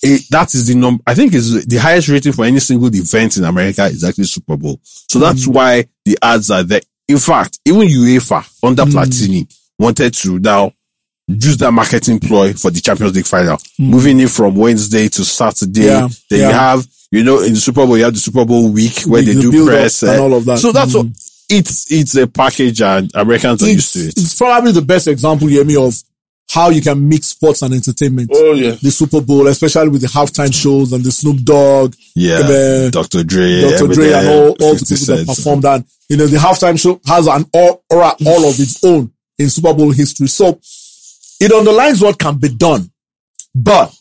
it, 0.02 0.24
that 0.30 0.54
is 0.54 0.68
the 0.68 0.74
number. 0.74 1.02
I 1.06 1.14
think 1.14 1.34
is 1.34 1.66
the 1.66 1.76
highest 1.76 2.08
rating 2.08 2.32
for 2.32 2.44
any 2.44 2.60
single 2.60 2.94
event 2.94 3.36
in 3.36 3.44
America 3.44 3.84
is 3.84 4.04
actually 4.04 4.24
Super 4.24 4.56
Bowl. 4.56 4.80
So 4.82 5.18
mm-hmm. 5.18 5.20
that's 5.20 5.46
why 5.46 5.86
the 6.04 6.18
ads 6.22 6.50
are 6.50 6.62
there. 6.62 6.80
In 7.08 7.18
fact, 7.18 7.58
even 7.66 7.88
UEFA 7.88 8.48
under 8.62 8.84
mm. 8.84 8.92
Platini 8.92 9.52
wanted 9.78 10.14
to 10.14 10.38
now 10.38 10.72
use 11.26 11.56
that 11.58 11.72
marketing 11.72 12.20
ploy 12.20 12.52
for 12.52 12.70
the 12.70 12.80
Champions 12.80 13.14
League 13.14 13.26
final, 13.26 13.56
mm. 13.56 13.90
moving 13.90 14.20
it 14.20 14.30
from 14.30 14.54
Wednesday 14.54 15.08
to 15.08 15.24
Saturday. 15.24 15.86
Yeah, 15.86 16.08
Then 16.28 16.40
yeah. 16.40 16.48
you 16.48 16.54
have, 16.54 16.86
you 17.10 17.24
know, 17.24 17.40
in 17.40 17.54
the 17.54 17.60
Super 17.60 17.86
Bowl, 17.86 17.96
you 17.98 18.04
have 18.04 18.14
the 18.14 18.20
Super 18.20 18.44
Bowl 18.44 18.68
week 18.70 19.02
where 19.02 19.20
The- 19.22 19.28
they 19.28 19.34
the 19.34 19.40
do 19.42 19.50
build-up 19.52 19.74
press 19.74 20.02
and 20.02 20.20
all 20.20 20.34
of 20.34 20.44
that. 20.44 20.58
So 20.58 20.72
that's 20.72 20.92
Mhm. 20.92 20.96
what 20.96 21.06
it's, 21.48 21.86
it's 21.90 22.14
a 22.14 22.26
package 22.26 22.80
and 22.82 23.10
Americans 23.14 23.62
are 23.62 23.70
used 23.70 23.92
to 23.94 24.00
it. 24.06 24.14
it's 24.16 24.34
probably 24.34 24.70
the 24.72 24.82
best 24.82 25.08
example, 25.08 25.48
Yemi, 25.48 25.76
of 25.76 26.00
how 26.50 26.68
you 26.70 26.80
can 26.82 27.08
mix 27.08 27.28
sports 27.28 27.62
and 27.62 27.74
entertainment. 27.74 28.30
Oh 28.32 28.52
yeah. 28.52 28.76
The 28.80 28.90
Super 28.90 29.20
Bowl, 29.20 29.46
especially 29.48 29.88
with 29.88 30.02
the 30.02 30.08
halftime 30.08 30.52
shows 30.54 30.92
and 30.92 31.02
the 31.04 31.10
Snoop 31.12 31.42
Dogg, 31.44 31.94
Yeah. 32.16 32.38
uh, 32.38 32.90
Dr. 32.90 33.22
Dre, 33.24 33.60
Dr. 33.62 33.86
Dre, 33.94 34.12
and 34.12 34.28
all, 34.28 34.48
all 34.60 34.74
the 34.74 34.78
50 34.80 34.94
people 34.94 35.06
that 35.16 35.26
Cent. 35.26 35.28
performed 35.28 35.62
that. 35.64 35.84
You 36.08 36.16
know, 36.16 36.26
the 36.26 36.38
halftime 36.38 36.78
show 36.78 37.00
has 37.06 37.26
an 37.28 37.44
aura, 37.52 37.76
aura 37.90 38.14
all 38.26 38.44
of 38.48 38.58
its 38.58 38.82
own 38.84 39.10
in 39.38 39.48
Super 39.50 39.72
Bowl 39.74 39.90
history. 39.92 40.26
So 40.28 40.58
it 41.40 41.52
underlines 41.52 42.00
what 42.00 42.18
can 42.18 42.36
be 42.38 42.48
done. 42.48 42.90
But 43.54 43.92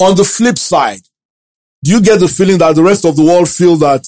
on 0.00 0.16
the 0.16 0.24
flip 0.24 0.58
side, 0.58 1.00
do 1.82 1.90
you 1.92 2.00
get 2.02 2.20
the 2.20 2.28
feeling 2.28 2.58
that 2.58 2.74
the 2.74 2.82
rest 2.82 3.04
of 3.04 3.16
the 3.16 3.24
world 3.24 3.48
feel 3.48 3.76
that 3.76 4.06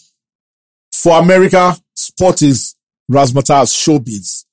for 0.92 1.18
America, 1.18 1.74
sport 1.94 2.42
is 2.42 2.74
razzmatazz, 3.10 3.72
showbiz? 3.72 4.44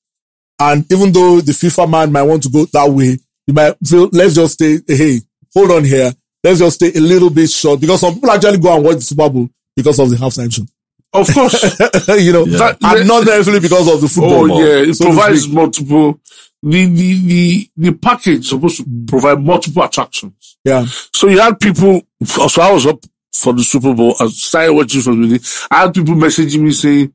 And 0.59 0.89
even 0.91 1.11
though 1.11 1.41
the 1.41 1.51
FIFA 1.51 1.89
man 1.89 2.11
might 2.11 2.24
want 2.24 2.43
to 2.43 2.49
go 2.49 2.65
that 2.65 2.89
way, 2.89 3.17
you 3.47 3.53
might 3.53 3.76
feel, 3.86 4.09
let's 4.11 4.36
just 4.36 4.53
stay, 4.55 4.80
hey, 4.88 5.20
hold 5.53 5.72
on 5.72 5.84
here. 5.84 6.11
Let's 6.43 6.59
just 6.59 6.76
stay 6.76 6.91
a 6.95 6.99
little 7.01 7.30
bit 7.30 7.49
short 7.49 7.82
because 7.82 7.99
some 8.01 8.13
people 8.13 8.32
actually 8.32 8.59
go 8.59 8.74
and 8.76 8.84
watch 8.84 8.95
the 8.95 9.01
Super 9.01 9.30
Bowl 9.30 9.49
because 9.76 9.99
of 9.99 10.09
the 10.09 10.15
halftime 10.15 10.53
show. 10.53 10.63
Of 11.11 11.28
course. 11.34 11.63
you 12.24 12.32
know, 12.32 12.45
Yeah. 12.45 12.76
and 12.82 13.07
not 13.07 13.26
necessarily 13.26 13.59
because 13.61 13.88
of 13.93 13.99
the 14.01 14.07
football. 14.07 14.51
Oh 14.51 14.59
yeah, 14.61 14.89
it 14.89 14.93
so 14.93 15.05
provides 15.05 15.47
multiple. 15.49 16.20
The, 16.62 16.86
the 16.88 17.28
the 17.28 17.70
the 17.78 17.93
package 17.93 18.49
supposed 18.49 18.78
to 18.78 18.86
provide 19.07 19.41
multiple 19.41 19.82
attractions. 19.84 20.57
Yeah. 20.66 20.86
So 21.14 21.28
you 21.30 21.39
had 21.39 21.60
people. 21.60 22.01
So 22.26 22.62
I 22.62 22.72
was 22.74 22.86
up 22.86 22.99
for 23.34 23.53
the 23.53 23.64
Super 23.64 23.93
Bowl. 23.93 24.14
I 24.20 24.28
started 24.28 24.74
watching 24.74 25.01
from 25.01 25.30
the. 25.30 25.68
I 25.72 25.82
had 25.84 25.93
people 25.93 26.16
messaging 26.16 26.60
me 26.60 26.72
saying, 26.72 27.14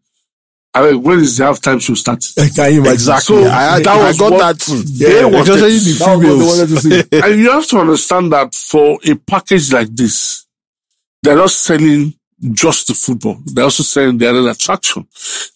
"I 0.72 0.90
mean, 0.92 1.02
when 1.02 1.18
is 1.20 1.36
the 1.36 1.44
halftime 1.44 1.78
show 1.82 1.92
starting?" 1.92 2.48
Can 2.54 2.72
you 2.72 2.78
imagine? 2.80 2.92
Exactly. 2.94 3.42
So 3.44 3.50
I, 3.50 3.62
had, 3.74 3.84
that 3.84 3.88
I 3.88 4.06
was 4.08 4.18
got 4.18 4.32
what- 4.32 4.38
that 4.38 4.58
too. 4.60 4.82
Yeah, 4.86 5.08
They 5.10 5.24
wanted- 5.26 5.46
the 5.46 5.96
That 5.98 6.16
was 6.16 6.26
what 6.26 6.38
they 6.38 6.46
wanted 6.46 6.68
to 6.68 6.80
see. 6.80 7.02
and 7.22 7.40
you 7.40 7.50
have 7.50 7.66
to 7.66 7.78
understand 7.80 8.32
that 8.32 8.54
for 8.54 8.98
a 9.04 9.14
package 9.14 9.72
like 9.74 9.94
this, 9.94 10.46
they're 11.22 11.36
not 11.36 11.50
selling 11.50 12.14
just 12.52 12.88
the 12.88 12.94
football. 12.94 13.38
They're 13.44 13.64
also 13.64 13.82
selling 13.82 14.16
the 14.16 14.26
other 14.30 14.48
attraction. 14.48 15.06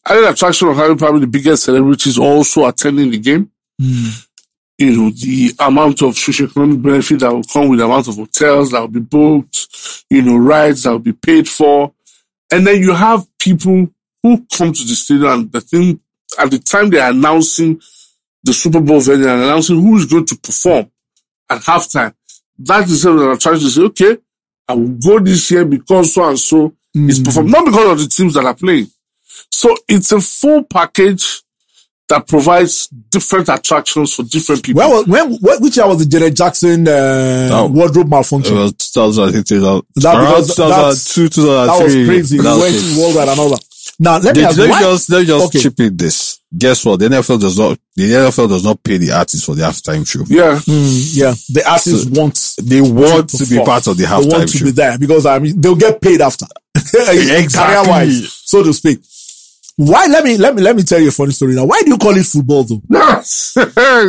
Other 0.05 0.28
attraction 0.28 0.68
of 0.68 0.76
having 0.76 0.99
probably 0.99 1.20
the 1.20 1.26
biggest 1.26 1.64
celebrities 1.64 2.18
also 2.18 2.66
attending 2.66 3.11
the 3.11 3.18
game. 3.18 3.51
You 3.79 4.97
know, 4.97 5.11
the 5.11 5.55
amount 5.59 6.03
of 6.03 6.14
socioeconomic 6.14 6.83
benefit 6.83 7.20
that 7.20 7.33
will 7.33 7.43
come 7.43 7.68
with 7.68 7.81
the 7.81 7.85
amount 7.85 8.09
of 8.09 8.16
hotels 8.16 8.70
that 8.70 8.81
will 8.81 8.89
be 8.89 9.01
booked, 9.01 10.05
you 10.09 10.22
know, 10.22 10.37
rides 10.37 10.85
that 10.85 10.91
will 10.91 10.99
be 11.01 11.12
paid 11.12 11.49
for. 11.49 11.93
And 12.53 12.66
then 12.66 12.81
you 12.81 12.95
have 12.95 13.26
people 13.39 13.89
who 14.22 14.47
come 14.53 14.72
to 14.72 14.85
the 14.85 14.95
stadium 14.95 15.31
and 15.31 15.53
the 15.53 15.61
thing, 15.61 16.01
at 16.39 16.51
the 16.51 16.59
time 16.59 16.91
they're 16.91 17.11
announcing 17.11 17.81
the 18.43 18.53
Super 18.53 18.81
Bowl 18.81 19.01
venue 19.01 19.29
and 19.29 19.43
announcing 19.43 19.81
who 19.81 19.97
is 19.97 20.07
going 20.07 20.26
to 20.26 20.37
perform 20.37 20.91
at 21.51 21.62
halftime. 21.62 22.14
That 22.59 22.89
is 22.89 23.03
something 23.03 23.24
that 23.24 23.31
I'm 23.33 23.39
trying 23.39 23.61
to 23.61 23.68
say, 23.68 23.83
okay, 23.83 24.18
I 24.68 24.74
will 24.74 24.89
go 24.89 25.18
this 25.18 25.51
year 25.51 25.64
because 25.64 26.14
so 26.14 26.29
and 26.29 26.39
so 26.39 26.74
is 26.95 27.20
performing, 27.20 27.53
hmm. 27.53 27.59
not 27.59 27.64
because 27.64 27.93
of 27.93 27.99
the 27.99 28.09
teams 28.09 28.35
that 28.35 28.45
are 28.45 28.55
playing. 28.55 28.89
So 29.51 29.76
it's 29.89 30.12
a 30.12 30.20
full 30.20 30.64
package 30.64 31.43
that 32.09 32.26
provides 32.26 32.88
different 33.11 33.48
attractions 33.48 34.14
for 34.14 34.22
different 34.24 34.62
people. 34.62 34.80
When, 34.82 35.04
when, 35.40 35.61
which 35.61 35.76
year 35.76 35.86
was 35.86 35.98
the 35.98 36.06
Janet 36.06 36.34
Jackson 36.34 36.88
uh, 36.88 37.48
Oh. 37.52 37.66
wardrobe 37.68 38.06
It 38.06 38.11
malfunction? 38.11 38.56
was 38.56 38.72
2000, 38.72 39.24
I 39.28 39.32
think, 39.32 39.46
2000, 39.46 39.82
That 39.96 40.14
around 40.14 40.24
because 40.42 40.56
that's- 40.56 41.14
2002, 41.14 41.42
that 41.42 41.66
was 41.84 41.92
crazy. 42.09 42.36
That 42.38 42.44
was 42.44 42.61
went 42.62 42.72
crazy. 42.74 42.94
to 42.94 43.00
worldwide 43.00 43.28
and 43.28 43.40
all 43.40 43.50
that. 43.50 43.64
Now, 44.00 44.18
let 44.18 44.34
me 44.36 44.42
They- 44.42 44.46
ask 44.46 44.59
let 44.59 44.68
you, 44.68 44.74
me 44.74 44.80
just 44.80 45.11
let 45.11 45.20
me 45.20 45.26
just 45.26 45.46
Okay. 45.46 45.61
chip 45.61 45.80
in 45.80 45.96
this. 45.96 46.38
Guess 46.56 46.84
what? 46.86 46.98
The 47.00 47.06
NFL 47.11 47.38
does 47.40 47.59
not. 47.59 47.78
The 47.96 48.12
NFL 48.14 48.48
does 48.48 48.64
not 48.64 48.82
pay 48.82 48.96
the 48.96 49.12
artists 49.12 49.44
for 49.44 49.54
the 49.54 49.62
halftime 49.64 50.06
show. 50.06 50.20
yeah. 50.28 50.59
Mm, 50.66 51.16
yeah, 51.16 51.34
the 51.50 51.62
artists 51.70 52.06
want 52.06 52.54
They 52.62 52.80
want 52.80 53.28
to 53.30 53.38
be 53.38 53.44
perform. 53.56 53.66
part 53.66 53.86
of 53.86 53.96
the 53.98 54.04
halftime 54.04 54.22
show. 54.22 54.28
they 54.30 54.36
want 54.38 54.48
to 54.50 54.59
show. 54.59 54.64
be 54.64 54.70
there 54.70 54.96
because 54.98 55.26
I 55.26 55.38
mean 55.40 55.61
they'll 55.61 55.74
get 55.74 56.00
paid 56.00 56.20
after, 56.22 56.46
Exactly. 56.74 57.48
career 57.48 57.82
wise, 57.86 58.40
so 58.44 58.62
to 58.62 58.72
speak. 58.72 59.00
Why? 59.81 60.07
Let 60.07 60.24
me 60.24 60.37
let 60.37 60.57
me 60.57 60.62
let 60.62 60.74
me 60.74 60.83
tell 60.83 60.99
you 60.99 61.09
a 61.09 61.12
funny 61.12 61.31
story 61.31 61.55
now. 61.55 61.64
Why 61.64 61.81
do 61.83 61.91
you 61.91 61.99
call 61.99 62.16
it 62.16 62.26
football 62.26 62.64
though? 62.64 62.83
Yes. 62.91 63.53
You 63.57 63.62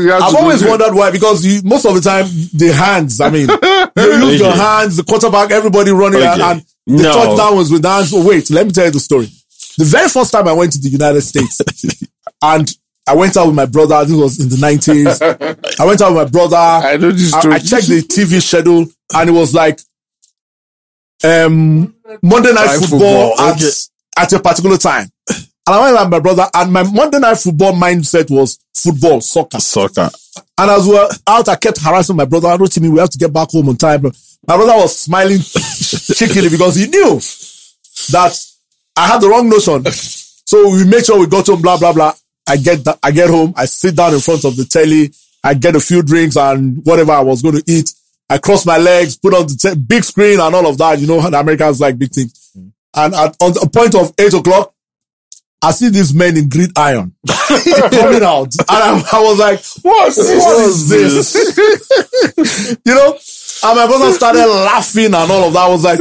have 0.09 0.23
I've 0.23 0.35
always 0.35 0.65
wondered 0.65 0.95
why 0.95 1.11
because 1.11 1.45
you, 1.45 1.61
most 1.63 1.85
of 1.85 1.93
the 1.93 2.01
time 2.01 2.25
the 2.53 2.73
hands. 2.73 3.21
I 3.21 3.29
mean, 3.29 3.47
you 3.47 4.27
use 4.31 4.39
your 4.39 4.51
hands, 4.51 4.97
the 4.97 5.03
quarterback, 5.03 5.51
everybody 5.51 5.91
running 5.91 6.21
Okay. 6.21 6.41
and, 6.41 6.41
and 6.41 6.65
the 6.99 7.03
No. 7.03 7.13
touchdown 7.13 7.55
was 7.55 7.71
with 7.71 7.83
the 7.83 7.89
hands. 7.89 8.11
Oh 8.15 8.27
wait, 8.27 8.49
let 8.49 8.65
me 8.65 8.71
tell 8.71 8.85
you 8.85 8.91
the 8.91 8.99
story. 8.99 9.27
The 9.77 9.85
very 9.85 10.09
first 10.09 10.31
time 10.31 10.47
I 10.47 10.53
went 10.53 10.71
to 10.73 10.79
the 10.79 10.89
United 10.89 11.21
States, 11.21 11.61
and 12.41 12.75
I 13.07 13.13
went 13.15 13.37
out 13.37 13.45
with 13.45 13.55
my 13.55 13.67
brother. 13.67 14.03
This 14.05 14.17
was 14.17 14.39
in 14.39 14.49
the 14.49 14.57
nineties. 14.57 15.21
I 15.79 15.85
went 15.85 16.01
out 16.01 16.13
with 16.15 16.23
my 16.23 16.29
brother. 16.31 16.57
I 16.57 16.97
know 16.97 17.11
this 17.11 17.31
I, 17.31 17.39
story. 17.41 17.53
I 17.55 17.59
checked 17.59 17.87
the 17.87 18.01
TV 18.01 18.41
schedule 18.41 18.87
and 19.13 19.29
it 19.29 19.33
was 19.33 19.53
like 19.53 19.79
um 21.23 21.93
Monday 22.23 22.53
night 22.53 22.65
Night 22.65 22.79
football, 22.79 23.35
football, 23.35 23.39
at, 23.41 23.55
okay. 23.57 23.69
at 24.17 24.33
a 24.33 24.39
particular 24.39 24.77
time. 24.77 25.09
And 25.69 25.75
I 25.77 25.81
went 25.81 25.99
with 25.99 26.09
my 26.09 26.19
brother 26.19 26.49
and 26.51 26.73
my 26.73 26.81
Monday 26.81 27.19
night 27.19 27.37
football 27.37 27.73
mindset 27.73 28.31
was 28.31 28.57
football, 28.73 29.21
soccer. 29.21 29.59
Soccer. 29.59 30.09
And 30.57 30.71
as 30.71 30.87
we 30.87 30.93
were 30.93 31.07
out, 31.27 31.47
I 31.47 31.57
kept 31.57 31.79
harassing 31.79 32.15
my 32.15 32.25
brother. 32.25 32.47
I 32.47 32.55
wrote 32.55 32.71
to 32.71 32.81
me, 32.81 32.89
we 32.89 32.97
have 32.97 33.11
to 33.11 33.19
get 33.19 33.31
back 33.31 33.51
home 33.51 33.69
on 33.69 33.77
time. 33.77 34.01
My 34.01 34.55
brother 34.55 34.73
was 34.73 34.97
smiling 34.97 35.37
cheekily 35.43 36.49
because 36.49 36.75
he 36.75 36.87
knew 36.87 37.19
that 38.09 38.35
I 38.95 39.07
had 39.09 39.21
the 39.21 39.29
wrong 39.29 39.47
notion. 39.47 39.85
So 39.91 40.71
we 40.71 40.85
made 40.85 41.05
sure 41.05 41.19
we 41.19 41.27
got 41.27 41.45
home, 41.45 41.61
blah, 41.61 41.77
blah, 41.77 41.93
blah. 41.93 42.15
I 42.47 42.57
get 42.57 42.83
that, 42.85 42.97
I 43.03 43.11
get 43.11 43.29
home, 43.29 43.53
I 43.55 43.65
sit 43.65 43.95
down 43.95 44.15
in 44.15 44.21
front 44.21 44.45
of 44.45 44.55
the 44.57 44.65
telly, 44.65 45.13
I 45.43 45.53
get 45.53 45.75
a 45.75 45.79
few 45.79 46.01
drinks 46.01 46.35
and 46.35 46.83
whatever 46.83 47.11
I 47.11 47.21
was 47.21 47.43
going 47.43 47.61
to 47.61 47.63
eat. 47.67 47.93
I 48.27 48.39
cross 48.39 48.65
my 48.65 48.79
legs, 48.79 49.17
put 49.17 49.35
on 49.35 49.45
the 49.45 49.53
te- 49.53 49.79
big 49.79 50.03
screen 50.03 50.39
and 50.39 50.55
all 50.55 50.65
of 50.65 50.79
that. 50.79 50.97
You 50.97 51.05
know 51.05 51.21
how 51.21 51.29
the 51.29 51.39
Americans 51.39 51.79
like 51.79 51.99
big 51.99 52.11
things. 52.11 52.53
Mm. 52.57 52.71
And 52.95 53.13
at, 53.13 53.37
on 53.39 53.53
the 53.53 53.69
point 53.71 53.93
of 53.93 54.11
eight 54.17 54.33
o'clock, 54.33 54.73
I 55.61 55.71
see 55.71 55.89
these 55.89 56.13
men 56.13 56.37
in 56.37 56.47
grid 56.47 56.71
iron 56.77 57.13
coming 57.27 58.23
out, 58.23 58.53
and 58.55 58.65
I, 58.69 59.03
I 59.11 59.19
was 59.21 59.39
like, 59.39 59.59
"What's 59.83 60.15
this? 60.15 60.43
What 60.43 60.65
is 60.65 60.89
this?" 60.89 62.77
you 62.85 62.93
know. 62.95 63.17
And 63.61 63.75
my 63.77 63.87
brother 63.87 64.13
started 64.13 64.47
laughing 64.47 65.07
and 65.07 65.15
all 65.15 65.43
of 65.47 65.53
that. 65.53 65.59
I 65.59 65.67
was 65.67 65.83
like, 65.83 65.99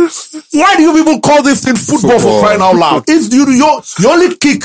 "Why 0.53 0.77
do 0.77 0.83
you 0.83 0.93
people 0.95 1.21
call 1.21 1.43
this 1.43 1.65
thing 1.65 1.75
football, 1.75 2.19
Football. 2.21 2.41
for 2.41 2.47
crying 2.47 2.61
out 2.61 2.77
loud? 2.77 3.05
It's 3.09 3.35
you, 3.35 3.49
you, 3.51 3.81
you 3.99 4.09
only 4.09 4.37
kick 4.37 4.63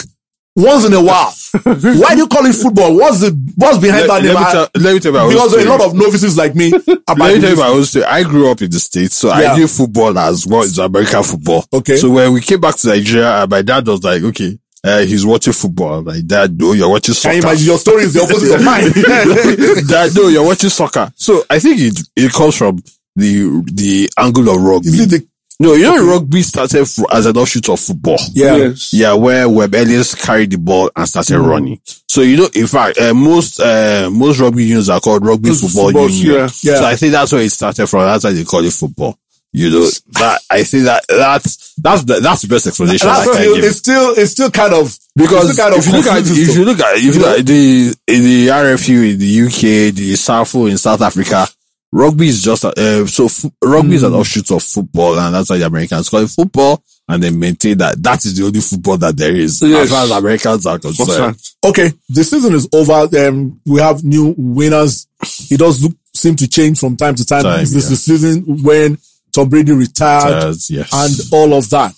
once 0.56 0.86
in 0.86 0.94
a 0.94 1.02
while. 1.02 1.34
Why 1.64 2.14
do 2.14 2.18
you 2.22 2.28
call 2.28 2.46
it 2.46 2.54
football? 2.54 2.96
What's 2.96 3.22
the 3.22 3.32
what's 3.56 3.80
behind 3.80 4.08
Let, 4.08 4.22
that 4.22 4.34
let 4.34 4.40
me 4.40 4.52
tell, 4.52 4.70
let 4.84 4.94
me 4.94 5.00
tell 5.00 5.12
you 5.14 5.20
own 5.20 5.30
because 5.30 5.54
a 5.54 5.70
lot 5.70 5.82
of 5.82 5.96
novices 5.96 6.38
like 6.38 6.54
me. 6.56 6.70
Let 6.72 6.86
me 6.86 6.94
tell 7.16 7.38
you 7.40 7.54
about 7.54 7.58
my 7.58 7.68
own 7.70 7.86
story. 7.86 8.06
I 8.06 8.24
grew 8.24 8.52
up 8.52 8.62
in 8.62 8.70
the 8.70 8.80
States, 8.80 9.16
so 9.16 9.30
Yeah. 9.30 9.54
I 9.54 9.58
knew 9.58 9.68
football 9.68 10.18
as 10.20 10.46
well 10.46 10.62
as 10.62 10.78
American 10.78 11.24
football. 11.24 11.66
Okay. 11.74 11.98
So 11.98 12.12
when 12.12 12.32
we 12.34 12.42
came 12.42 12.62
back 12.62 12.76
to 12.78 12.88
Nigeria, 12.90 13.44
uh, 13.44 13.48
my 13.50 13.64
dad 13.64 13.88
was 13.88 14.04
like, 14.04 14.22
okay, 14.22 14.60
uh, 14.84 15.00
he's 15.02 15.26
watching 15.26 15.54
football. 15.54 16.00
I'm 16.00 16.06
like, 16.06 16.26
dad, 16.26 16.60
no, 16.60 16.74
you're 16.74 16.90
watching 16.90 17.16
Can 17.16 17.36
you 17.36 17.42
imagine 17.42 17.66
your 17.66 17.78
story 17.78 18.04
is 18.04 18.14
the 18.14 18.22
opposite 18.22 18.56
of 18.56 18.64
mine? 18.64 18.92
dad, 19.88 20.12
no, 20.16 20.28
you're 20.28 20.46
watching 20.46 20.70
soccer. 20.70 21.12
So 21.16 21.44
I 21.50 21.60
think 21.60 21.80
it, 21.80 22.00
it 22.16 22.32
comes 22.34 22.58
from 22.58 22.78
the, 23.16 23.64
the 23.72 24.10
angle 24.18 24.50
of 24.50 24.62
rugby. 24.62 24.90
Is 24.90 25.00
it 25.02 25.10
the 25.10 25.28
no, 25.60 25.74
you 25.76 25.84
know, 25.84 26.06
rugby 26.14 26.42
started 26.42 26.82
f- 26.82 27.06
as 27.12 27.28
an 27.28 27.38
offshoot 27.38 27.70
of 27.70 27.80
football. 27.80 28.18
yeah? 28.34 28.56
Yes. 28.56 28.92
Yeah, 28.92 29.14
where 29.14 29.48
Webb 29.48 29.76
Ellis 29.76 30.16
carried 30.16 30.52
the 30.52 30.58
ball 30.58 30.90
and 30.96 31.08
started 31.08 31.36
Mm. 31.36 31.48
running. 31.48 31.80
So 32.10 32.22
you 32.22 32.38
know, 32.38 32.50
in 32.56 32.68
fact, 32.68 32.98
uh, 33.00 33.14
most 33.14 33.60
uh, 33.62 34.10
most 34.12 34.40
rugby 34.40 34.66
unions 34.66 34.90
are 34.90 35.00
called 35.00 35.26
rugby 35.26 35.52
football, 35.52 35.86
football, 35.86 36.10
union. 36.10 36.36
yeah. 36.36 36.50
Yeah. 36.64 36.76
So 36.80 36.86
I 36.86 36.96
think 36.96 37.12
that's 37.14 37.32
where 37.32 37.42
it 37.44 37.52
started 37.52 37.88
from. 37.88 38.02
That's 38.02 38.24
why 38.24 38.32
they 38.34 38.44
call 38.44 38.66
it 38.66 38.74
football. 38.74 39.18
You 39.56 39.70
know, 39.70 39.86
that 40.20 40.42
I 40.50 40.64
think 40.64 40.86
that 40.86 41.06
that's 41.08 41.76
that's 41.76 42.04
the, 42.06 42.20
that's 42.20 42.42
the 42.42 42.48
best 42.48 42.66
explanation 42.68 43.08
I 43.08 43.24
can 43.24 43.54
give. 43.54 43.64
it's 43.64 43.78
still 43.78 44.14
it's 44.18 44.32
still 44.32 44.50
kind 44.50 44.74
of 44.74 44.98
Because 45.16 45.56
kind 45.56 45.74
of 45.76 45.80
if 45.80 45.86
you 45.88 45.94
look 45.94 46.08
at 46.08 46.18
if 46.26 46.56
you 46.58 46.66
look 46.66 46.80
at 46.80 46.96
if 46.98 47.04
you 47.16 47.22
look 47.22 47.40
at 47.40 47.46
the 47.46 47.94
in 48.08 48.24
the 48.24 48.48
RFU 48.48 49.12
in 49.14 49.20
the 49.20 49.42
UK, 49.46 49.94
the 49.94 50.14
SAFU 50.14 50.72
in 50.72 50.78
South 50.80 51.02
Africa, 51.02 51.48
rugby 51.92 52.30
is 52.30 52.42
just 52.42 52.66
uh, 52.66 53.06
so 53.06 53.26
f- 53.26 53.46
rugby 53.64 53.96
is 53.96 54.02
an 54.04 54.14
offshoot 54.14 54.50
of 54.52 54.64
football, 54.64 55.20
and 55.20 55.36
that's 55.36 55.52
why 55.52 55.58
the 55.60 55.66
Americans 55.68 56.10
call 56.10 56.22
it 56.22 56.30
football, 56.32 56.84
and 57.08 57.22
they 57.22 57.30
maintain 57.30 57.78
that 57.78 58.02
that 58.02 58.26
is 58.26 58.36
the 58.36 58.46
only 58.46 58.60
football 58.60 58.98
that 58.98 59.16
there 59.16 59.36
is 59.36 59.62
Yes. 59.62 59.84
as 59.84 59.90
far 59.92 60.04
as 60.06 60.10
Americans 60.12 60.66
are 60.66 60.80
concerned. 60.80 61.38
okay, 61.64 61.92
the 62.10 62.24
season 62.24 62.56
is 62.56 62.68
over. 62.74 63.08
Um, 63.28 63.62
we 63.68 63.80
have 63.82 64.04
new 64.04 64.34
winners. 64.36 65.06
It 65.52 65.60
does 65.60 65.84
look, 65.84 65.94
seem 66.12 66.36
to 66.38 66.48
change 66.48 66.80
from 66.80 66.98
time 66.98 67.14
to 67.14 67.24
time. 67.26 67.44
Time, 67.44 67.60
this 67.60 67.76
is 67.76 67.90
the 67.90 67.96
season 67.98 68.64
when 68.64 68.98
Tom 69.34 69.50
Brady 69.50 69.72
retired 69.74 70.44
Uh, 70.44 70.54
yes, 70.70 70.90
and 70.94 71.34
all 71.34 71.54
of 71.54 71.70
that. 71.72 71.94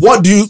What 0.00 0.24
do 0.24 0.30
you, 0.30 0.46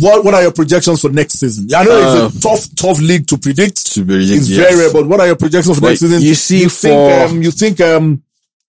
what, 0.00 0.24
what 0.24 0.34
are 0.34 0.42
your 0.42 0.52
projections 0.52 1.00
for 1.00 1.08
next 1.10 1.34
season? 1.40 1.68
I 1.74 1.82
know 1.82 2.26
it's 2.28 2.36
a 2.36 2.40
tough, 2.40 2.64
tough 2.76 3.00
league 3.00 3.26
to 3.28 3.36
predict. 3.38 3.92
to 3.94 4.04
be 4.04 4.14
It's 4.22 4.48
yes. 4.48 4.58
very 4.58 4.76
rare, 4.78 4.92
but 4.92 5.06
what 5.08 5.18
are 5.20 5.26
your 5.26 5.34
projections 5.36 5.76
for 5.76 5.80
But 5.82 5.88
next 5.88 6.00
season? 6.00 6.22
you 6.22 6.34
see 6.36 6.68
think, 6.68 6.92
for- 6.92 7.24
um, 7.24 7.42
you 7.42 7.50
think, 7.50 7.80
um, 7.80 8.22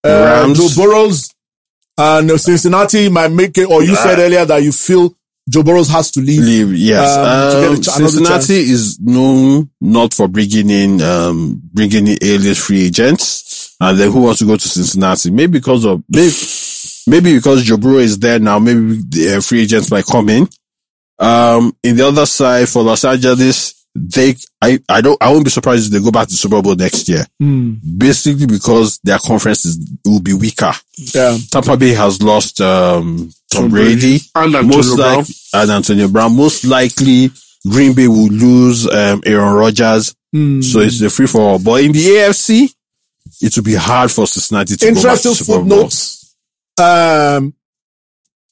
uh, 0.03 0.51
Joe 0.55 0.69
Burrows 0.75 1.29
and 1.97 2.31
uh, 2.31 2.37
Cincinnati 2.39 3.09
might 3.09 3.31
make 3.31 3.55
it, 3.59 3.65
or 3.69 3.83
you 3.83 3.95
said 3.95 4.17
earlier 4.17 4.43
that 4.45 4.63
you 4.63 4.71
feel 4.71 5.15
Joe 5.47 5.61
Burrows 5.61 5.89
has 5.89 6.09
to 6.11 6.21
leave. 6.21 6.41
Leave, 6.41 6.73
yes. 6.73 7.15
Um, 7.15 7.51
to 7.51 7.61
get 7.61 7.63
a 7.65 7.69
Um, 7.69 7.81
ch- 7.81 7.87
another 7.99 8.09
Cincinnati 8.09 8.71
is 8.71 8.99
known 8.99 9.69
not 9.79 10.13
for 10.15 10.27
bringing 10.27 10.71
in, 10.71 11.01
um, 11.01 11.61
bringing 11.71 12.07
in 12.07 12.17
A-list 12.19 12.61
free 12.61 12.85
agents. 12.85 13.52
And 13.83 13.97
then 13.99 14.11
who 14.11 14.21
wants 14.21 14.39
to 14.39 14.45
go 14.45 14.55
to 14.57 14.67
Cincinnati? 14.69 15.31
Maybe 15.31 15.59
because 15.59 15.85
of, 15.85 16.03
maybe, 16.09 16.31
maybe 17.07 17.35
because 17.35 17.63
Joe 17.63 17.77
is 17.97 18.17
there 18.19 18.39
now, 18.39 18.59
maybe 18.59 19.01
the 19.09 19.35
uh, 19.37 19.41
free 19.41 19.61
agents 19.63 19.91
might 19.91 20.05
come 20.05 20.29
in. 20.29 20.47
Um, 21.19 21.75
in 21.83 21.95
the 21.97 22.07
other 22.07 22.25
side 22.25 22.67
for 22.69 22.83
Los 22.83 23.03
Angeles, 23.05 23.73
they, 23.95 24.35
I, 24.61 24.79
I 24.89 25.01
don't, 25.01 25.21
I 25.21 25.31
won't 25.31 25.43
be 25.45 25.51
surprised 25.51 25.85
if 25.87 25.91
they 25.93 26.03
go 26.03 26.11
back 26.11 26.27
to 26.27 26.33
Super 26.35 26.61
Bowl 26.61 26.75
next 26.75 27.07
year. 27.07 27.25
Hmm. 27.39 27.73
Basically 27.97 28.47
because 28.47 28.99
their 29.03 29.19
conference 29.19 29.65
is, 29.65 29.77
will 30.05 30.19
be 30.21 30.33
weaker. 30.33 30.71
Yeah. 30.97 31.37
Tampa 31.51 31.77
Bay 31.77 31.93
has 31.93 32.21
lost, 32.21 32.59
um, 32.61 33.29
Tom 33.51 33.63
Tom 33.63 33.69
Brady 33.69 33.93
Brady 33.99 34.19
and 34.35 34.55
Antonio 34.55 34.75
most 34.77 34.95
Brown. 34.95 35.17
like 35.17 35.27
and 35.53 35.71
Antonio 35.71 36.07
Brown. 36.07 36.35
Most 36.35 36.65
likely, 36.65 37.29
Green 37.69 37.93
Bay 37.93 38.07
will 38.07 38.27
lose 38.29 38.87
um, 38.89 39.21
Aaron 39.25 39.53
Rodgers, 39.53 40.15
Hmm. 40.33 40.61
so 40.63 40.79
it's 40.79 40.99
the 40.99 41.11
free 41.11 41.27
for 41.27 41.41
all. 41.41 41.59
But 41.59 41.83
in 41.83 41.91
the 41.91 42.03
AFC, 42.03 42.73
it 43.43 43.55
will 43.55 43.63
be 43.63 43.75
hard 43.75 44.09
for 44.11 44.25
Cincinnati 44.25 44.75
to 44.77 44.87
Interesting 44.87 45.31
go 45.31 45.35
back 45.35 45.37
to 45.37 45.45
footnotes. 45.45 46.35
Um, 46.81 47.53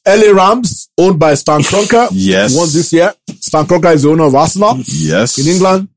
LA 0.06 0.32
Rams, 0.32 0.90
owned 0.98 1.20
by 1.20 1.34
Stan 1.36 1.62
Kroenke, 1.62 2.10
Yes. 2.12 2.56
won 2.56 2.68
this 2.72 2.92
year. 2.94 3.14
Stan 3.40 3.66
Kroenke 3.66 3.94
is 3.96 4.04
the 4.04 4.10
owner 4.10 4.26
of 4.26 4.36
Arsenal 4.36 4.76
Yes, 4.86 5.38
in 5.38 5.48
England. 5.48 5.88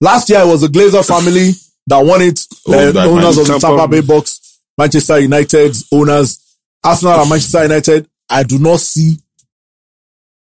Last 0.00 0.28
year 0.30 0.40
it 0.40 0.46
was 0.46 0.60
the 0.60 0.68
Glazer 0.68 1.06
family 1.06 1.52
that 1.86 1.98
won 2.04 2.20
it. 2.22 2.38
The 2.66 2.92
by 2.94 3.04
owners 3.06 3.38
of 3.38 3.46
the 3.46 3.58
Tampa 3.58 3.88
Bay 3.88 4.00
Bucks, 4.02 4.60
Manchester 4.76 5.18
United's 5.20 5.86
owners, 5.92 6.38
Arsenal 6.84 7.20
and 7.20 7.30
Manchester 7.30 7.62
United. 7.62 8.08
I 8.28 8.42
do 8.42 8.58
not 8.58 8.80
see 8.80 9.16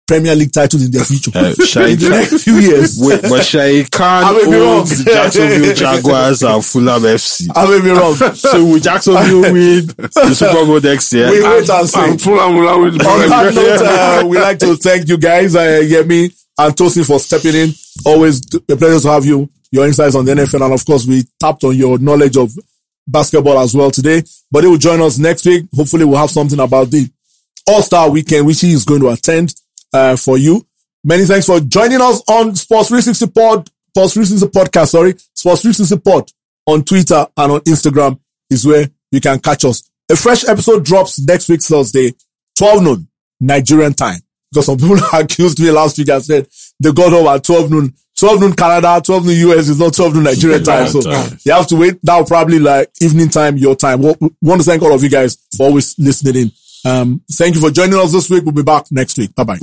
Premier 0.08 0.34
League 0.36 0.51
titles 0.53 0.84
in 0.86 0.91
their 0.91 1.03
future. 1.03 1.32
Uh, 1.36 1.53
Shai- 1.53 1.88
in 1.89 1.99
the 1.99 2.10
next 2.10 2.43
few 2.43 2.55
years. 2.55 2.97
Wait, 2.99 3.22
but 3.22 3.43
Shad 3.43 3.91
Khan 3.91 4.24
I 4.24 4.32
may 4.34 4.45
be 4.49 4.55
owns 4.55 5.03
the 5.03 5.12
Jacksonville 5.12 5.74
Jaguars 5.76 6.43
and 6.43 6.66
Fulham 6.66 7.03
FC. 7.03 7.47
I 7.53 7.66
may 7.70 7.82
be 7.84 7.89
wrong. 7.91 8.16
So 8.36 8.66
will 8.66 8.80
Jacksonville 8.80 9.41
win 9.53 9.86
the 9.88 10.34
Super 10.34 10.66
Bowl 10.66 10.80
next 10.80 11.12
year? 11.14 11.30
We 11.30 11.43
wait 11.43 11.70
and 11.70 11.89
see. 11.89 11.99
And 11.99 12.22
Fulham 12.22 12.55
will 12.55 12.68
always 12.68 12.97
be 12.97 13.05
On 13.05 13.30
that 13.30 13.53
note, 13.53 13.82
uh, 14.24 14.28
we 14.28 14.39
like 14.39 14.60
to 14.60 14.76
thank 14.78 15.08
you 15.10 15.18
guys, 15.18 15.55
uh, 15.55 15.82
Yemi 15.84 16.34
and 16.58 16.74
Tosin 16.76 17.05
for 17.05 17.20
stepping 17.20 17.53
in. 17.55 17.70
Always 18.05 18.41
a 18.55 18.76
pleasure 18.78 18.99
to 19.01 19.10
have 19.10 19.26
you, 19.26 19.49
your 19.72 19.86
insights 19.86 20.16
on 20.16 20.26
the 20.26 20.34
NFL. 20.34 20.64
And 20.66 20.74
of 20.74 20.86
course, 20.86 21.05
we 21.05 21.24
tapped 21.39 21.64
on 21.66 21.76
your 21.76 21.99
knowledge 21.99 22.38
of 22.38 22.51
basketball 23.08 23.60
as 23.60 23.76
well 23.76 23.91
today. 23.91 24.24
But 24.49 24.64
he 24.64 24.70
will 24.70 24.78
join 24.78 25.01
us 25.01 25.18
next 25.18 25.45
week. 25.45 25.66
Hopefully 25.76 26.05
we'll 26.05 26.18
have 26.18 26.30
something 26.32 26.60
about 26.60 26.89
the 26.91 27.10
All-Star 27.68 28.10
weekend, 28.10 28.45
which 28.47 28.62
he 28.62 28.72
is 28.72 28.86
going 28.86 29.01
to 29.01 29.10
attend, 29.10 29.53
uh, 29.94 30.16
for 30.16 30.38
you. 30.38 30.66
Many 31.04 31.26
thanks 31.26 31.46
for 31.46 31.60
joining 31.60 32.02
us 32.02 32.22
on 32.28 32.56
Sports 32.56 32.90
360 32.90 33.28
Pod, 33.28 33.70
Sports 33.90 34.14
360 34.14 34.48
Podcast, 34.60 34.90
sorry, 34.90 35.14
Sports 35.34 35.62
360 35.62 35.98
Pod 36.00 36.30
on 36.66 36.84
Twitter 36.84 37.26
and 37.38 37.52
on 37.54 37.60
Instagram 37.62 38.20
is 38.50 38.66
where 38.66 38.88
you 39.12 39.22
can 39.22 39.40
catch 39.40 39.66
us. 39.66 39.90
A 40.12 40.16
fresh 40.16 40.48
episode 40.48 40.86
drops 40.86 41.20
next 41.26 41.50
week, 41.50 41.62
Thursday, 41.62 42.14
12 42.58 42.84
noon, 42.84 43.08
Nigerian 43.40 43.94
time. 43.94 44.20
Because 44.52 44.66
some 44.68 44.78
people 44.78 44.98
accused 45.14 45.60
me 45.60 45.72
last 45.72 45.98
week 45.98 46.10
and 46.10 46.24
said 46.24 46.48
they 46.80 46.92
got 46.92 47.12
home 47.12 47.28
at 47.28 47.44
12 47.44 47.72
noon. 47.72 47.94
12 48.18 48.40
noon 48.42 48.54
Canada, 48.54 49.00
12 49.06 49.26
noon 49.28 49.50
US 49.52 49.68
is 49.70 49.80
not 49.80 49.94
12 49.94 50.16
noon 50.16 50.24
Nigerian 50.24 50.64
time. 50.64 50.88
So 50.88 51.02
time. 51.02 51.38
you 51.44 51.52
have 51.52 51.68
to 51.68 51.76
wait. 51.76 52.00
Now 52.04 52.24
probably 52.24 52.58
like 52.60 52.90
evening 53.02 53.30
time, 53.30 53.58
your 53.58 53.76
time. 53.76 54.02
We 54.02 54.14
we 54.20 54.30
want 54.42 54.62
to 54.62 54.66
thank 54.66 54.82
all 54.82 54.94
of 54.94 55.04
you 55.04 55.10
guys 55.10 55.38
for 55.56 55.68
always 55.68 55.98
listening 56.00 56.36
in. 56.44 56.52
Um, 56.86 57.22
thank 57.32 57.56
you 57.56 57.62
for 57.62 57.72
joining 57.72 58.00
us 58.00 58.12
this 58.12 58.30
week. 58.30 58.44
We'll 58.44 58.54
be 58.54 58.64
back 58.64 58.86
next 58.92 59.18
week. 59.18 59.34
Bye 59.36 59.44
bye. 59.44 59.60